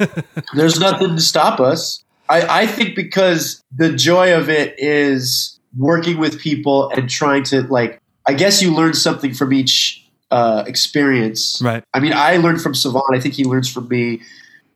There's 0.54 0.80
nothing 0.80 1.16
to 1.16 1.20
stop 1.20 1.60
us. 1.60 2.02
I, 2.28 2.62
I 2.62 2.66
think 2.66 2.94
because 2.94 3.62
the 3.74 3.92
joy 3.92 4.36
of 4.36 4.48
it 4.48 4.74
is 4.78 5.58
working 5.76 6.18
with 6.18 6.38
people 6.40 6.90
and 6.90 7.08
trying 7.08 7.44
to 7.44 7.62
like 7.62 8.00
I 8.26 8.34
guess 8.34 8.60
you 8.60 8.74
learn 8.74 8.92
something 8.94 9.32
from 9.32 9.52
each 9.52 10.06
uh, 10.30 10.64
experience. 10.66 11.60
Right. 11.62 11.82
I 11.94 12.00
mean, 12.00 12.12
I 12.12 12.36
learned 12.36 12.60
from 12.60 12.74
Sevan. 12.74 13.02
I 13.14 13.20
think 13.20 13.34
he 13.34 13.44
learns 13.44 13.72
from 13.72 13.88
me, 13.88 14.20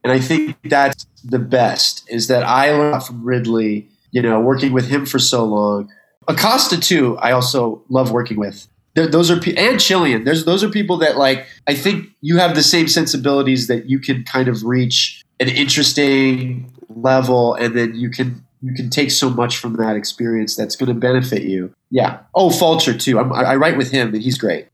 and 0.02 0.10
I 0.12 0.18
think 0.18 0.56
that's 0.64 1.06
the 1.22 1.38
best. 1.38 2.08
Is 2.08 2.28
that 2.28 2.44
I 2.44 2.72
learned 2.72 3.04
from 3.04 3.22
Ridley. 3.22 3.88
You 4.10 4.20
know, 4.20 4.40
working 4.40 4.72
with 4.72 4.88
him 4.88 5.06
for 5.06 5.18
so 5.18 5.44
long. 5.44 5.90
Acosta 6.28 6.80
too. 6.80 7.16
I 7.18 7.32
also 7.32 7.82
love 7.88 8.10
working 8.12 8.38
with. 8.38 8.68
Th- 8.94 9.10
Those 9.10 9.30
are 9.30 9.40
and 9.56 9.80
Chilean. 9.80 10.24
There's 10.24 10.44
those 10.44 10.62
are 10.62 10.68
people 10.68 10.98
that 10.98 11.16
like. 11.16 11.46
I 11.66 11.74
think 11.74 12.08
you 12.20 12.38
have 12.38 12.54
the 12.54 12.62
same 12.62 12.88
sensibilities 12.88 13.66
that 13.68 13.86
you 13.88 13.98
can 13.98 14.24
kind 14.24 14.48
of 14.48 14.62
reach 14.64 15.22
an 15.40 15.48
interesting 15.48 16.72
level, 16.88 17.54
and 17.54 17.76
then 17.76 17.94
you 17.94 18.10
can 18.10 18.44
you 18.62 18.74
can 18.74 18.90
take 18.90 19.10
so 19.10 19.28
much 19.28 19.56
from 19.56 19.76
that 19.76 19.96
experience 19.96 20.54
that's 20.54 20.76
going 20.76 20.88
to 20.92 20.98
benefit 20.98 21.42
you. 21.42 21.72
Yeah. 21.90 22.20
Oh, 22.34 22.50
Fulcher 22.50 22.96
too. 22.96 23.18
I'm, 23.18 23.32
I 23.32 23.56
write 23.56 23.76
with 23.76 23.90
him, 23.90 24.14
and 24.14 24.22
he's 24.22 24.38
great. 24.38 24.68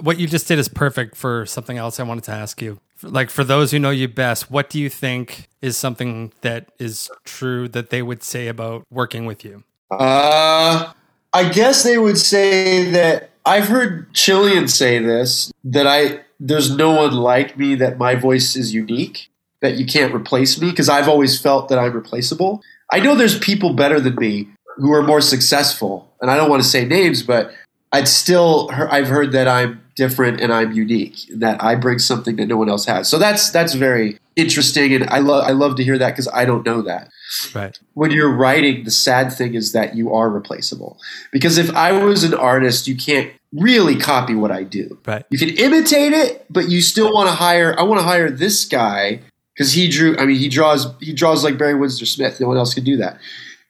What 0.00 0.18
you 0.18 0.26
just 0.26 0.48
did 0.48 0.58
is 0.58 0.68
perfect 0.68 1.16
for 1.16 1.46
something 1.46 1.76
else 1.78 2.00
I 2.00 2.02
wanted 2.02 2.24
to 2.24 2.32
ask 2.32 2.60
you. 2.62 2.80
Like 3.02 3.30
for 3.30 3.44
those 3.44 3.72
who 3.72 3.78
know 3.78 3.90
you 3.90 4.08
best, 4.08 4.50
what 4.50 4.70
do 4.70 4.78
you 4.78 4.88
think 4.88 5.48
is 5.60 5.76
something 5.76 6.32
that 6.42 6.70
is 6.78 7.10
true 7.24 7.68
that 7.68 7.90
they 7.90 8.00
would 8.02 8.22
say 8.22 8.48
about 8.48 8.84
working 8.90 9.26
with 9.26 9.44
you? 9.44 9.64
Uh, 9.98 10.92
I 11.32 11.48
guess 11.48 11.82
they 11.82 11.98
would 11.98 12.18
say 12.18 12.90
that 12.90 13.30
I've 13.44 13.68
heard 13.68 14.12
Chilean 14.12 14.68
say 14.68 14.98
this 14.98 15.52
that 15.64 15.86
I 15.86 16.20
there's 16.38 16.74
no 16.74 16.90
one 16.90 17.12
like 17.12 17.56
me 17.56 17.74
that 17.76 17.98
my 17.98 18.14
voice 18.14 18.56
is 18.56 18.74
unique 18.74 19.30
that 19.60 19.76
you 19.76 19.86
can't 19.86 20.12
replace 20.12 20.60
me 20.60 20.70
because 20.70 20.88
I've 20.88 21.08
always 21.08 21.40
felt 21.40 21.68
that 21.68 21.78
I'm 21.78 21.92
replaceable. 21.92 22.62
I 22.92 22.98
know 22.98 23.14
there's 23.14 23.38
people 23.38 23.74
better 23.74 24.00
than 24.00 24.16
me 24.16 24.48
who 24.76 24.92
are 24.92 25.02
more 25.02 25.20
successful, 25.20 26.12
and 26.20 26.30
I 26.30 26.36
don't 26.36 26.50
want 26.50 26.62
to 26.62 26.68
say 26.68 26.84
names, 26.84 27.22
but 27.22 27.52
I'd 27.92 28.08
still 28.08 28.70
I've 28.72 29.08
heard 29.08 29.32
that 29.32 29.48
I'm 29.48 29.80
different 29.94 30.40
and 30.40 30.52
I'm 30.52 30.72
unique, 30.72 31.16
that 31.34 31.62
I 31.62 31.74
bring 31.74 31.98
something 31.98 32.36
that 32.36 32.46
no 32.46 32.56
one 32.56 32.68
else 32.68 32.86
has. 32.86 33.08
So 33.08 33.18
that's 33.18 33.50
that's 33.50 33.74
very 33.74 34.18
interesting, 34.36 34.94
and 34.94 35.08
I 35.10 35.18
love 35.18 35.44
I 35.44 35.52
love 35.52 35.76
to 35.76 35.84
hear 35.84 35.98
that 35.98 36.10
because 36.10 36.28
I 36.28 36.44
don't 36.44 36.66
know 36.66 36.82
that 36.82 37.08
Right. 37.54 37.78
when 37.94 38.10
you're 38.10 38.32
writing, 38.32 38.84
the 38.84 38.90
sad 38.90 39.32
thing 39.32 39.54
is 39.54 39.72
that 39.72 39.96
you 39.96 40.12
are 40.12 40.28
replaceable. 40.30 40.98
Because 41.32 41.58
if 41.58 41.74
I 41.74 41.92
was 41.92 42.24
an 42.24 42.34
artist, 42.34 42.86
you 42.86 42.96
can't 42.96 43.32
really 43.52 43.96
copy 43.96 44.34
what 44.34 44.50
I 44.50 44.62
do. 44.64 44.98
Right. 45.06 45.24
You 45.30 45.38
can 45.38 45.50
imitate 45.50 46.12
it, 46.12 46.44
but 46.50 46.68
you 46.68 46.80
still 46.82 47.12
want 47.12 47.28
to 47.28 47.34
hire. 47.34 47.78
I 47.78 47.82
want 47.82 48.00
to 48.00 48.04
hire 48.06 48.30
this 48.30 48.64
guy 48.64 49.20
because 49.54 49.72
he 49.72 49.88
drew. 49.88 50.16
I 50.18 50.26
mean, 50.26 50.36
he 50.38 50.48
draws. 50.48 50.86
He 51.00 51.12
draws 51.12 51.44
like 51.44 51.58
Barry 51.58 51.74
Windsor 51.74 52.06
Smith. 52.06 52.40
No 52.40 52.48
one 52.48 52.56
else 52.56 52.74
can 52.74 52.84
do 52.84 52.96
that. 52.98 53.18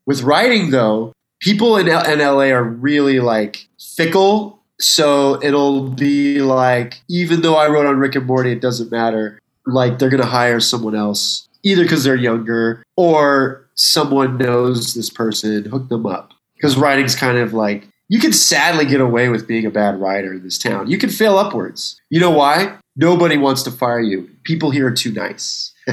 With 0.06 0.22
writing, 0.22 0.70
though, 0.70 1.12
people 1.40 1.76
in, 1.76 1.88
L- 1.88 2.04
in 2.10 2.18
LA 2.18 2.54
are 2.54 2.64
really 2.64 3.20
like 3.20 3.68
fickle. 3.96 4.60
So 4.80 5.40
it'll 5.44 5.90
be 5.90 6.40
like, 6.40 7.00
even 7.08 7.42
though 7.42 7.54
I 7.54 7.68
wrote 7.68 7.86
on 7.86 7.98
Rick 7.98 8.16
and 8.16 8.26
Morty, 8.26 8.50
it 8.50 8.60
doesn't 8.60 8.90
matter. 8.90 9.38
Like 9.64 9.98
they're 10.00 10.08
gonna 10.10 10.26
hire 10.26 10.58
someone 10.58 10.96
else, 10.96 11.46
either 11.64 11.82
because 11.82 12.04
they're 12.04 12.16
younger 12.16 12.82
or 12.96 13.68
someone 13.74 14.38
knows 14.38 14.94
this 14.94 15.10
person, 15.10 15.64
hook 15.64 15.88
them 15.88 16.06
up. 16.06 16.32
Because 16.54 16.76
writing's 16.76 17.14
kind 17.16 17.38
of 17.38 17.52
like 17.52 17.88
you 18.08 18.20
can 18.20 18.32
sadly 18.32 18.84
get 18.84 19.00
away 19.00 19.28
with 19.28 19.48
being 19.48 19.66
a 19.66 19.70
bad 19.70 20.00
writer 20.00 20.34
in 20.34 20.42
this 20.42 20.58
town. 20.58 20.90
You 20.90 20.98
can 20.98 21.10
fail 21.10 21.38
upwards. 21.38 22.00
You 22.10 22.20
know 22.20 22.30
why? 22.30 22.76
Nobody 22.94 23.36
wants 23.36 23.62
to 23.62 23.70
fire 23.70 24.00
you. 24.00 24.30
People 24.44 24.70
here 24.70 24.86
are 24.88 24.92
too 24.92 25.12
nice. 25.12 25.72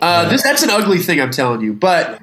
uh, 0.00 0.28
this, 0.28 0.42
that's 0.42 0.62
an 0.62 0.70
ugly 0.70 0.98
thing, 0.98 1.20
I'm 1.20 1.30
telling 1.30 1.60
you. 1.60 1.72
But 1.72 2.20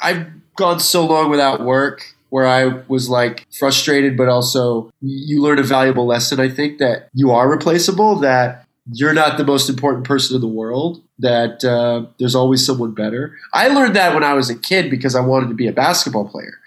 I've 0.00 0.26
gone 0.56 0.80
so 0.80 1.04
long 1.04 1.30
without 1.30 1.62
work 1.62 2.14
where 2.30 2.46
I 2.46 2.82
was 2.88 3.08
like 3.08 3.46
frustrated, 3.58 4.16
but 4.16 4.28
also 4.28 4.90
you 5.00 5.42
learn 5.42 5.58
a 5.58 5.62
valuable 5.62 6.06
lesson. 6.06 6.40
I 6.40 6.48
think 6.48 6.78
that 6.78 7.08
you 7.12 7.30
are 7.30 7.48
replaceable, 7.48 8.16
that 8.16 8.65
you're 8.92 9.12
not 9.12 9.36
the 9.38 9.44
most 9.44 9.68
important 9.68 10.04
person 10.06 10.34
in 10.36 10.40
the 10.40 10.48
world, 10.48 11.02
that 11.18 11.64
uh, 11.64 12.06
there's 12.18 12.34
always 12.34 12.64
someone 12.64 12.92
better. 12.92 13.36
I 13.52 13.68
learned 13.68 13.96
that 13.96 14.14
when 14.14 14.22
I 14.22 14.34
was 14.34 14.48
a 14.50 14.54
kid 14.54 14.90
because 14.90 15.14
I 15.14 15.20
wanted 15.20 15.48
to 15.48 15.54
be 15.54 15.66
a 15.66 15.72
basketball 15.72 16.28
player. 16.28 16.58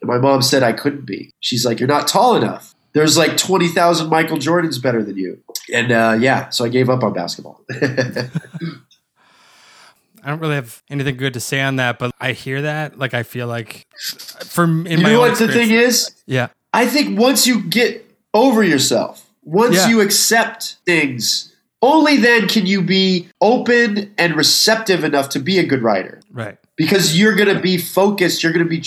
And 0.00 0.08
my 0.08 0.18
mom 0.18 0.42
said 0.42 0.62
I 0.62 0.72
couldn't 0.72 1.06
be. 1.06 1.30
She's 1.40 1.64
like, 1.64 1.80
You're 1.80 1.88
not 1.88 2.06
tall 2.08 2.36
enough. 2.36 2.74
There's 2.92 3.16
like 3.18 3.36
20,000 3.36 4.08
Michael 4.08 4.36
Jordans 4.36 4.80
better 4.80 5.02
than 5.02 5.16
you. 5.16 5.42
And 5.72 5.90
uh, 5.90 6.16
yeah, 6.20 6.50
so 6.50 6.64
I 6.64 6.68
gave 6.68 6.88
up 6.90 7.02
on 7.02 7.12
basketball. 7.12 7.60
I 10.26 10.30
don't 10.30 10.38
really 10.40 10.54
have 10.54 10.82
anything 10.88 11.16
good 11.16 11.34
to 11.34 11.40
say 11.40 11.60
on 11.60 11.76
that, 11.76 11.98
but 11.98 12.12
I 12.18 12.32
hear 12.32 12.62
that. 12.62 12.98
Like, 12.98 13.12
I 13.12 13.24
feel 13.24 13.46
like, 13.46 13.86
from 14.46 14.86
in 14.86 14.98
you 14.98 15.04
my 15.04 15.12
know 15.12 15.20
what 15.20 15.38
the 15.38 15.48
thing 15.48 15.70
is? 15.70 16.10
Yeah. 16.26 16.48
I 16.72 16.86
think 16.86 17.18
once 17.18 17.46
you 17.46 17.62
get 17.62 18.10
over 18.32 18.62
yourself, 18.62 19.28
once 19.42 19.76
Yeah. 19.76 19.88
you 19.88 20.00
accept 20.00 20.76
things, 20.86 21.53
only 21.84 22.16
then 22.16 22.48
can 22.48 22.66
you 22.66 22.82
be 22.82 23.28
open 23.40 24.12
and 24.16 24.34
receptive 24.34 25.04
enough 25.04 25.28
to 25.30 25.38
be 25.38 25.58
a 25.58 25.66
good 25.66 25.82
writer. 25.82 26.20
Right. 26.30 26.58
Because 26.76 27.18
you're 27.18 27.36
going 27.36 27.54
to 27.54 27.60
be 27.60 27.76
focused, 27.78 28.42
you're 28.42 28.52
going 28.52 28.64
to 28.64 28.68
be 28.68 28.82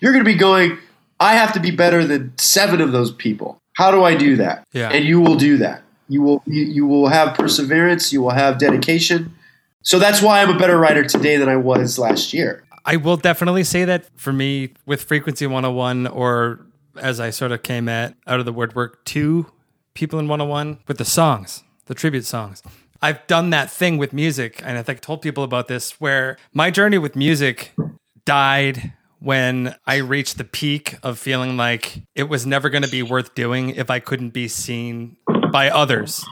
you're 0.00 0.12
going 0.12 0.24
to 0.24 0.30
be 0.30 0.38
going 0.38 0.78
I 1.18 1.34
have 1.34 1.52
to 1.54 1.60
be 1.60 1.70
better 1.70 2.04
than 2.04 2.36
7 2.36 2.80
of 2.80 2.92
those 2.92 3.12
people. 3.12 3.60
How 3.74 3.90
do 3.90 4.02
I 4.02 4.14
do 4.14 4.36
that? 4.36 4.66
Yeah. 4.72 4.90
And 4.90 5.04
you 5.04 5.20
will 5.20 5.36
do 5.36 5.56
that. 5.58 5.82
You 6.08 6.20
will 6.20 6.42
you, 6.46 6.64
you 6.64 6.86
will 6.86 7.08
have 7.08 7.36
perseverance, 7.36 8.12
you 8.12 8.20
will 8.20 8.30
have 8.30 8.58
dedication. 8.58 9.34
So 9.82 9.98
that's 9.98 10.22
why 10.22 10.42
I'm 10.42 10.50
a 10.50 10.58
better 10.58 10.78
writer 10.78 11.04
today 11.04 11.36
than 11.36 11.48
I 11.48 11.56
was 11.56 11.98
last 11.98 12.32
year. 12.32 12.64
I 12.84 12.96
will 12.96 13.16
definitely 13.16 13.64
say 13.64 13.84
that 13.84 14.06
for 14.16 14.32
me 14.32 14.74
with 14.86 15.02
Frequency 15.02 15.46
101, 15.46 16.08
or 16.08 16.66
as 17.00 17.20
I 17.20 17.30
sort 17.30 17.52
of 17.52 17.62
came 17.62 17.88
at 17.88 18.14
out 18.26 18.40
of 18.40 18.44
the 18.44 18.52
woodwork, 18.52 19.04
two 19.04 19.46
people 19.94 20.18
in 20.18 20.28
101 20.28 20.78
with 20.86 20.98
the 20.98 21.04
songs, 21.04 21.62
the 21.92 22.00
tribute 22.00 22.24
songs. 22.24 22.62
I've 23.02 23.26
done 23.26 23.50
that 23.50 23.70
thing 23.70 23.98
with 23.98 24.14
music, 24.14 24.62
and 24.64 24.78
I 24.78 24.82
think 24.82 24.98
I 24.98 25.00
told 25.00 25.20
people 25.20 25.44
about 25.44 25.68
this, 25.68 26.00
where 26.00 26.38
my 26.54 26.70
journey 26.70 26.96
with 26.96 27.14
music 27.16 27.74
died 28.24 28.94
when 29.18 29.74
I 29.86 29.96
reached 29.96 30.38
the 30.38 30.44
peak 30.44 30.96
of 31.02 31.18
feeling 31.18 31.58
like 31.58 32.02
it 32.14 32.24
was 32.24 32.46
never 32.46 32.70
going 32.70 32.82
to 32.82 32.90
be 32.90 33.02
worth 33.02 33.34
doing 33.34 33.70
if 33.70 33.90
I 33.90 33.98
couldn't 33.98 34.30
be 34.30 34.48
seen 34.48 35.18
by 35.52 35.68
others 35.68 36.24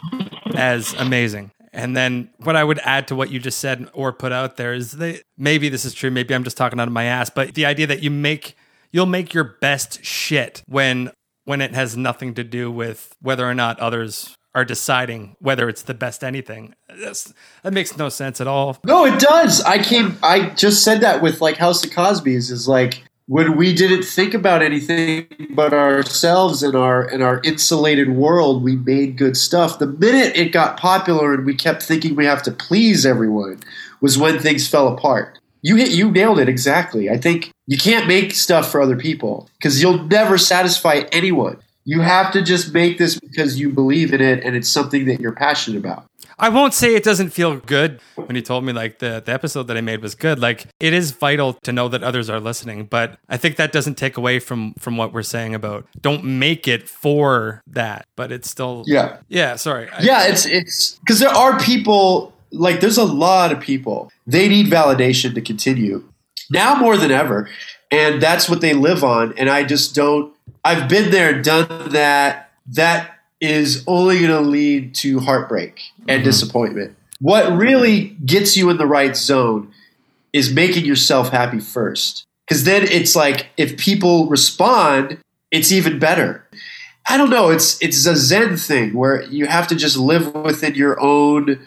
as 0.54 0.94
amazing. 0.94 1.50
And 1.74 1.94
then 1.94 2.30
what 2.38 2.56
I 2.56 2.64
would 2.64 2.78
add 2.80 3.06
to 3.08 3.14
what 3.14 3.30
you 3.30 3.38
just 3.38 3.58
said 3.58 3.88
or 3.92 4.14
put 4.14 4.32
out 4.32 4.56
there 4.56 4.72
is 4.72 4.92
that 4.92 5.22
maybe 5.36 5.68
this 5.68 5.84
is 5.84 5.92
true, 5.92 6.10
maybe 6.10 6.34
I'm 6.34 6.42
just 6.42 6.56
talking 6.56 6.80
out 6.80 6.88
of 6.88 6.94
my 6.94 7.04
ass, 7.04 7.28
but 7.28 7.54
the 7.54 7.66
idea 7.66 7.86
that 7.86 8.02
you 8.02 8.10
make 8.10 8.56
you'll 8.92 9.06
make 9.06 9.34
your 9.34 9.44
best 9.44 10.02
shit 10.04 10.62
when 10.66 11.12
when 11.44 11.60
it 11.60 11.74
has 11.74 11.96
nothing 11.96 12.34
to 12.34 12.44
do 12.44 12.70
with 12.72 13.14
whether 13.20 13.48
or 13.48 13.54
not 13.54 13.78
others 13.78 14.36
are 14.54 14.64
deciding 14.64 15.36
whether 15.38 15.68
it's 15.68 15.82
the 15.82 15.94
best 15.94 16.24
anything. 16.24 16.74
That's, 16.88 17.32
that 17.62 17.72
makes 17.72 17.96
no 17.96 18.08
sense 18.08 18.40
at 18.40 18.46
all. 18.46 18.78
No, 18.84 19.04
it 19.04 19.20
does. 19.20 19.62
I 19.62 19.78
came. 19.78 20.18
I 20.22 20.50
just 20.50 20.82
said 20.82 21.00
that 21.02 21.22
with 21.22 21.40
like 21.40 21.56
House 21.56 21.84
of 21.84 21.92
Cosby's 21.92 22.50
is 22.50 22.66
like 22.66 23.04
when 23.26 23.56
we 23.56 23.72
didn't 23.72 24.02
think 24.02 24.34
about 24.34 24.60
anything 24.60 25.28
but 25.50 25.72
ourselves 25.72 26.64
and 26.64 26.74
our 26.74 27.06
and 27.06 27.22
our 27.22 27.40
insulated 27.44 28.10
world, 28.10 28.64
we 28.64 28.74
made 28.74 29.16
good 29.16 29.36
stuff. 29.36 29.78
The 29.78 29.86
minute 29.86 30.36
it 30.36 30.50
got 30.50 30.76
popular 30.76 31.32
and 31.32 31.46
we 31.46 31.54
kept 31.54 31.82
thinking 31.82 32.16
we 32.16 32.26
have 32.26 32.42
to 32.42 32.50
please 32.50 33.06
everyone, 33.06 33.60
was 34.00 34.18
when 34.18 34.40
things 34.40 34.66
fell 34.66 34.88
apart. 34.88 35.38
You 35.62 35.76
hit. 35.76 35.90
You 35.90 36.10
nailed 36.10 36.40
it 36.40 36.48
exactly. 36.48 37.08
I 37.08 37.18
think 37.18 37.52
you 37.68 37.78
can't 37.78 38.08
make 38.08 38.32
stuff 38.32 38.68
for 38.68 38.80
other 38.80 38.96
people 38.96 39.48
because 39.58 39.80
you'll 39.80 40.02
never 40.04 40.36
satisfy 40.36 41.04
anyone. 41.12 41.58
You 41.84 42.00
have 42.00 42.32
to 42.32 42.42
just 42.42 42.74
make 42.74 42.98
this 42.98 43.18
because 43.18 43.58
you 43.58 43.70
believe 43.70 44.12
in 44.12 44.20
it 44.20 44.44
and 44.44 44.54
it's 44.54 44.68
something 44.68 45.06
that 45.06 45.20
you're 45.20 45.32
passionate 45.32 45.78
about. 45.78 46.06
I 46.38 46.48
won't 46.48 46.72
say 46.72 46.94
it 46.94 47.02
doesn't 47.04 47.30
feel 47.30 47.56
good 47.58 48.00
when 48.14 48.34
you 48.34 48.40
told 48.42 48.64
me 48.64 48.72
like 48.72 48.98
the, 48.98 49.22
the 49.24 49.32
episode 49.32 49.64
that 49.64 49.76
I 49.76 49.82
made 49.82 50.00
was 50.00 50.14
good. 50.14 50.38
Like 50.38 50.66
it 50.80 50.94
is 50.94 51.10
vital 51.10 51.54
to 51.54 51.72
know 51.72 51.88
that 51.88 52.02
others 52.02 52.30
are 52.30 52.40
listening, 52.40 52.84
but 52.84 53.18
I 53.28 53.36
think 53.36 53.56
that 53.56 53.72
doesn't 53.72 53.96
take 53.96 54.16
away 54.16 54.38
from 54.38 54.72
from 54.78 54.96
what 54.96 55.12
we're 55.12 55.22
saying 55.22 55.54
about 55.54 55.86
don't 56.00 56.24
make 56.24 56.66
it 56.66 56.88
for 56.88 57.62
that, 57.66 58.06
but 58.16 58.32
it's 58.32 58.48
still 58.48 58.84
Yeah. 58.86 59.18
Yeah, 59.28 59.56
sorry. 59.56 59.88
I- 59.90 60.00
yeah, 60.02 60.26
it's 60.28 60.46
it's 60.46 60.98
because 61.00 61.18
there 61.18 61.28
are 61.34 61.58
people 61.60 62.32
like 62.52 62.80
there's 62.80 62.98
a 62.98 63.04
lot 63.04 63.52
of 63.52 63.60
people 63.60 64.10
they 64.26 64.48
need 64.48 64.66
validation 64.66 65.34
to 65.34 65.40
continue 65.40 66.04
now 66.50 66.74
more 66.74 66.96
than 66.96 67.10
ever, 67.10 67.48
and 67.90 68.20
that's 68.20 68.48
what 68.48 68.60
they 68.60 68.72
live 68.74 69.04
on. 69.04 69.34
And 69.36 69.48
I 69.50 69.62
just 69.64 69.94
don't. 69.94 70.34
I've 70.64 70.88
been 70.88 71.10
there, 71.10 71.40
done 71.40 71.90
that. 71.90 72.52
That 72.66 73.18
is 73.40 73.84
only 73.86 74.18
going 74.18 74.30
to 74.30 74.40
lead 74.40 74.94
to 74.96 75.20
heartbreak 75.20 75.80
and 76.00 76.08
mm-hmm. 76.08 76.24
disappointment. 76.24 76.96
What 77.20 77.52
really 77.56 78.16
gets 78.24 78.56
you 78.56 78.70
in 78.70 78.76
the 78.76 78.86
right 78.86 79.16
zone 79.16 79.72
is 80.32 80.52
making 80.52 80.84
yourself 80.84 81.30
happy 81.30 81.60
first. 81.60 82.26
Because 82.46 82.64
then 82.64 82.82
it's 82.82 83.14
like 83.14 83.48
if 83.56 83.76
people 83.76 84.26
respond, 84.26 85.18
it's 85.50 85.70
even 85.70 85.98
better. 85.98 86.44
I 87.08 87.16
don't 87.16 87.30
know. 87.30 87.50
It's 87.50 87.80
it's 87.82 88.04
a 88.06 88.16
Zen 88.16 88.56
thing 88.56 88.94
where 88.94 89.22
you 89.24 89.46
have 89.46 89.66
to 89.68 89.76
just 89.76 89.96
live 89.96 90.34
within 90.34 90.74
your 90.74 91.00
own 91.00 91.60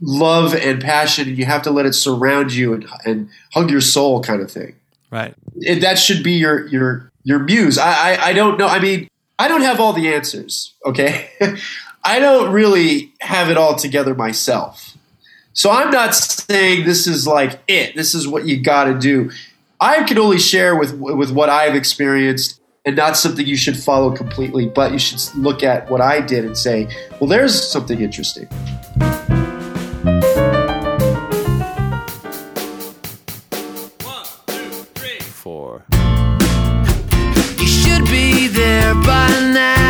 love 0.00 0.54
and 0.54 0.82
passion, 0.82 1.28
and 1.28 1.38
you 1.38 1.44
have 1.44 1.62
to 1.62 1.70
let 1.70 1.86
it 1.86 1.94
surround 1.94 2.52
you 2.52 2.74
and, 2.74 2.86
and 3.04 3.28
hug 3.52 3.70
your 3.70 3.80
soul, 3.80 4.22
kind 4.22 4.42
of 4.42 4.50
thing. 4.50 4.74
Right. 5.10 5.34
It, 5.56 5.80
that 5.80 5.98
should 5.98 6.22
be 6.22 6.32
your 6.32 6.66
your 6.68 7.12
your 7.26 7.40
muse. 7.40 7.76
I, 7.76 7.90
I 7.90 8.26
I 8.28 8.32
don't 8.32 8.56
know. 8.56 8.68
I 8.68 8.78
mean, 8.78 9.10
I 9.38 9.48
don't 9.48 9.62
have 9.62 9.80
all 9.80 9.92
the 9.92 10.14
answers. 10.14 10.72
Okay, 10.86 11.28
I 12.04 12.20
don't 12.20 12.52
really 12.52 13.12
have 13.20 13.50
it 13.50 13.58
all 13.58 13.74
together 13.74 14.14
myself. 14.14 14.96
So 15.52 15.70
I'm 15.70 15.90
not 15.90 16.14
saying 16.14 16.86
this 16.86 17.06
is 17.06 17.26
like 17.26 17.58
it. 17.66 17.96
This 17.96 18.14
is 18.14 18.28
what 18.28 18.46
you 18.46 18.62
got 18.62 18.84
to 18.84 18.96
do. 18.96 19.30
I 19.80 20.04
can 20.04 20.18
only 20.18 20.38
share 20.38 20.76
with 20.76 20.94
with 20.94 21.32
what 21.32 21.48
I've 21.48 21.74
experienced 21.74 22.60
and 22.84 22.94
not 22.94 23.16
something 23.16 23.44
you 23.44 23.56
should 23.56 23.76
follow 23.76 24.14
completely, 24.14 24.66
but 24.68 24.92
you 24.92 24.98
should 25.00 25.20
look 25.34 25.64
at 25.64 25.90
what 25.90 26.00
I 26.00 26.20
did 26.20 26.44
and 26.44 26.56
say, 26.56 26.86
well, 27.20 27.28
there's 27.28 27.68
something 27.68 28.00
interesting. 28.00 28.48
There 38.86 38.94
by 39.02 39.28
now. 39.52 39.85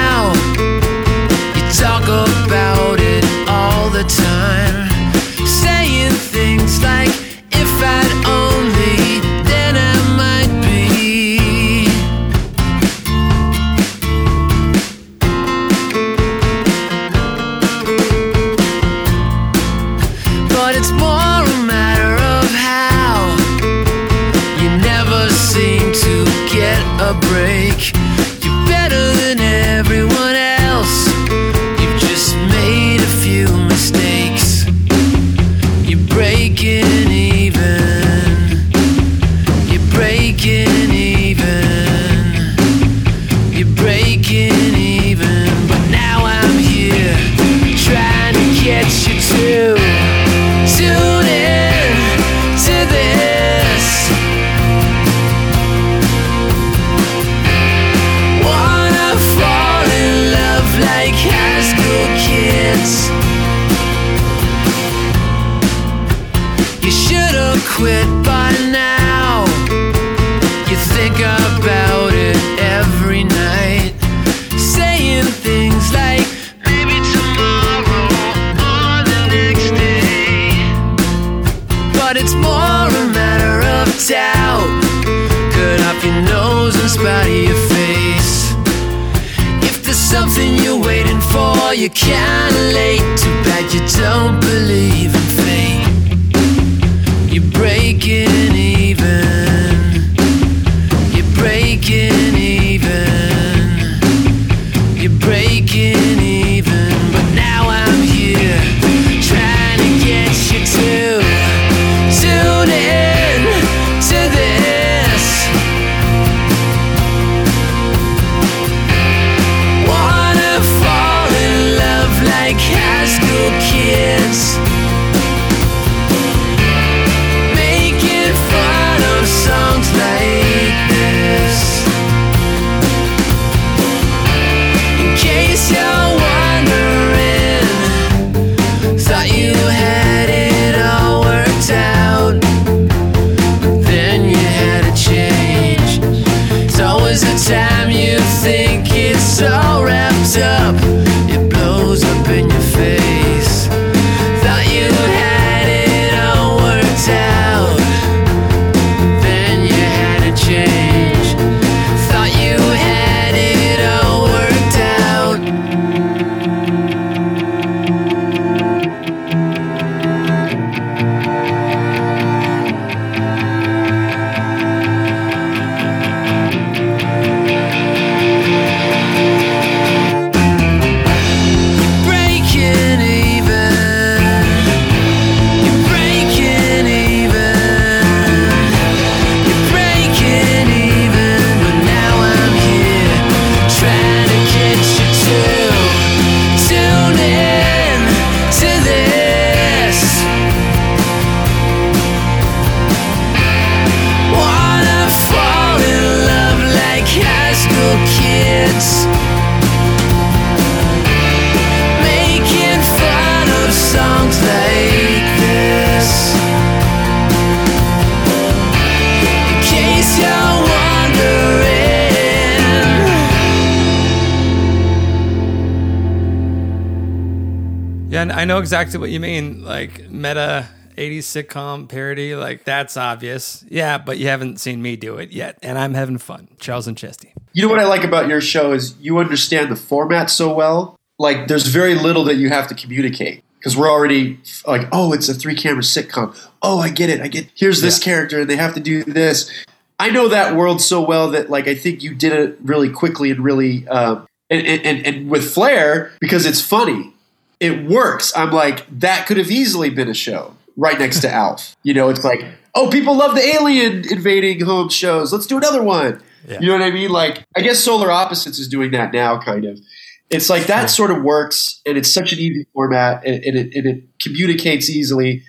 Exactly 228.80 229.00
what 229.00 229.10
you 229.10 229.20
mean. 229.20 229.64
Like 229.64 230.10
meta 230.10 230.68
80s 230.96 231.18
sitcom 231.18 231.88
parody, 231.88 232.34
like 232.34 232.64
that's 232.64 232.96
obvious. 232.96 233.64
Yeah, 233.68 233.98
but 233.98 234.18
you 234.18 234.28
haven't 234.28 234.60
seen 234.60 234.82
me 234.82 234.96
do 234.96 235.16
it 235.16 235.32
yet, 235.32 235.58
and 235.62 235.78
I'm 235.78 235.94
having 235.94 236.18
fun. 236.18 236.48
Charles 236.58 236.86
and 236.86 236.96
Chesty. 236.96 237.32
You 237.52 237.62
know 237.62 237.68
what 237.68 237.78
I 237.78 237.86
like 237.86 238.04
about 238.04 238.28
your 238.28 238.40
show 238.40 238.72
is 238.72 238.94
you 239.00 239.18
understand 239.18 239.70
the 239.70 239.76
format 239.76 240.30
so 240.30 240.52
well. 240.52 240.96
Like, 241.18 241.48
there's 241.48 241.66
very 241.66 241.94
little 241.94 242.24
that 242.24 242.34
you 242.34 242.50
have 242.50 242.68
to 242.68 242.74
communicate 242.74 243.42
because 243.58 243.76
we're 243.76 243.90
already 243.90 244.38
like, 244.66 244.86
oh, 244.92 245.12
it's 245.12 245.28
a 245.28 245.34
three 245.34 245.54
camera 245.54 245.82
sitcom. 245.82 246.36
Oh, 246.62 246.78
I 246.78 246.90
get 246.90 247.08
it. 247.08 247.20
I 247.20 247.28
get. 247.28 247.46
Here's 247.54 247.80
this 247.80 247.98
character, 247.98 248.40
and 248.40 248.50
they 248.50 248.56
have 248.56 248.74
to 248.74 248.80
do 248.80 249.04
this. 249.04 249.50
I 249.98 250.10
know 250.10 250.28
that 250.28 250.54
world 250.54 250.82
so 250.82 251.00
well 251.00 251.30
that 251.30 251.48
like 251.48 251.66
I 251.68 251.74
think 251.74 252.02
you 252.02 252.14
did 252.14 252.32
it 252.32 252.58
really 252.62 252.90
quickly 252.90 253.30
and 253.30 253.42
really 253.42 253.88
um, 253.88 254.26
and, 254.50 254.66
and 254.66 255.06
and 255.06 255.30
with 255.30 255.50
flair 255.50 256.12
because 256.20 256.44
it's 256.44 256.60
funny. 256.60 257.14
It 257.60 257.88
works. 257.88 258.36
I'm 258.36 258.50
like 258.50 258.86
that 258.98 259.26
could 259.26 259.36
have 259.38 259.50
easily 259.50 259.90
been 259.90 260.08
a 260.08 260.14
show 260.14 260.54
right 260.76 260.98
next 260.98 261.20
to 261.20 261.30
Alf. 261.32 261.76
You 261.82 261.94
know, 261.94 262.08
it's 262.08 262.24
like 262.24 262.44
oh, 262.74 262.90
people 262.90 263.16
love 263.16 263.34
the 263.34 263.44
alien 263.44 264.04
invading 264.10 264.64
home 264.64 264.88
shows. 264.88 265.32
Let's 265.32 265.46
do 265.46 265.56
another 265.56 265.82
one. 265.82 266.22
Yeah. 266.46 266.60
You 266.60 266.66
know 266.68 266.74
what 266.74 266.82
I 266.82 266.90
mean? 266.90 267.10
Like 267.10 267.44
I 267.56 267.62
guess 267.62 267.80
Solar 267.80 268.10
Opposites 268.10 268.58
is 268.58 268.68
doing 268.68 268.92
that 268.92 269.12
now, 269.12 269.40
kind 269.40 269.64
of. 269.64 269.80
It's 270.28 270.50
like 270.50 270.66
that 270.66 270.86
sort 270.90 271.10
of 271.10 271.22
works, 271.22 271.80
and 271.86 271.96
it's 271.96 272.12
such 272.12 272.32
an 272.32 272.40
easy 272.40 272.66
format, 272.74 273.24
and, 273.24 273.44
and, 273.44 273.56
it, 273.56 273.74
and 273.76 273.86
it 273.86 274.04
communicates 274.20 274.90
easily. 274.90 275.44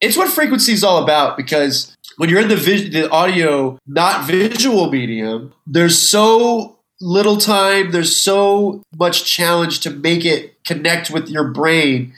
It's 0.00 0.16
what 0.16 0.30
frequency 0.30 0.72
is 0.72 0.84
all 0.84 1.02
about 1.02 1.36
because 1.36 1.96
when 2.16 2.30
you're 2.30 2.40
in 2.40 2.48
the 2.48 2.56
vis- 2.56 2.92
the 2.92 3.10
audio, 3.10 3.78
not 3.86 4.26
visual 4.26 4.90
medium, 4.90 5.52
there's 5.66 5.98
so 5.98 6.79
little 7.00 7.36
time, 7.36 7.90
there's 7.90 8.14
so 8.14 8.82
much 8.96 9.24
challenge 9.24 9.80
to 9.80 9.90
make 9.90 10.24
it 10.24 10.62
connect 10.64 11.10
with 11.10 11.28
your 11.28 11.48
brain. 11.48 12.12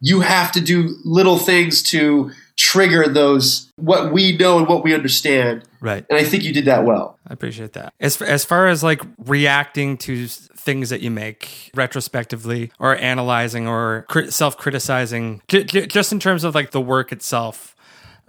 You 0.00 0.20
have 0.20 0.52
to 0.52 0.60
do 0.60 0.96
little 1.04 1.38
things 1.38 1.82
to 1.84 2.30
trigger 2.56 3.08
those 3.08 3.70
what 3.76 4.12
we 4.12 4.36
know 4.36 4.58
and 4.58 4.66
what 4.66 4.82
we 4.82 4.92
understand. 4.92 5.62
Right. 5.80 6.04
And 6.10 6.18
I 6.18 6.24
think 6.24 6.42
you 6.42 6.52
did 6.52 6.64
that 6.64 6.84
well. 6.84 7.16
I 7.26 7.32
appreciate 7.32 7.72
that. 7.74 7.94
As 8.00 8.20
as 8.20 8.44
far 8.44 8.68
as 8.68 8.82
like 8.82 9.00
reacting 9.18 9.96
to 9.98 10.26
things 10.26 10.90
that 10.90 11.00
you 11.00 11.10
make 11.10 11.70
retrospectively 11.74 12.70
or 12.78 12.96
analyzing 12.96 13.66
or 13.66 14.04
crit- 14.08 14.32
self-criticizing 14.32 15.40
j- 15.48 15.64
j- 15.64 15.86
just 15.86 16.12
in 16.12 16.20
terms 16.20 16.44
of 16.44 16.54
like 16.54 16.72
the 16.72 16.80
work 16.80 17.10
itself 17.12 17.74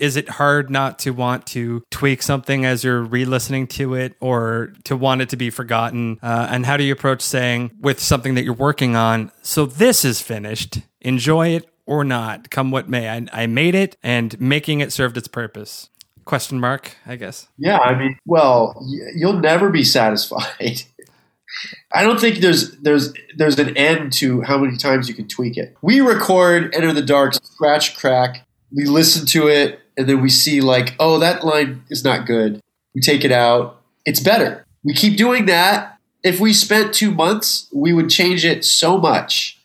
is 0.01 0.15
it 0.15 0.29
hard 0.29 0.69
not 0.69 0.99
to 0.99 1.11
want 1.11 1.45
to 1.47 1.83
tweak 1.89 2.21
something 2.21 2.65
as 2.65 2.83
you're 2.83 3.01
re-listening 3.01 3.67
to 3.67 3.93
it 3.93 4.15
or 4.19 4.73
to 4.83 4.95
want 4.95 5.21
it 5.21 5.29
to 5.29 5.37
be 5.37 5.49
forgotten 5.49 6.19
uh, 6.21 6.47
and 6.49 6.65
how 6.65 6.77
do 6.77 6.83
you 6.83 6.93
approach 6.93 7.21
saying 7.21 7.71
with 7.79 7.99
something 7.99 8.35
that 8.35 8.43
you're 8.43 8.53
working 8.53 8.95
on 8.95 9.31
so 9.41 9.65
this 9.65 10.03
is 10.05 10.21
finished 10.21 10.79
enjoy 11.01 11.49
it 11.49 11.69
or 11.85 12.03
not 12.03 12.49
come 12.49 12.71
what 12.71 12.89
may 12.89 13.09
i, 13.09 13.25
I 13.31 13.47
made 13.47 13.75
it 13.75 13.97
and 14.03 14.39
making 14.39 14.79
it 14.79 14.91
served 14.91 15.17
its 15.17 15.27
purpose 15.27 15.89
question 16.25 16.59
mark 16.59 16.95
i 17.05 17.15
guess 17.15 17.47
Yeah, 17.57 17.79
I 17.79 17.97
mean, 17.97 18.17
well, 18.25 18.85
you'll 19.15 19.39
never 19.39 19.69
be 19.69 19.83
satisfied. 19.83 20.83
I 21.93 22.03
don't 22.03 22.19
think 22.19 22.37
there's 22.37 22.77
there's 22.77 23.13
there's 23.35 23.57
an 23.59 23.75
end 23.75 24.13
to 24.13 24.41
how 24.41 24.57
many 24.59 24.77
times 24.77 25.09
you 25.09 25.15
can 25.15 25.27
tweak 25.27 25.57
it. 25.57 25.75
We 25.81 26.01
record 26.01 26.73
Enter 26.75 26.93
the 26.93 27.01
Dark, 27.01 27.33
scratch, 27.33 27.97
crack. 27.97 28.45
We 28.71 28.85
listen 28.85 29.25
to 29.27 29.47
it, 29.47 29.79
and 29.99 30.07
then 30.07 30.21
we 30.21 30.29
see 30.29 30.61
like, 30.61 30.95
oh, 30.97 31.19
that 31.19 31.43
line 31.43 31.83
is 31.89 32.05
not 32.05 32.25
good. 32.25 32.61
We 32.95 33.01
take 33.01 33.25
it 33.25 33.33
out. 33.33 33.81
It's 34.05 34.21
better. 34.21 34.65
We 34.81 34.93
keep 34.93 35.17
doing 35.17 35.45
that. 35.47 35.97
If 36.23 36.39
we 36.39 36.53
spent 36.53 36.93
two 36.93 37.11
months, 37.11 37.67
we 37.73 37.91
would 37.91 38.09
change 38.09 38.45
it 38.45 38.63
so 38.63 38.97
much. 38.97 39.59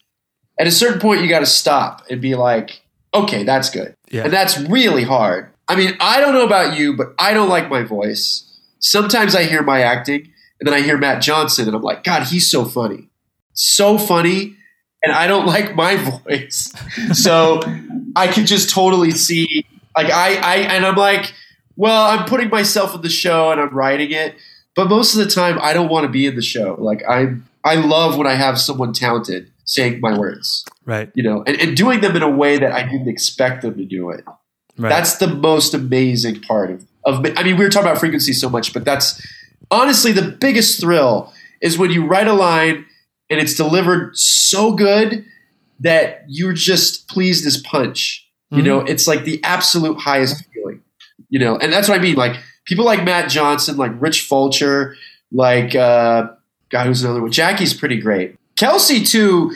At 0.58 0.66
a 0.66 0.72
certain 0.72 1.00
point, 1.00 1.22
you 1.22 1.28
got 1.28 1.38
to 1.38 1.46
stop 1.46 2.02
and 2.10 2.20
be 2.20 2.34
like, 2.34 2.82
okay, 3.14 3.44
that's 3.44 3.70
good. 3.70 3.94
Yeah. 4.10 4.24
And 4.24 4.32
that's 4.32 4.58
really 4.58 5.04
hard. 5.04 5.50
I 5.68 5.76
mean, 5.76 5.96
I 6.00 6.18
don't 6.18 6.34
know 6.34 6.44
about 6.44 6.76
you, 6.76 6.96
but 6.96 7.14
I 7.16 7.32
don't 7.32 7.48
like 7.48 7.70
my 7.70 7.84
voice. 7.84 8.60
Sometimes 8.80 9.36
I 9.36 9.44
hear 9.44 9.62
my 9.62 9.82
acting, 9.82 10.32
and 10.58 10.66
then 10.66 10.74
I 10.74 10.80
hear 10.80 10.98
Matt 10.98 11.22
Johnson, 11.22 11.68
and 11.68 11.76
I'm 11.76 11.82
like, 11.82 12.02
God, 12.02 12.24
he's 12.24 12.50
so 12.50 12.64
funny. 12.64 13.08
So 13.52 13.98
funny. 13.98 14.56
And 15.04 15.12
I 15.12 15.28
don't 15.28 15.46
like 15.54 15.76
my 15.76 15.94
voice. 15.94 16.72
So 17.12 17.60
I 18.16 18.26
can 18.26 18.46
just 18.46 18.70
totally 18.70 19.12
see, 19.12 19.64
like, 19.96 20.10
I, 20.10 20.36
I, 20.36 20.56
and 20.56 20.84
I'm 20.84 20.96
like, 20.96 21.32
well, 21.76 22.06
I'm 22.06 22.26
putting 22.26 22.48
myself 22.48 22.94
in 22.94 23.02
the 23.02 23.10
show 23.10 23.50
and 23.50 23.60
I'm 23.60 23.74
writing 23.74 24.12
it. 24.12 24.34
But 24.76 24.88
most 24.88 25.14
of 25.14 25.24
the 25.24 25.30
time, 25.30 25.58
I 25.60 25.72
don't 25.72 25.88
want 25.88 26.04
to 26.04 26.10
be 26.10 26.26
in 26.26 26.34
the 26.34 26.42
show. 26.42 26.76
Like, 26.78 27.02
I, 27.08 27.36
I 27.64 27.76
love 27.76 28.16
when 28.16 28.26
I 28.26 28.34
have 28.34 28.58
someone 28.58 28.92
talented 28.92 29.50
saying 29.64 30.00
my 30.00 30.16
words 30.16 30.64
right 30.84 31.10
you 31.14 31.22
know, 31.22 31.42
and, 31.46 31.58
and 31.60 31.76
doing 31.76 32.00
them 32.00 32.14
in 32.16 32.22
a 32.22 32.28
way 32.28 32.58
that 32.58 32.72
I 32.72 32.82
didn't 32.82 33.08
expect 33.08 33.62
them 33.62 33.76
to 33.76 33.84
do 33.84 34.10
it. 34.10 34.24
Right. 34.76 34.88
That's 34.88 35.16
the 35.16 35.28
most 35.28 35.72
amazing 35.72 36.40
part 36.42 36.70
of, 36.70 36.86
of. 37.04 37.24
I 37.36 37.42
mean, 37.42 37.56
we 37.56 37.64
were 37.64 37.70
talking 37.70 37.88
about 37.88 38.00
frequency 38.00 38.32
so 38.32 38.48
much, 38.48 38.72
but 38.74 38.84
that's 38.84 39.24
honestly 39.70 40.12
the 40.12 40.30
biggest 40.30 40.80
thrill 40.80 41.32
is 41.60 41.78
when 41.78 41.90
you 41.90 42.06
write 42.06 42.26
a 42.26 42.32
line 42.32 42.84
and 43.30 43.40
it's 43.40 43.54
delivered 43.54 44.16
so 44.16 44.72
good 44.72 45.24
that 45.80 46.24
you're 46.28 46.52
just 46.52 47.08
pleased 47.08 47.46
as 47.46 47.56
punch. 47.58 48.23
You 48.50 48.62
Mhm. 48.62 48.66
know, 48.66 48.80
it's 48.80 49.06
like 49.06 49.24
the 49.24 49.42
absolute 49.42 49.98
highest 49.98 50.44
feeling. 50.52 50.80
You 51.30 51.38
know, 51.38 51.56
and 51.56 51.72
that's 51.72 51.88
what 51.88 51.98
I 51.98 52.02
mean. 52.02 52.14
Like 52.16 52.36
people 52.64 52.84
like 52.84 53.04
Matt 53.04 53.30
Johnson, 53.30 53.76
like 53.76 53.92
Rich 54.00 54.22
Fulcher, 54.22 54.96
like 55.32 55.74
uh, 55.74 56.28
God, 56.70 56.86
who's 56.86 57.02
another 57.02 57.20
one? 57.22 57.32
Jackie's 57.32 57.74
pretty 57.74 57.98
great. 58.00 58.36
Kelsey 58.56 59.02
too. 59.04 59.52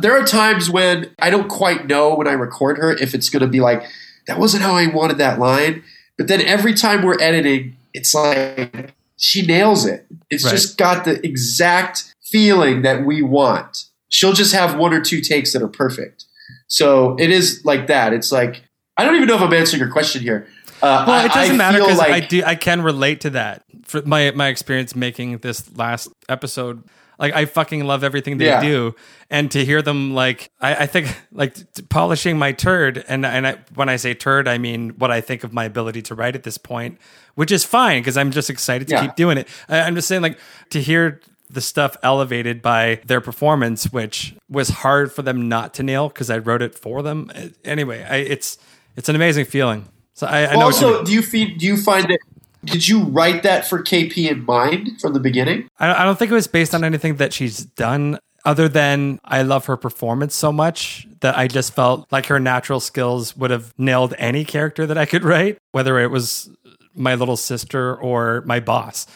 There 0.00 0.16
are 0.16 0.24
times 0.24 0.70
when 0.70 1.10
I 1.18 1.30
don't 1.30 1.48
quite 1.48 1.88
know 1.88 2.14
when 2.14 2.28
I 2.28 2.32
record 2.32 2.78
her 2.78 2.92
if 2.92 3.14
it's 3.14 3.28
going 3.28 3.40
to 3.42 3.48
be 3.48 3.60
like 3.60 3.82
that 4.28 4.38
wasn't 4.38 4.62
how 4.62 4.74
I 4.76 4.86
wanted 4.86 5.18
that 5.18 5.38
line. 5.40 5.82
But 6.16 6.28
then 6.28 6.40
every 6.42 6.74
time 6.74 7.02
we're 7.02 7.20
editing, 7.20 7.76
it's 7.94 8.14
like 8.14 8.92
she 9.16 9.42
nails 9.44 9.86
it. 9.86 10.06
It's 10.30 10.44
Right. 10.44 10.50
just 10.52 10.76
got 10.78 11.04
the 11.04 11.24
exact 11.26 12.14
feeling 12.30 12.82
that 12.82 13.04
we 13.04 13.22
want. 13.22 13.84
She'll 14.08 14.32
just 14.34 14.52
have 14.54 14.76
one 14.78 14.92
or 14.94 15.00
two 15.00 15.20
takes 15.20 15.52
that 15.52 15.62
are 15.62 15.68
perfect. 15.68 16.24
So 16.68 17.16
it 17.18 17.30
is 17.30 17.62
like 17.64 17.86
that. 17.88 18.12
It's 18.12 18.30
like 18.32 18.62
I 18.96 19.04
don't 19.04 19.14
even 19.16 19.28
know 19.28 19.36
if 19.36 19.42
I'm 19.42 19.52
answering 19.52 19.80
your 19.80 19.90
question 19.92 20.22
here. 20.22 20.46
Uh, 20.82 21.04
Well, 21.06 21.10
I- 21.22 21.24
it 21.26 21.32
doesn't 21.32 21.54
I 21.54 21.58
matter 21.58 21.78
because 21.80 21.98
like- 21.98 22.10
I 22.12 22.20
do. 22.20 22.42
I 22.44 22.54
can 22.54 22.82
relate 22.82 23.20
to 23.22 23.30
that. 23.30 23.64
For 23.84 24.02
my 24.02 24.30
my 24.32 24.48
experience 24.48 24.94
making 24.94 25.38
this 25.38 25.68
last 25.76 26.08
episode, 26.28 26.84
like 27.18 27.34
I 27.34 27.46
fucking 27.46 27.84
love 27.84 28.04
everything 28.04 28.38
they 28.38 28.46
Yeah. 28.46 28.60
do, 28.60 28.94
and 29.30 29.50
to 29.52 29.64
hear 29.64 29.80
them 29.82 30.14
like 30.14 30.50
I, 30.60 30.74
I 30.74 30.86
think 30.86 31.08
like 31.32 31.54
t- 31.54 31.82
polishing 31.88 32.38
my 32.38 32.52
turd, 32.52 33.02
and 33.08 33.24
and 33.24 33.46
I, 33.46 33.56
when 33.74 33.88
I 33.88 33.96
say 33.96 34.14
turd, 34.14 34.46
I 34.46 34.58
mean 34.58 34.90
what 34.98 35.10
I 35.10 35.20
think 35.22 35.42
of 35.42 35.52
my 35.52 35.64
ability 35.64 36.02
to 36.02 36.14
write 36.14 36.36
at 36.36 36.42
this 36.42 36.58
point, 36.58 36.98
which 37.34 37.50
is 37.50 37.64
fine 37.64 38.00
because 38.00 38.16
I'm 38.18 38.30
just 38.30 38.50
excited 38.50 38.88
to 38.88 38.94
Yeah. 38.94 39.02
keep 39.06 39.16
doing 39.16 39.38
it. 39.38 39.48
I, 39.68 39.80
I'm 39.80 39.94
just 39.94 40.06
saying 40.06 40.22
like 40.22 40.38
to 40.70 40.80
hear 40.82 41.20
the 41.50 41.60
stuff 41.60 41.96
elevated 42.02 42.62
by 42.62 43.00
their 43.06 43.20
performance, 43.20 43.84
which 43.92 44.34
was 44.48 44.68
hard 44.68 45.12
for 45.12 45.22
them 45.22 45.48
not 45.48 45.74
to 45.74 45.82
nail 45.82 46.08
because 46.08 46.30
I 46.30 46.38
wrote 46.38 46.62
it 46.62 46.74
for 46.74 47.02
them. 47.02 47.30
Anyway, 47.64 48.04
I, 48.04 48.16
it's 48.16 48.58
it's 48.96 49.08
an 49.08 49.16
amazing 49.16 49.46
feeling. 49.46 49.88
So 50.14 50.26
I, 50.26 50.46
I 50.46 50.52
know. 50.54 50.66
what 50.66 50.80
you 50.80 50.86
also, 50.86 51.04
do 51.04 51.12
you 51.12 51.22
feel, 51.22 51.48
do 51.56 51.66
you 51.66 51.76
find 51.76 52.08
that 52.08 52.18
did 52.64 52.88
you 52.88 53.04
write 53.04 53.44
that 53.44 53.66
for 53.66 53.82
KP 53.82 54.30
in 54.30 54.44
mind 54.44 55.00
from 55.00 55.12
the 55.14 55.20
beginning? 55.20 55.68
I 55.78 56.02
I 56.02 56.04
don't 56.04 56.18
think 56.18 56.30
it 56.30 56.34
was 56.34 56.46
based 56.46 56.74
on 56.74 56.84
anything 56.84 57.16
that 57.16 57.32
she's 57.32 57.64
done 57.64 58.18
other 58.44 58.68
than 58.68 59.20
I 59.24 59.42
love 59.42 59.66
her 59.66 59.76
performance 59.76 60.34
so 60.34 60.52
much 60.52 61.06
that 61.20 61.36
I 61.36 61.48
just 61.48 61.74
felt 61.74 62.10
like 62.10 62.26
her 62.26 62.40
natural 62.40 62.80
skills 62.80 63.36
would 63.36 63.50
have 63.50 63.74
nailed 63.78 64.14
any 64.18 64.44
character 64.44 64.86
that 64.86 64.96
I 64.96 65.06
could 65.06 65.24
write, 65.24 65.58
whether 65.72 65.98
it 65.98 66.10
was 66.10 66.50
my 66.94 67.14
little 67.14 67.36
sister 67.36 67.96
or 67.96 68.42
my 68.46 68.60
boss. 68.60 69.06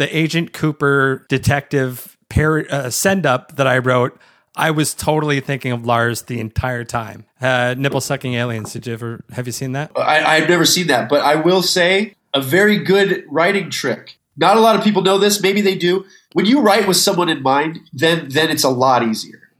The 0.00 0.16
Agent 0.16 0.54
Cooper 0.54 1.26
detective 1.28 2.16
par- 2.30 2.64
uh, 2.70 2.88
send 2.88 3.26
up 3.26 3.56
that 3.56 3.66
I 3.66 3.76
wrote, 3.76 4.18
I 4.56 4.70
was 4.70 4.94
totally 4.94 5.40
thinking 5.40 5.72
of 5.72 5.84
Lars 5.84 6.22
the 6.22 6.40
entire 6.40 6.84
time. 6.84 7.26
Uh, 7.38 7.74
nipple 7.76 8.00
sucking 8.00 8.32
aliens. 8.32 8.72
Did 8.72 8.86
you 8.86 8.94
ever 8.94 9.22
have 9.32 9.44
you 9.46 9.52
seen 9.52 9.72
that? 9.72 9.92
I, 9.94 10.24
I've 10.24 10.48
never 10.48 10.64
seen 10.64 10.86
that, 10.86 11.10
but 11.10 11.20
I 11.20 11.34
will 11.34 11.60
say 11.60 12.14
a 12.32 12.40
very 12.40 12.78
good 12.78 13.24
writing 13.28 13.68
trick. 13.68 14.16
Not 14.38 14.56
a 14.56 14.60
lot 14.60 14.74
of 14.74 14.82
people 14.82 15.02
know 15.02 15.18
this. 15.18 15.42
Maybe 15.42 15.60
they 15.60 15.76
do. 15.76 16.06
When 16.32 16.46
you 16.46 16.60
write 16.62 16.88
with 16.88 16.96
someone 16.96 17.28
in 17.28 17.42
mind, 17.42 17.80
then 17.92 18.30
then 18.30 18.48
it's 18.50 18.64
a 18.64 18.70
lot 18.70 19.02
easier 19.02 19.50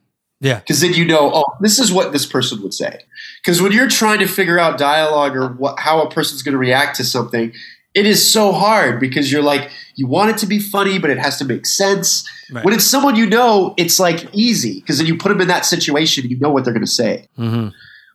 Yeah. 0.40 0.60
because 0.60 0.80
then 0.80 0.94
you 0.94 1.04
know, 1.04 1.30
oh, 1.34 1.44
this 1.60 1.78
is 1.78 1.92
what 1.92 2.12
this 2.12 2.24
person 2.24 2.62
would 2.62 2.72
say. 2.72 3.00
Because 3.44 3.60
when 3.60 3.72
you're 3.72 3.88
trying 3.88 4.20
to 4.20 4.26
figure 4.26 4.58
out 4.58 4.78
dialogue 4.78 5.36
or 5.36 5.48
what, 5.48 5.78
how 5.80 6.00
a 6.00 6.08
person's 6.10 6.42
going 6.42 6.54
to 6.54 6.58
react 6.58 6.96
to 6.96 7.04
something, 7.04 7.52
it 7.94 8.06
is 8.06 8.32
so 8.32 8.52
hard 8.52 9.00
because 9.00 9.32
you're 9.32 9.42
like, 9.42 9.70
you 9.96 10.06
want 10.06 10.30
it 10.30 10.38
to 10.38 10.46
be 10.46 10.58
funny, 10.58 10.98
but 10.98 11.10
it 11.10 11.18
has 11.18 11.36
to 11.38 11.44
make 11.44 11.66
sense. 11.66 12.28
Right. 12.52 12.64
When 12.64 12.72
it's 12.74 12.84
someone 12.84 13.16
you 13.16 13.26
know, 13.26 13.74
it's 13.76 13.98
like 13.98 14.28
easy 14.32 14.80
because 14.80 14.98
then 14.98 15.06
you 15.06 15.16
put 15.16 15.30
them 15.30 15.40
in 15.40 15.48
that 15.48 15.64
situation, 15.64 16.28
you 16.28 16.38
know 16.38 16.50
what 16.50 16.64
they're 16.64 16.72
going 16.72 16.84
to 16.86 16.90
say. 16.90 17.28
Mm-hmm. 17.38 17.68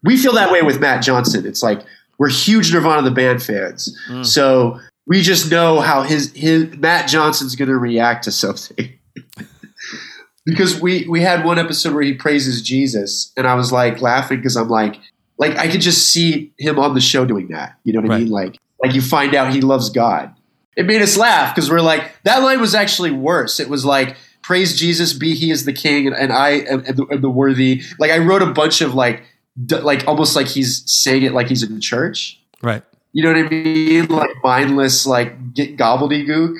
We 0.03 0.17
feel 0.17 0.33
that 0.33 0.51
way 0.51 0.61
with 0.61 0.79
Matt 0.79 1.03
Johnson. 1.03 1.45
It's 1.45 1.61
like 1.63 1.81
we're 2.17 2.29
huge 2.29 2.73
Nirvana 2.73 3.01
the 3.01 3.11
band 3.11 3.43
fans, 3.43 3.93
Mm. 4.07 4.25
so 4.25 4.79
we 5.07 5.21
just 5.21 5.51
know 5.51 5.79
how 5.81 6.03
his 6.03 6.31
his 6.33 6.75
Matt 6.77 7.09
Johnson's 7.09 7.55
going 7.55 7.69
to 7.69 7.77
react 7.77 8.23
to 8.25 8.31
something. 8.31 8.93
because 10.45 10.79
we 10.79 11.07
we 11.09 11.21
had 11.21 11.43
one 11.43 11.57
episode 11.59 11.93
where 11.93 12.03
he 12.03 12.13
praises 12.13 12.61
Jesus, 12.61 13.31
and 13.35 13.47
I 13.47 13.55
was 13.55 13.71
like 13.71 14.01
laughing 14.01 14.37
because 14.37 14.55
I'm 14.55 14.69
like, 14.69 14.95
like 15.37 15.57
I 15.57 15.67
could 15.67 15.81
just 15.81 16.09
see 16.09 16.53
him 16.57 16.79
on 16.79 16.93
the 16.93 17.01
show 17.01 17.25
doing 17.25 17.47
that. 17.49 17.77
You 17.83 17.93
know 17.93 18.01
what 18.01 18.11
I 18.11 18.19
mean? 18.19 18.29
Like 18.29 18.57
like 18.83 18.93
you 18.93 19.01
find 19.01 19.33
out 19.35 19.53
he 19.53 19.61
loves 19.61 19.89
God. 19.89 20.33
It 20.75 20.85
made 20.85 21.01
us 21.01 21.15
laugh 21.17 21.55
because 21.55 21.69
we're 21.69 21.81
like 21.81 22.11
that 22.23 22.39
line 22.43 22.59
was 22.59 22.75
actually 22.75 23.11
worse. 23.11 23.59
It 23.59 23.69
was 23.69 23.85
like 23.85 24.17
praise 24.43 24.77
Jesus, 24.77 25.13
be 25.13 25.33
he 25.33 25.49
is 25.49 25.65
the 25.65 25.73
king, 25.73 26.05
and, 26.07 26.15
and 26.15 26.31
I 26.31 26.49
am, 26.49 26.85
am 26.85 26.95
the, 26.95 27.07
am 27.11 27.21
the 27.21 27.29
worthy. 27.29 27.81
Like 27.97 28.11
I 28.11 28.19
wrote 28.19 28.41
a 28.41 28.51
bunch 28.51 28.81
of 28.81 28.93
like 28.93 29.23
d- 29.65 29.79
like 29.79 30.07
almost 30.07 30.35
like 30.35 30.47
he's 30.47 30.83
saying 30.85 31.23
it 31.23 31.33
like 31.33 31.47
he's 31.47 31.63
in 31.63 31.79
church. 31.81 32.39
Right. 32.61 32.83
You 33.13 33.23
know 33.23 33.29
what 33.33 33.45
I 33.45 33.49
mean? 33.49 34.07
Like 34.07 34.29
mindless, 34.43 35.05
like 35.07 35.53
get 35.53 35.77
gobbledygook. 35.77 36.57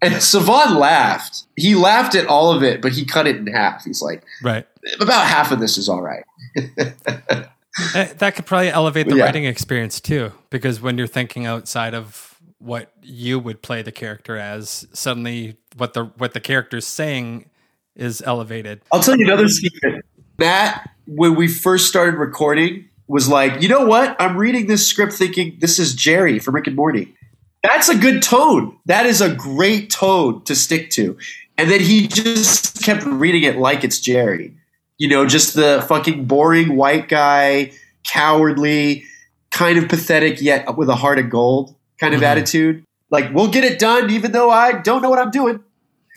And 0.00 0.14
Sevan 0.14 0.76
laughed. 0.78 1.44
He 1.56 1.74
laughed 1.74 2.14
at 2.14 2.26
all 2.26 2.52
of 2.52 2.62
it, 2.62 2.80
but 2.82 2.92
he 2.92 3.04
cut 3.04 3.26
it 3.26 3.36
in 3.36 3.46
half. 3.48 3.84
He's 3.84 4.00
like, 4.00 4.22
Right. 4.42 4.64
about 5.00 5.26
half 5.26 5.50
of 5.50 5.58
this 5.58 5.76
is 5.76 5.88
all 5.88 6.02
right. 6.02 6.24
Uh, 7.94 8.06
that 8.18 8.34
could 8.34 8.46
probably 8.46 8.70
elevate 8.70 9.08
the 9.08 9.16
Yeah. 9.16 9.24
writing 9.24 9.44
experience 9.44 10.00
too, 10.00 10.32
because 10.50 10.80
when 10.80 10.98
you're 10.98 11.06
thinking 11.06 11.46
outside 11.46 11.94
of 11.94 12.36
what 12.58 12.92
you 13.02 13.38
would 13.38 13.62
play 13.62 13.82
the 13.82 13.92
character 13.92 14.36
as, 14.36 14.86
suddenly 14.92 15.56
what 15.76 15.94
the 15.94 16.04
what 16.16 16.34
the 16.34 16.40
character's 16.40 16.86
saying 16.86 17.48
is 17.94 18.22
elevated. 18.22 18.80
I'll 18.92 19.00
tell 19.00 19.16
you 19.16 19.24
another 19.26 19.48
secret. 19.48 20.04
Matt, 20.38 20.88
when 21.06 21.34
we 21.34 21.48
first 21.48 21.88
started 21.88 22.16
recording, 22.16 22.88
was 23.06 23.28
like, 23.28 23.62
you 23.62 23.68
know 23.68 23.86
what? 23.86 24.16
I'm 24.20 24.36
reading 24.36 24.66
this 24.66 24.86
script 24.86 25.12
thinking 25.12 25.56
this 25.60 25.78
is 25.78 25.94
Jerry 25.94 26.38
from 26.38 26.54
Rick 26.54 26.66
and 26.66 26.76
Morty. 26.76 27.14
That's 27.62 27.88
a 27.88 27.96
good 27.96 28.22
tone. 28.22 28.76
That 28.86 29.06
is 29.06 29.20
a 29.20 29.34
great 29.34 29.90
tone 29.90 30.44
to 30.44 30.54
stick 30.54 30.90
to. 30.90 31.16
And 31.56 31.70
then 31.70 31.80
he 31.80 32.06
just 32.06 32.82
kept 32.84 33.04
reading 33.04 33.42
it 33.42 33.56
like 33.56 33.82
it's 33.82 33.98
Jerry. 33.98 34.54
You 34.98 35.08
know, 35.08 35.26
just 35.26 35.54
the 35.54 35.84
fucking 35.88 36.24
boring 36.26 36.76
white 36.76 37.08
guy, 37.08 37.72
cowardly, 38.06 39.04
kind 39.50 39.78
of 39.78 39.88
pathetic, 39.88 40.40
yet 40.42 40.76
with 40.76 40.88
a 40.88 40.94
heart 40.96 41.18
of 41.18 41.30
gold 41.30 41.74
kind 42.00 42.14
of 42.14 42.20
Mhm. 42.20 42.24
attitude. 42.26 42.84
Like, 43.10 43.32
we'll 43.32 43.48
get 43.48 43.64
it 43.64 43.78
done, 43.78 44.10
even 44.10 44.32
though 44.32 44.50
I 44.50 44.72
don't 44.72 45.00
know 45.02 45.08
what 45.10 45.18
I'm 45.18 45.30
doing. 45.30 45.60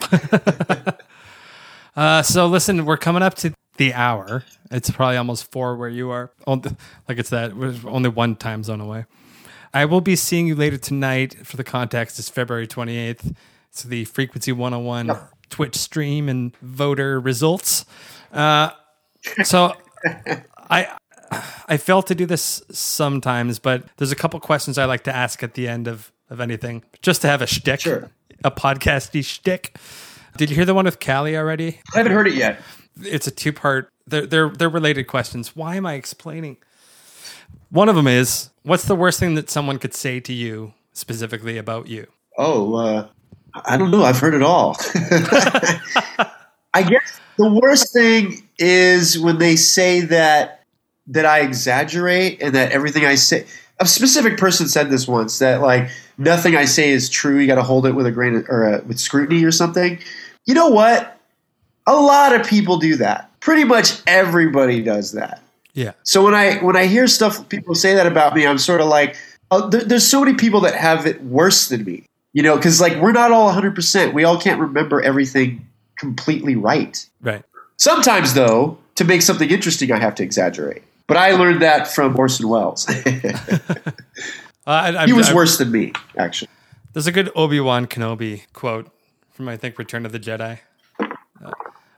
Uh, 1.95 2.21
so 2.21 2.47
listen, 2.47 2.85
we're 2.85 2.95
coming 2.95 3.21
up 3.21 3.35
to 3.35 3.53
the 3.75 3.93
hour. 3.93 4.45
It's 4.71 4.89
probably 4.89 5.17
almost 5.17 5.51
four 5.51 5.75
where 5.75 5.89
you 5.89 6.09
are. 6.09 6.31
Like 6.47 6.69
it's 7.17 7.29
that 7.31 7.53
we're 7.55 7.75
only 7.85 8.07
one 8.09 8.37
time 8.37 8.63
zone 8.63 8.79
away. 8.79 9.05
I 9.73 9.83
will 9.83 9.99
be 9.99 10.15
seeing 10.15 10.47
you 10.47 10.55
later 10.55 10.77
tonight. 10.77 11.45
For 11.45 11.57
the 11.57 11.65
context, 11.65 12.17
it's 12.17 12.29
February 12.29 12.65
twenty 12.65 12.95
eighth. 12.97 13.33
It's 13.69 13.83
the 13.83 14.05
Frequency 14.05 14.53
One 14.53 14.71
Hundred 14.71 14.85
One 14.85 15.17
Twitch 15.49 15.75
stream 15.75 16.29
and 16.29 16.55
voter 16.61 17.19
results. 17.19 17.83
Uh, 18.31 18.71
so 19.43 19.73
I 20.69 20.97
I 21.67 21.77
fail 21.77 22.01
to 22.03 22.15
do 22.15 22.25
this 22.25 22.61
sometimes, 22.71 23.59
but 23.59 23.85
there's 23.97 24.11
a 24.11 24.15
couple 24.15 24.39
questions 24.39 24.77
I 24.77 24.85
like 24.85 25.03
to 25.05 25.15
ask 25.15 25.43
at 25.43 25.53
the 25.53 25.67
end 25.67 25.87
of 25.87 26.11
of 26.29 26.39
anything, 26.39 26.83
just 27.01 27.21
to 27.21 27.27
have 27.27 27.41
a 27.41 27.47
shtick, 27.47 27.85
a 27.85 28.51
podcasty 28.51 29.23
shtick. 29.23 29.77
Did 30.37 30.49
you 30.49 30.55
hear 30.55 30.65
the 30.65 30.73
one 30.73 30.85
with 30.85 30.99
Callie 30.99 31.35
already? 31.37 31.79
I 31.93 31.97
haven't 31.97 32.13
heard 32.13 32.27
it 32.27 32.35
yet. 32.35 32.59
It's 33.01 33.27
a 33.27 33.31
two 33.31 33.53
part. 33.53 33.89
They're 34.07 34.25
they're 34.25 34.49
they're 34.49 34.69
related 34.69 35.07
questions. 35.07 35.55
Why 35.55 35.75
am 35.75 35.85
I 35.85 35.93
explaining? 35.93 36.57
One 37.69 37.89
of 37.89 37.95
them 37.95 38.07
is, 38.07 38.49
what's 38.63 38.85
the 38.85 38.95
worst 38.95 39.19
thing 39.19 39.35
that 39.35 39.49
someone 39.49 39.79
could 39.79 39.93
say 39.93 40.19
to 40.21 40.33
you 40.33 40.73
specifically 40.93 41.57
about 41.57 41.87
you? 41.87 42.07
Oh, 42.37 42.75
uh, 42.75 43.07
I 43.53 43.77
don't 43.77 43.91
know. 43.91 44.03
I've 44.03 44.19
heard 44.19 44.33
it 44.33 44.41
all. 44.41 44.75
I 46.73 46.83
guess 46.83 47.19
the 47.37 47.49
worst 47.49 47.93
thing 47.93 48.47
is 48.57 49.19
when 49.19 49.37
they 49.37 49.55
say 49.55 50.01
that 50.01 50.63
that 51.07 51.25
I 51.25 51.39
exaggerate 51.39 52.41
and 52.41 52.55
that 52.55 52.71
everything 52.71 53.05
I 53.05 53.15
say. 53.15 53.45
A 53.79 53.85
specific 53.87 54.37
person 54.37 54.67
said 54.67 54.91
this 54.91 55.07
once 55.07 55.39
that 55.39 55.61
like 55.61 55.89
nothing 56.17 56.55
I 56.55 56.65
say 56.65 56.91
is 56.91 57.09
true. 57.09 57.39
You 57.39 57.47
got 57.47 57.55
to 57.55 57.63
hold 57.63 57.85
it 57.87 57.93
with 57.93 58.05
a 58.05 58.11
grain 58.11 58.35
of, 58.35 58.45
or 58.47 58.63
uh 58.75 58.81
with 58.85 58.99
scrutiny 58.99 59.43
or 59.43 59.51
something. 59.51 59.99
You 60.45 60.53
know 60.53 60.69
what? 60.69 61.19
A 61.87 61.95
lot 61.95 62.33
of 62.35 62.45
people 62.45 62.77
do 62.77 62.95
that. 62.97 63.31
Pretty 63.39 63.63
much 63.63 64.01
everybody 64.05 64.83
does 64.83 65.13
that. 65.13 65.41
Yeah. 65.73 65.93
So 66.03 66.23
when 66.23 66.35
I 66.35 66.57
when 66.57 66.75
I 66.75 66.85
hear 66.85 67.07
stuff 67.07 67.49
people 67.49 67.73
say 67.75 67.95
that 67.95 68.05
about 68.05 68.35
me, 68.35 68.45
I'm 68.45 68.59
sort 68.59 68.81
of 68.81 68.87
like, 68.87 69.15
oh, 69.49 69.67
there, 69.69 69.83
there's 69.83 70.07
so 70.07 70.23
many 70.23 70.37
people 70.37 70.61
that 70.61 70.75
have 70.75 71.07
it 71.07 71.23
worse 71.23 71.69
than 71.69 71.83
me. 71.83 72.03
You 72.33 72.43
know, 72.43 72.55
because 72.55 72.79
like 72.79 73.01
we're 73.01 73.11
not 73.11 73.31
all 73.31 73.45
100. 73.45 73.73
percent 73.75 74.13
We 74.13 74.23
all 74.23 74.39
can't 74.39 74.59
remember 74.59 75.01
everything 75.01 75.67
completely 75.97 76.55
right. 76.55 77.05
Right. 77.21 77.43
Sometimes 77.77 78.33
though, 78.33 78.77
to 78.95 79.03
make 79.03 79.21
something 79.21 79.49
interesting, 79.49 79.91
I 79.91 79.99
have 79.99 80.15
to 80.15 80.23
exaggerate. 80.23 80.83
But 81.07 81.17
I 81.17 81.31
learned 81.31 81.61
that 81.61 81.87
from 81.87 82.17
Orson 82.17 82.47
Welles. 82.47 82.87
Uh, 84.67 84.93
I, 84.99 85.05
he 85.07 85.13
was 85.13 85.29
I- 85.29 85.33
worse 85.33 85.57
than 85.57 85.71
me, 85.71 85.91
actually. 86.17 86.49
There's 86.93 87.07
a 87.07 87.11
good 87.11 87.31
Obi 87.35 87.59
Wan 87.59 87.87
Kenobi 87.87 88.43
quote 88.53 88.91
from 89.31 89.47
I 89.49 89.57
think 89.57 89.79
Return 89.79 90.05
of 90.05 90.11
the 90.11 90.19
Jedi. 90.19 90.59
Uh, 90.99 91.05
a 91.45 91.51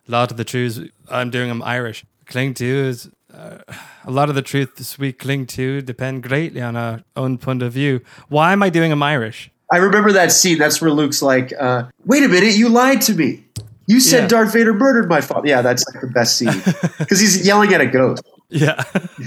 lot 0.07 0.31
of 0.31 0.37
the 0.37 0.43
truths 0.45 0.79
I'm 1.09 1.29
doing 1.29 1.49
them 1.49 1.61
Irish. 1.61 2.05
Cling 2.25 2.53
to 2.55 2.65
is 2.65 3.09
uh, 3.33 3.57
a 4.05 4.11
lot 4.11 4.29
of 4.29 4.35
the 4.35 4.41
truths 4.41 4.97
we 4.97 5.11
cling 5.11 5.45
to 5.47 5.81
depend 5.81 6.23
greatly 6.23 6.61
on 6.61 6.75
our 6.75 7.03
own 7.17 7.37
point 7.37 7.61
of 7.63 7.73
view. 7.73 7.99
Why 8.29 8.53
am 8.53 8.63
I 8.63 8.69
doing 8.69 8.91
them 8.91 9.03
Irish? 9.03 9.51
I 9.71 9.77
remember 9.77 10.11
that 10.13 10.31
scene. 10.31 10.57
That's 10.57 10.81
where 10.81 10.91
Luke's 10.91 11.21
like, 11.21 11.51
uh, 11.59 11.85
"Wait 12.05 12.23
a 12.23 12.27
minute, 12.29 12.55
you 12.55 12.69
lied 12.69 13.01
to 13.01 13.13
me. 13.13 13.42
You 13.87 13.99
said 13.99 14.23
Yeah. 14.23 14.27
Darth 14.27 14.53
Vader 14.53 14.73
murdered 14.73 15.09
my 15.09 15.21
father." 15.21 15.47
Yeah, 15.47 15.61
that's 15.61 15.85
like 15.91 16.01
the 16.01 16.07
best 16.07 16.37
scene 16.37 16.53
because 16.99 17.19
he's 17.19 17.45
yelling 17.45 17.73
at 17.73 17.81
a 17.81 17.87
ghost. 17.87 18.23
Yeah. 18.49 18.83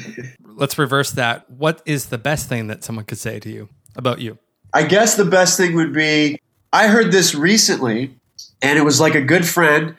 Let's 0.45 0.79
reverse 0.79 1.11
that. 1.13 1.51
What 1.51 1.83
is 1.85 2.07
the 2.07 2.19
best 2.19 2.49
thing 2.49 2.69
that 2.69 2.85
someone 2.85 3.05
could 3.05 3.19
say 3.19 3.39
to 3.41 3.51
you 3.51 3.69
about 3.95 4.21
you? 4.21 4.39
I 4.73 4.85
guess 4.85 5.17
the 5.17 5.25
best 5.25 5.57
thing 5.57 5.75
would 5.75 5.93
be 5.93 6.41
I 6.73 6.89
heard 6.89 7.13
this 7.13 7.35
recently, 7.35 8.15
and 8.63 8.79
it 8.79 8.83
was 8.83 9.01
like 9.01 9.15
a 9.15 9.21
good 9.21 9.47
friend, 9.47 9.95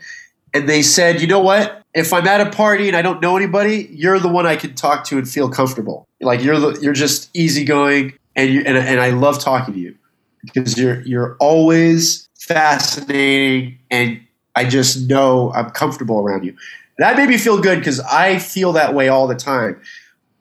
and 0.54 0.68
they 0.68 0.82
said, 0.82 1.22
"You 1.22 1.28
know 1.28 1.40
what? 1.40 1.84
If 1.94 2.14
I'm 2.14 2.28
at 2.28 2.42
a 2.46 2.50
party 2.52 2.88
and 2.88 2.96
I 2.96 3.02
don't 3.02 3.22
know 3.22 3.36
anybody, 3.36 3.90
you're 3.92 4.20
the 4.20 4.28
one 4.28 4.46
I 4.46 4.56
can 4.56 4.76
talk 4.76 5.04
to 5.06 5.18
and 5.18 5.28
feel 5.28 5.50
comfortable. 5.50 6.08
Like 6.22 6.44
you're 6.44 6.60
the, 6.60 6.80
you're 6.82 6.94
just 6.94 7.36
easygoing, 7.36 8.14
and 8.36 8.50
you 8.52 8.62
and, 8.66 8.78
and 8.78 9.00
I 9.00 9.10
love 9.12 9.40
talking 9.40 9.74
to 9.74 9.80
you 9.80 9.96
because 10.44 10.78
you're 10.78 11.02
you're 11.02 11.36
always 11.40 12.28
fascinating, 12.40 13.80
and 13.90 14.20
I 14.58 14.68
just 14.68 15.08
know 15.08 15.54
I'm 15.54 15.70
comfortable 15.70 16.20
around 16.20 16.44
you. 16.44 16.56
That 16.98 17.16
made 17.16 17.30
me 17.30 17.38
feel 17.38 17.62
good 17.62 17.78
because 17.78 18.00
I 18.00 18.40
feel 18.40 18.74
that 18.74 18.96
way 18.96 19.08
all 19.08 19.28
the 19.28 19.36
time. 19.36 19.80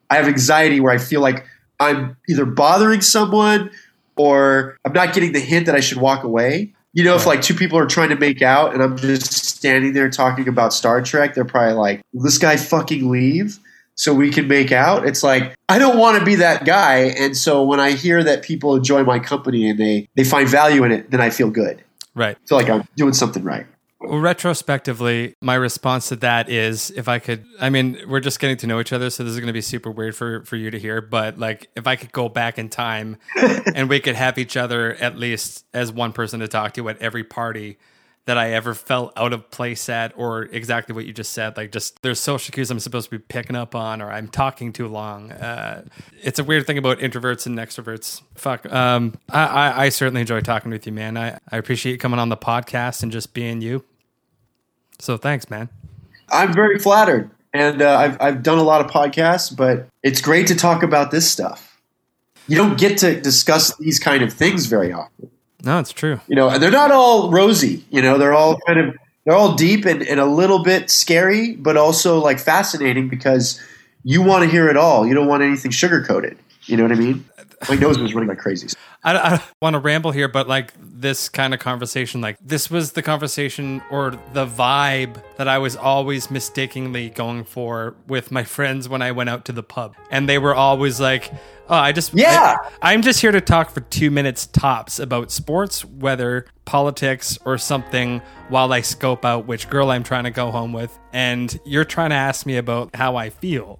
I 0.09 0.15
have 0.15 0.27
anxiety 0.27 0.79
where 0.79 0.91
I 0.91 0.97
feel 0.97 1.21
like 1.21 1.45
I'm 1.79 2.17
either 2.27 2.43
bothering 2.43 3.01
someone 3.01 3.69
or 4.15 4.75
I'm 4.83 4.93
not 4.93 5.13
getting 5.13 5.33
the 5.33 5.39
hint 5.39 5.67
that 5.67 5.75
I 5.75 5.81
should 5.81 5.99
walk 5.99 6.23
away. 6.23 6.73
You 6.93 7.03
know, 7.03 7.15
if 7.15 7.27
like 7.27 7.43
two 7.43 7.53
people 7.53 7.77
are 7.77 7.85
trying 7.85 8.09
to 8.09 8.15
make 8.15 8.41
out 8.41 8.73
and 8.73 8.81
I'm 8.81 8.97
just 8.97 9.31
standing 9.31 9.93
there 9.93 10.09
talking 10.09 10.47
about 10.47 10.73
Star 10.73 10.99
Trek, 11.03 11.35
they're 11.35 11.45
probably 11.45 11.75
like, 11.75 12.01
Will 12.11 12.23
this 12.23 12.39
guy 12.39 12.57
fucking 12.57 13.11
leave 13.11 13.59
so 13.93 14.15
we 14.15 14.31
can 14.31 14.47
make 14.47 14.71
out? 14.71 15.07
It's 15.07 15.21
like, 15.21 15.53
I 15.69 15.77
don't 15.77 15.99
want 15.99 16.17
to 16.17 16.25
be 16.25 16.33
that 16.35 16.65
guy. 16.65 17.13
And 17.19 17.37
so 17.37 17.61
when 17.61 17.79
I 17.79 17.91
hear 17.91 18.23
that 18.23 18.41
people 18.41 18.75
enjoy 18.75 19.03
my 19.03 19.19
company 19.19 19.69
and 19.69 19.79
they, 19.79 20.09
they 20.15 20.23
find 20.23 20.49
value 20.49 20.83
in 20.85 20.91
it, 20.91 21.11
then 21.11 21.21
I 21.21 21.29
feel 21.29 21.51
good. 21.51 21.83
Right. 22.15 22.35
I 22.35 22.47
feel 22.47 22.57
like 22.57 22.69
I'm 22.69 22.87
doing 22.95 23.13
something 23.13 23.43
right. 23.43 23.67
Well, 23.99 24.19
retrospectively, 24.19 25.33
my 25.41 25.55
response 25.55 26.09
to 26.09 26.17
that 26.17 26.49
is 26.49 26.91
if 26.91 27.07
I 27.07 27.17
could, 27.17 27.45
I 27.59 27.71
mean, 27.71 27.97
we're 28.07 28.19
just 28.19 28.39
getting 28.39 28.57
to 28.57 28.67
know 28.67 28.79
each 28.79 28.93
other, 28.93 29.09
so 29.09 29.23
this 29.23 29.31
is 29.31 29.39
going 29.39 29.47
to 29.47 29.53
be 29.53 29.61
super 29.61 29.89
weird 29.89 30.15
for, 30.15 30.43
for 30.43 30.55
you 30.55 30.69
to 30.69 30.77
hear. 30.77 31.01
But 31.01 31.39
like, 31.39 31.69
if 31.75 31.87
I 31.87 31.95
could 31.95 32.11
go 32.11 32.29
back 32.29 32.59
in 32.59 32.69
time 32.69 33.17
and 33.75 33.89
we 33.89 33.99
could 33.99 34.15
have 34.15 34.37
each 34.37 34.55
other 34.55 34.93
at 34.95 35.17
least 35.17 35.65
as 35.73 35.91
one 35.91 36.13
person 36.13 36.41
to 36.41 36.47
talk 36.47 36.73
to 36.75 36.89
at 36.89 37.01
every 37.01 37.23
party 37.23 37.79
that 38.27 38.37
I 38.37 38.51
ever 38.51 38.73
felt 38.73 39.13
out 39.15 39.31
of 39.31 39.49
place 39.51 39.87
at, 39.87 40.11
or 40.17 40.43
exactly 40.43 40.93
what 40.93 41.05
you 41.05 41.13
just 41.13 41.31
said, 41.31 41.55
like 41.55 41.71
just 41.71 42.01
there's 42.01 42.19
social 42.19 42.51
cues 42.51 42.69
I'm 42.69 42.79
supposed 42.81 43.09
to 43.09 43.17
be 43.17 43.23
picking 43.25 43.55
up 43.55 43.73
on, 43.73 44.01
or 44.01 44.11
I'm 44.11 44.27
talking 44.27 44.73
too 44.73 44.89
long. 44.89 45.31
Uh, 45.31 45.85
it's 46.21 46.37
a 46.37 46.43
weird 46.43 46.67
thing 46.67 46.77
about 46.77 46.99
introverts 46.99 47.45
and 47.45 47.57
extroverts. 47.57 48.21
Fuck. 48.35 48.69
Um, 48.71 49.17
I, 49.29 49.45
I, 49.45 49.83
I 49.85 49.89
certainly 49.89 50.19
enjoy 50.19 50.41
talking 50.41 50.71
with 50.71 50.85
you, 50.85 50.91
man. 50.91 51.15
I, 51.15 51.39
I 51.49 51.57
appreciate 51.57 51.93
you 51.93 51.97
coming 51.97 52.19
on 52.19 52.27
the 52.27 52.35
podcast 52.35 53.01
and 53.01 53.13
just 53.13 53.33
being 53.33 53.61
you. 53.61 53.85
So 54.99 55.15
thanks, 55.15 55.49
man. 55.49 55.69
I'm 56.29 56.53
very 56.53 56.79
flattered. 56.79 57.31
And 57.53 57.81
uh, 57.81 57.97
I've, 57.97 58.21
I've 58.21 58.43
done 58.43 58.57
a 58.57 58.63
lot 58.63 58.81
of 58.81 58.91
podcasts, 58.91 59.55
but 59.55 59.87
it's 60.03 60.19
great 60.19 60.47
to 60.47 60.55
talk 60.55 60.83
about 60.83 61.11
this 61.11 61.31
stuff. 61.31 61.81
You 62.49 62.57
don't 62.57 62.77
get 62.77 62.97
to 62.97 63.21
discuss 63.21 63.73
these 63.77 63.99
kind 63.99 64.21
of 64.21 64.33
things 64.33 64.65
very 64.65 64.91
often. 64.91 65.31
No, 65.63 65.79
it's 65.79 65.91
true. 65.91 66.19
You 66.27 66.35
know, 66.35 66.49
and 66.49 66.61
they're 66.61 66.71
not 66.71 66.91
all 66.91 67.31
rosy. 67.31 67.83
You 67.89 68.01
know, 68.01 68.17
they're 68.17 68.33
all 68.33 68.59
kind 68.67 68.79
of 68.79 68.95
they're 69.25 69.35
all 69.35 69.55
deep 69.55 69.85
and, 69.85 70.01
and 70.03 70.19
a 70.19 70.25
little 70.25 70.63
bit 70.63 70.89
scary, 70.89 71.55
but 71.55 71.75
also 71.75 72.19
like 72.19 72.39
fascinating 72.39 73.09
because 73.09 73.61
you 74.03 74.21
want 74.21 74.45
to 74.45 74.49
hear 74.49 74.69
it 74.69 74.77
all. 74.77 75.05
You 75.05 75.13
don't 75.13 75.27
want 75.27 75.43
anything 75.43 75.71
sugar 75.71 76.01
coated. 76.01 76.37
You 76.65 76.77
know 76.77 76.83
what 76.83 76.91
I 76.91 76.95
mean? 76.95 77.25
My 77.67 77.75
nose 77.75 77.97
is 77.97 78.13
running 78.13 78.29
like 78.29 78.37
crazy. 78.37 78.67
I, 79.03 79.17
I 79.17 79.29
don't 79.31 79.43
want 79.61 79.73
to 79.73 79.79
ramble 79.79 80.11
here, 80.11 80.27
but 80.27 80.47
like 80.47 80.73
this 80.99 81.29
kind 81.29 81.53
of 81.53 81.59
conversation, 81.59 82.21
like 82.21 82.37
this 82.41 82.71
was 82.71 82.93
the 82.93 83.03
conversation 83.03 83.81
or 83.91 84.11
the 84.33 84.47
vibe 84.47 85.21
that 85.37 85.47
I 85.47 85.59
was 85.59 85.75
always 85.75 86.31
mistakenly 86.31 87.09
going 87.11 87.43
for 87.43 87.95
with 88.07 88.31
my 88.31 88.43
friends 88.43 88.89
when 88.89 89.01
I 89.01 89.11
went 89.11 89.29
out 89.29 89.45
to 89.45 89.51
the 89.51 89.61
pub. 89.63 89.95
And 90.09 90.27
they 90.27 90.39
were 90.39 90.55
always 90.55 90.99
like, 90.99 91.31
oh, 91.69 91.75
I 91.75 91.91
just, 91.91 92.13
Yeah. 92.13 92.57
I, 92.81 92.93
I'm 92.93 93.03
just 93.03 93.21
here 93.21 93.31
to 93.31 93.41
talk 93.41 93.69
for 93.69 93.81
two 93.81 94.09
minutes 94.09 94.47
tops 94.47 94.97
about 94.99 95.31
sports, 95.31 95.85
weather, 95.85 96.47
politics, 96.65 97.37
or 97.45 97.57
something 97.59 98.21
while 98.49 98.73
I 98.73 98.81
scope 98.81 99.23
out 99.23 99.45
which 99.45 99.69
girl 99.69 99.91
I'm 99.91 100.03
trying 100.03 100.23
to 100.23 100.31
go 100.31 100.49
home 100.49 100.73
with. 100.73 100.97
And 101.13 101.59
you're 101.63 101.85
trying 101.85 102.09
to 102.09 102.15
ask 102.15 102.45
me 102.45 102.57
about 102.57 102.95
how 102.95 103.15
I 103.17 103.29
feel. 103.29 103.79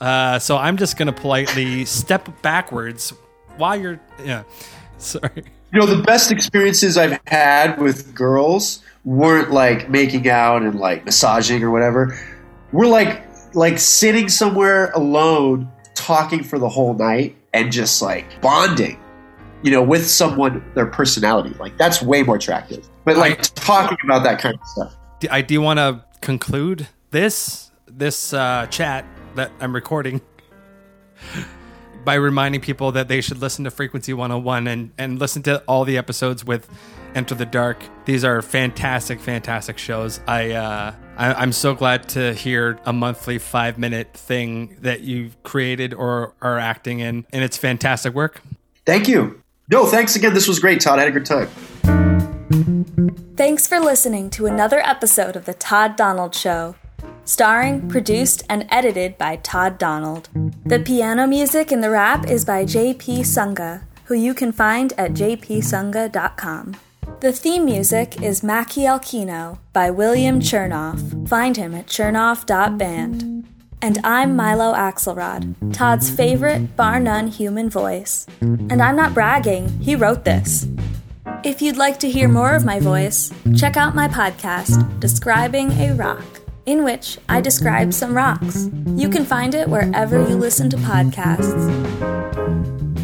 Uh, 0.00 0.38
so 0.38 0.56
I'm 0.56 0.78
just 0.78 0.96
going 0.96 1.06
to 1.06 1.12
politely 1.12 1.84
step 1.84 2.40
backwards 2.40 3.12
while 3.58 3.78
you're, 3.78 4.00
yeah. 4.24 4.44
Sorry. 4.98 5.44
You 5.72 5.80
know, 5.80 5.86
the 5.86 6.02
best 6.02 6.32
experiences 6.32 6.96
I've 6.98 7.20
had 7.26 7.80
with 7.80 8.12
girls 8.14 8.82
weren't 9.04 9.50
like 9.52 9.88
making 9.88 10.28
out 10.28 10.62
and 10.62 10.78
like 10.78 11.04
massaging 11.04 11.62
or 11.62 11.70
whatever. 11.70 12.18
We're 12.72 12.88
like 12.88 13.24
like 13.54 13.78
sitting 13.78 14.28
somewhere 14.28 14.90
alone, 14.92 15.70
talking 15.94 16.42
for 16.42 16.58
the 16.58 16.68
whole 16.68 16.94
night, 16.94 17.36
and 17.52 17.70
just 17.70 18.02
like 18.02 18.40
bonding. 18.40 18.98
You 19.62 19.70
know, 19.70 19.82
with 19.82 20.08
someone, 20.08 20.64
their 20.74 20.86
personality. 20.86 21.54
Like 21.60 21.76
that's 21.76 22.02
way 22.02 22.22
more 22.22 22.36
attractive. 22.36 22.88
But 23.04 23.16
like 23.16 23.42
talking 23.54 23.98
about 24.04 24.24
that 24.24 24.40
kind 24.40 24.56
of 24.56 24.66
stuff. 24.66 24.96
Do- 25.20 25.28
I 25.30 25.42
do 25.42 25.60
want 25.60 25.78
to 25.78 26.04
conclude 26.20 26.88
this 27.10 27.70
this 27.86 28.32
uh, 28.32 28.66
chat 28.70 29.04
that 29.36 29.52
I'm 29.60 29.74
recording 29.74 30.20
by 32.04 32.14
reminding 32.14 32.60
people 32.60 32.92
that 32.92 33.08
they 33.08 33.20
should 33.20 33.38
listen 33.38 33.64
to 33.64 33.70
Frequency 33.70 34.12
101 34.12 34.66
and 34.66 34.90
and 34.98 35.18
listen 35.18 35.42
to 35.44 35.62
all 35.66 35.84
the 35.84 35.96
episodes 35.96 36.44
with 36.44 36.68
Enter 37.14 37.34
the 37.34 37.46
Dark. 37.46 37.82
These 38.04 38.24
are 38.24 38.40
fantastic, 38.42 39.20
fantastic 39.20 39.78
shows. 39.78 40.20
I, 40.26 40.52
uh, 40.52 40.94
I 41.16 41.34
I'm 41.34 41.52
so 41.52 41.74
glad 41.74 42.08
to 42.10 42.34
hear 42.34 42.78
a 42.84 42.92
monthly 42.92 43.38
five 43.38 43.78
minute 43.78 44.14
thing 44.14 44.76
that 44.80 45.00
you've 45.00 45.42
created 45.42 45.94
or 45.94 46.34
are 46.40 46.58
acting 46.58 47.00
in, 47.00 47.26
and 47.32 47.44
it's 47.44 47.56
fantastic 47.56 48.14
work. 48.14 48.42
Thank 48.86 49.08
you. 49.08 49.42
No, 49.68 49.86
thanks 49.86 50.16
again. 50.16 50.34
This 50.34 50.48
was 50.48 50.58
great, 50.58 50.80
Todd. 50.80 50.98
I 50.98 51.02
had 51.02 51.08
a 51.08 51.20
good 51.20 51.26
time. 51.26 51.48
Thanks 53.36 53.66
for 53.66 53.78
listening 53.80 54.28
to 54.30 54.46
another 54.46 54.80
episode 54.80 55.36
of 55.36 55.46
The 55.46 55.54
Todd 55.54 55.96
Donald 55.96 56.34
Show. 56.34 56.74
Starring, 57.24 57.88
produced, 57.88 58.42
and 58.48 58.66
edited 58.70 59.16
by 59.18 59.36
Todd 59.36 59.78
Donald. 59.78 60.28
The 60.64 60.80
piano 60.80 61.26
music 61.26 61.70
in 61.70 61.80
the 61.80 61.90
rap 61.90 62.28
is 62.28 62.44
by 62.44 62.64
JP 62.64 63.20
Sunga, 63.20 63.82
who 64.04 64.14
you 64.14 64.34
can 64.34 64.52
find 64.52 64.92
at 64.98 65.12
jpsunga.com. 65.12 66.76
The 67.20 67.32
theme 67.32 67.64
music 67.64 68.22
is 68.22 68.42
Mackie 68.42 68.82
Alkino 68.82 69.58
by 69.72 69.90
William 69.90 70.40
Chernoff. 70.40 71.28
Find 71.28 71.56
him 71.56 71.74
at 71.74 71.86
chernoff.band. 71.86 73.46
And 73.82 73.98
I'm 74.04 74.36
Milo 74.36 74.74
Axelrod, 74.74 75.72
Todd's 75.72 76.10
favorite, 76.10 76.76
bar 76.76 77.00
none 77.00 77.28
human 77.28 77.70
voice. 77.70 78.26
And 78.40 78.82
I'm 78.82 78.96
not 78.96 79.14
bragging, 79.14 79.68
he 79.80 79.96
wrote 79.96 80.24
this. 80.24 80.66
If 81.42 81.62
you'd 81.62 81.78
like 81.78 81.98
to 82.00 82.10
hear 82.10 82.28
more 82.28 82.54
of 82.54 82.64
my 82.64 82.80
voice, 82.80 83.32
check 83.56 83.78
out 83.78 83.94
my 83.94 84.08
podcast, 84.08 85.00
Describing 85.00 85.70
a 85.72 85.94
Rock, 85.94 86.39
in 86.66 86.84
which 86.84 87.18
I 87.28 87.40
describe 87.40 87.92
some 87.92 88.14
rocks. 88.14 88.68
You 88.94 89.08
can 89.08 89.24
find 89.24 89.54
it 89.54 89.68
wherever 89.68 90.18
you 90.18 90.36
listen 90.36 90.70
to 90.70 90.76
podcasts. 90.76 91.68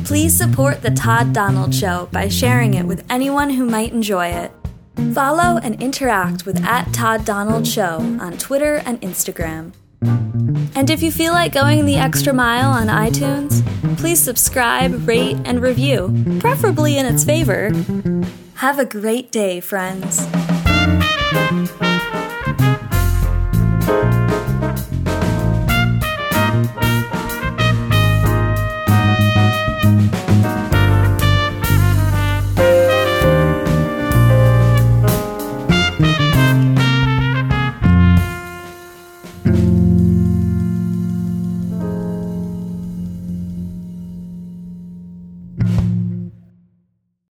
Please 0.06 0.36
support 0.36 0.82
The 0.82 0.90
Todd 0.90 1.32
Donald 1.32 1.74
Show 1.74 2.08
by 2.12 2.28
sharing 2.28 2.74
it 2.74 2.86
with 2.86 3.04
anyone 3.10 3.50
who 3.50 3.66
might 3.66 3.92
enjoy 3.92 4.28
it. 4.28 4.52
Follow 5.12 5.58
and 5.58 5.82
interact 5.82 6.46
with 6.46 6.64
at 6.64 6.92
Todd 6.92 7.24
Donald 7.24 7.66
Show 7.66 7.98
on 8.20 8.38
Twitter 8.38 8.76
and 8.86 9.00
Instagram. 9.00 9.72
And 10.76 10.90
if 10.90 11.02
you 11.02 11.10
feel 11.10 11.32
like 11.32 11.52
going 11.52 11.86
the 11.86 11.96
extra 11.96 12.32
mile 12.32 12.70
on 12.70 12.86
iTunes, 12.86 13.66
please 13.98 14.22
subscribe, 14.22 15.08
rate, 15.08 15.38
and 15.44 15.60
review, 15.60 16.38
preferably 16.38 16.98
in 16.98 17.06
its 17.06 17.24
favor. 17.24 17.72
Have 18.56 18.78
a 18.78 18.84
great 18.84 19.32
day, 19.32 19.60
friends. 19.60 20.26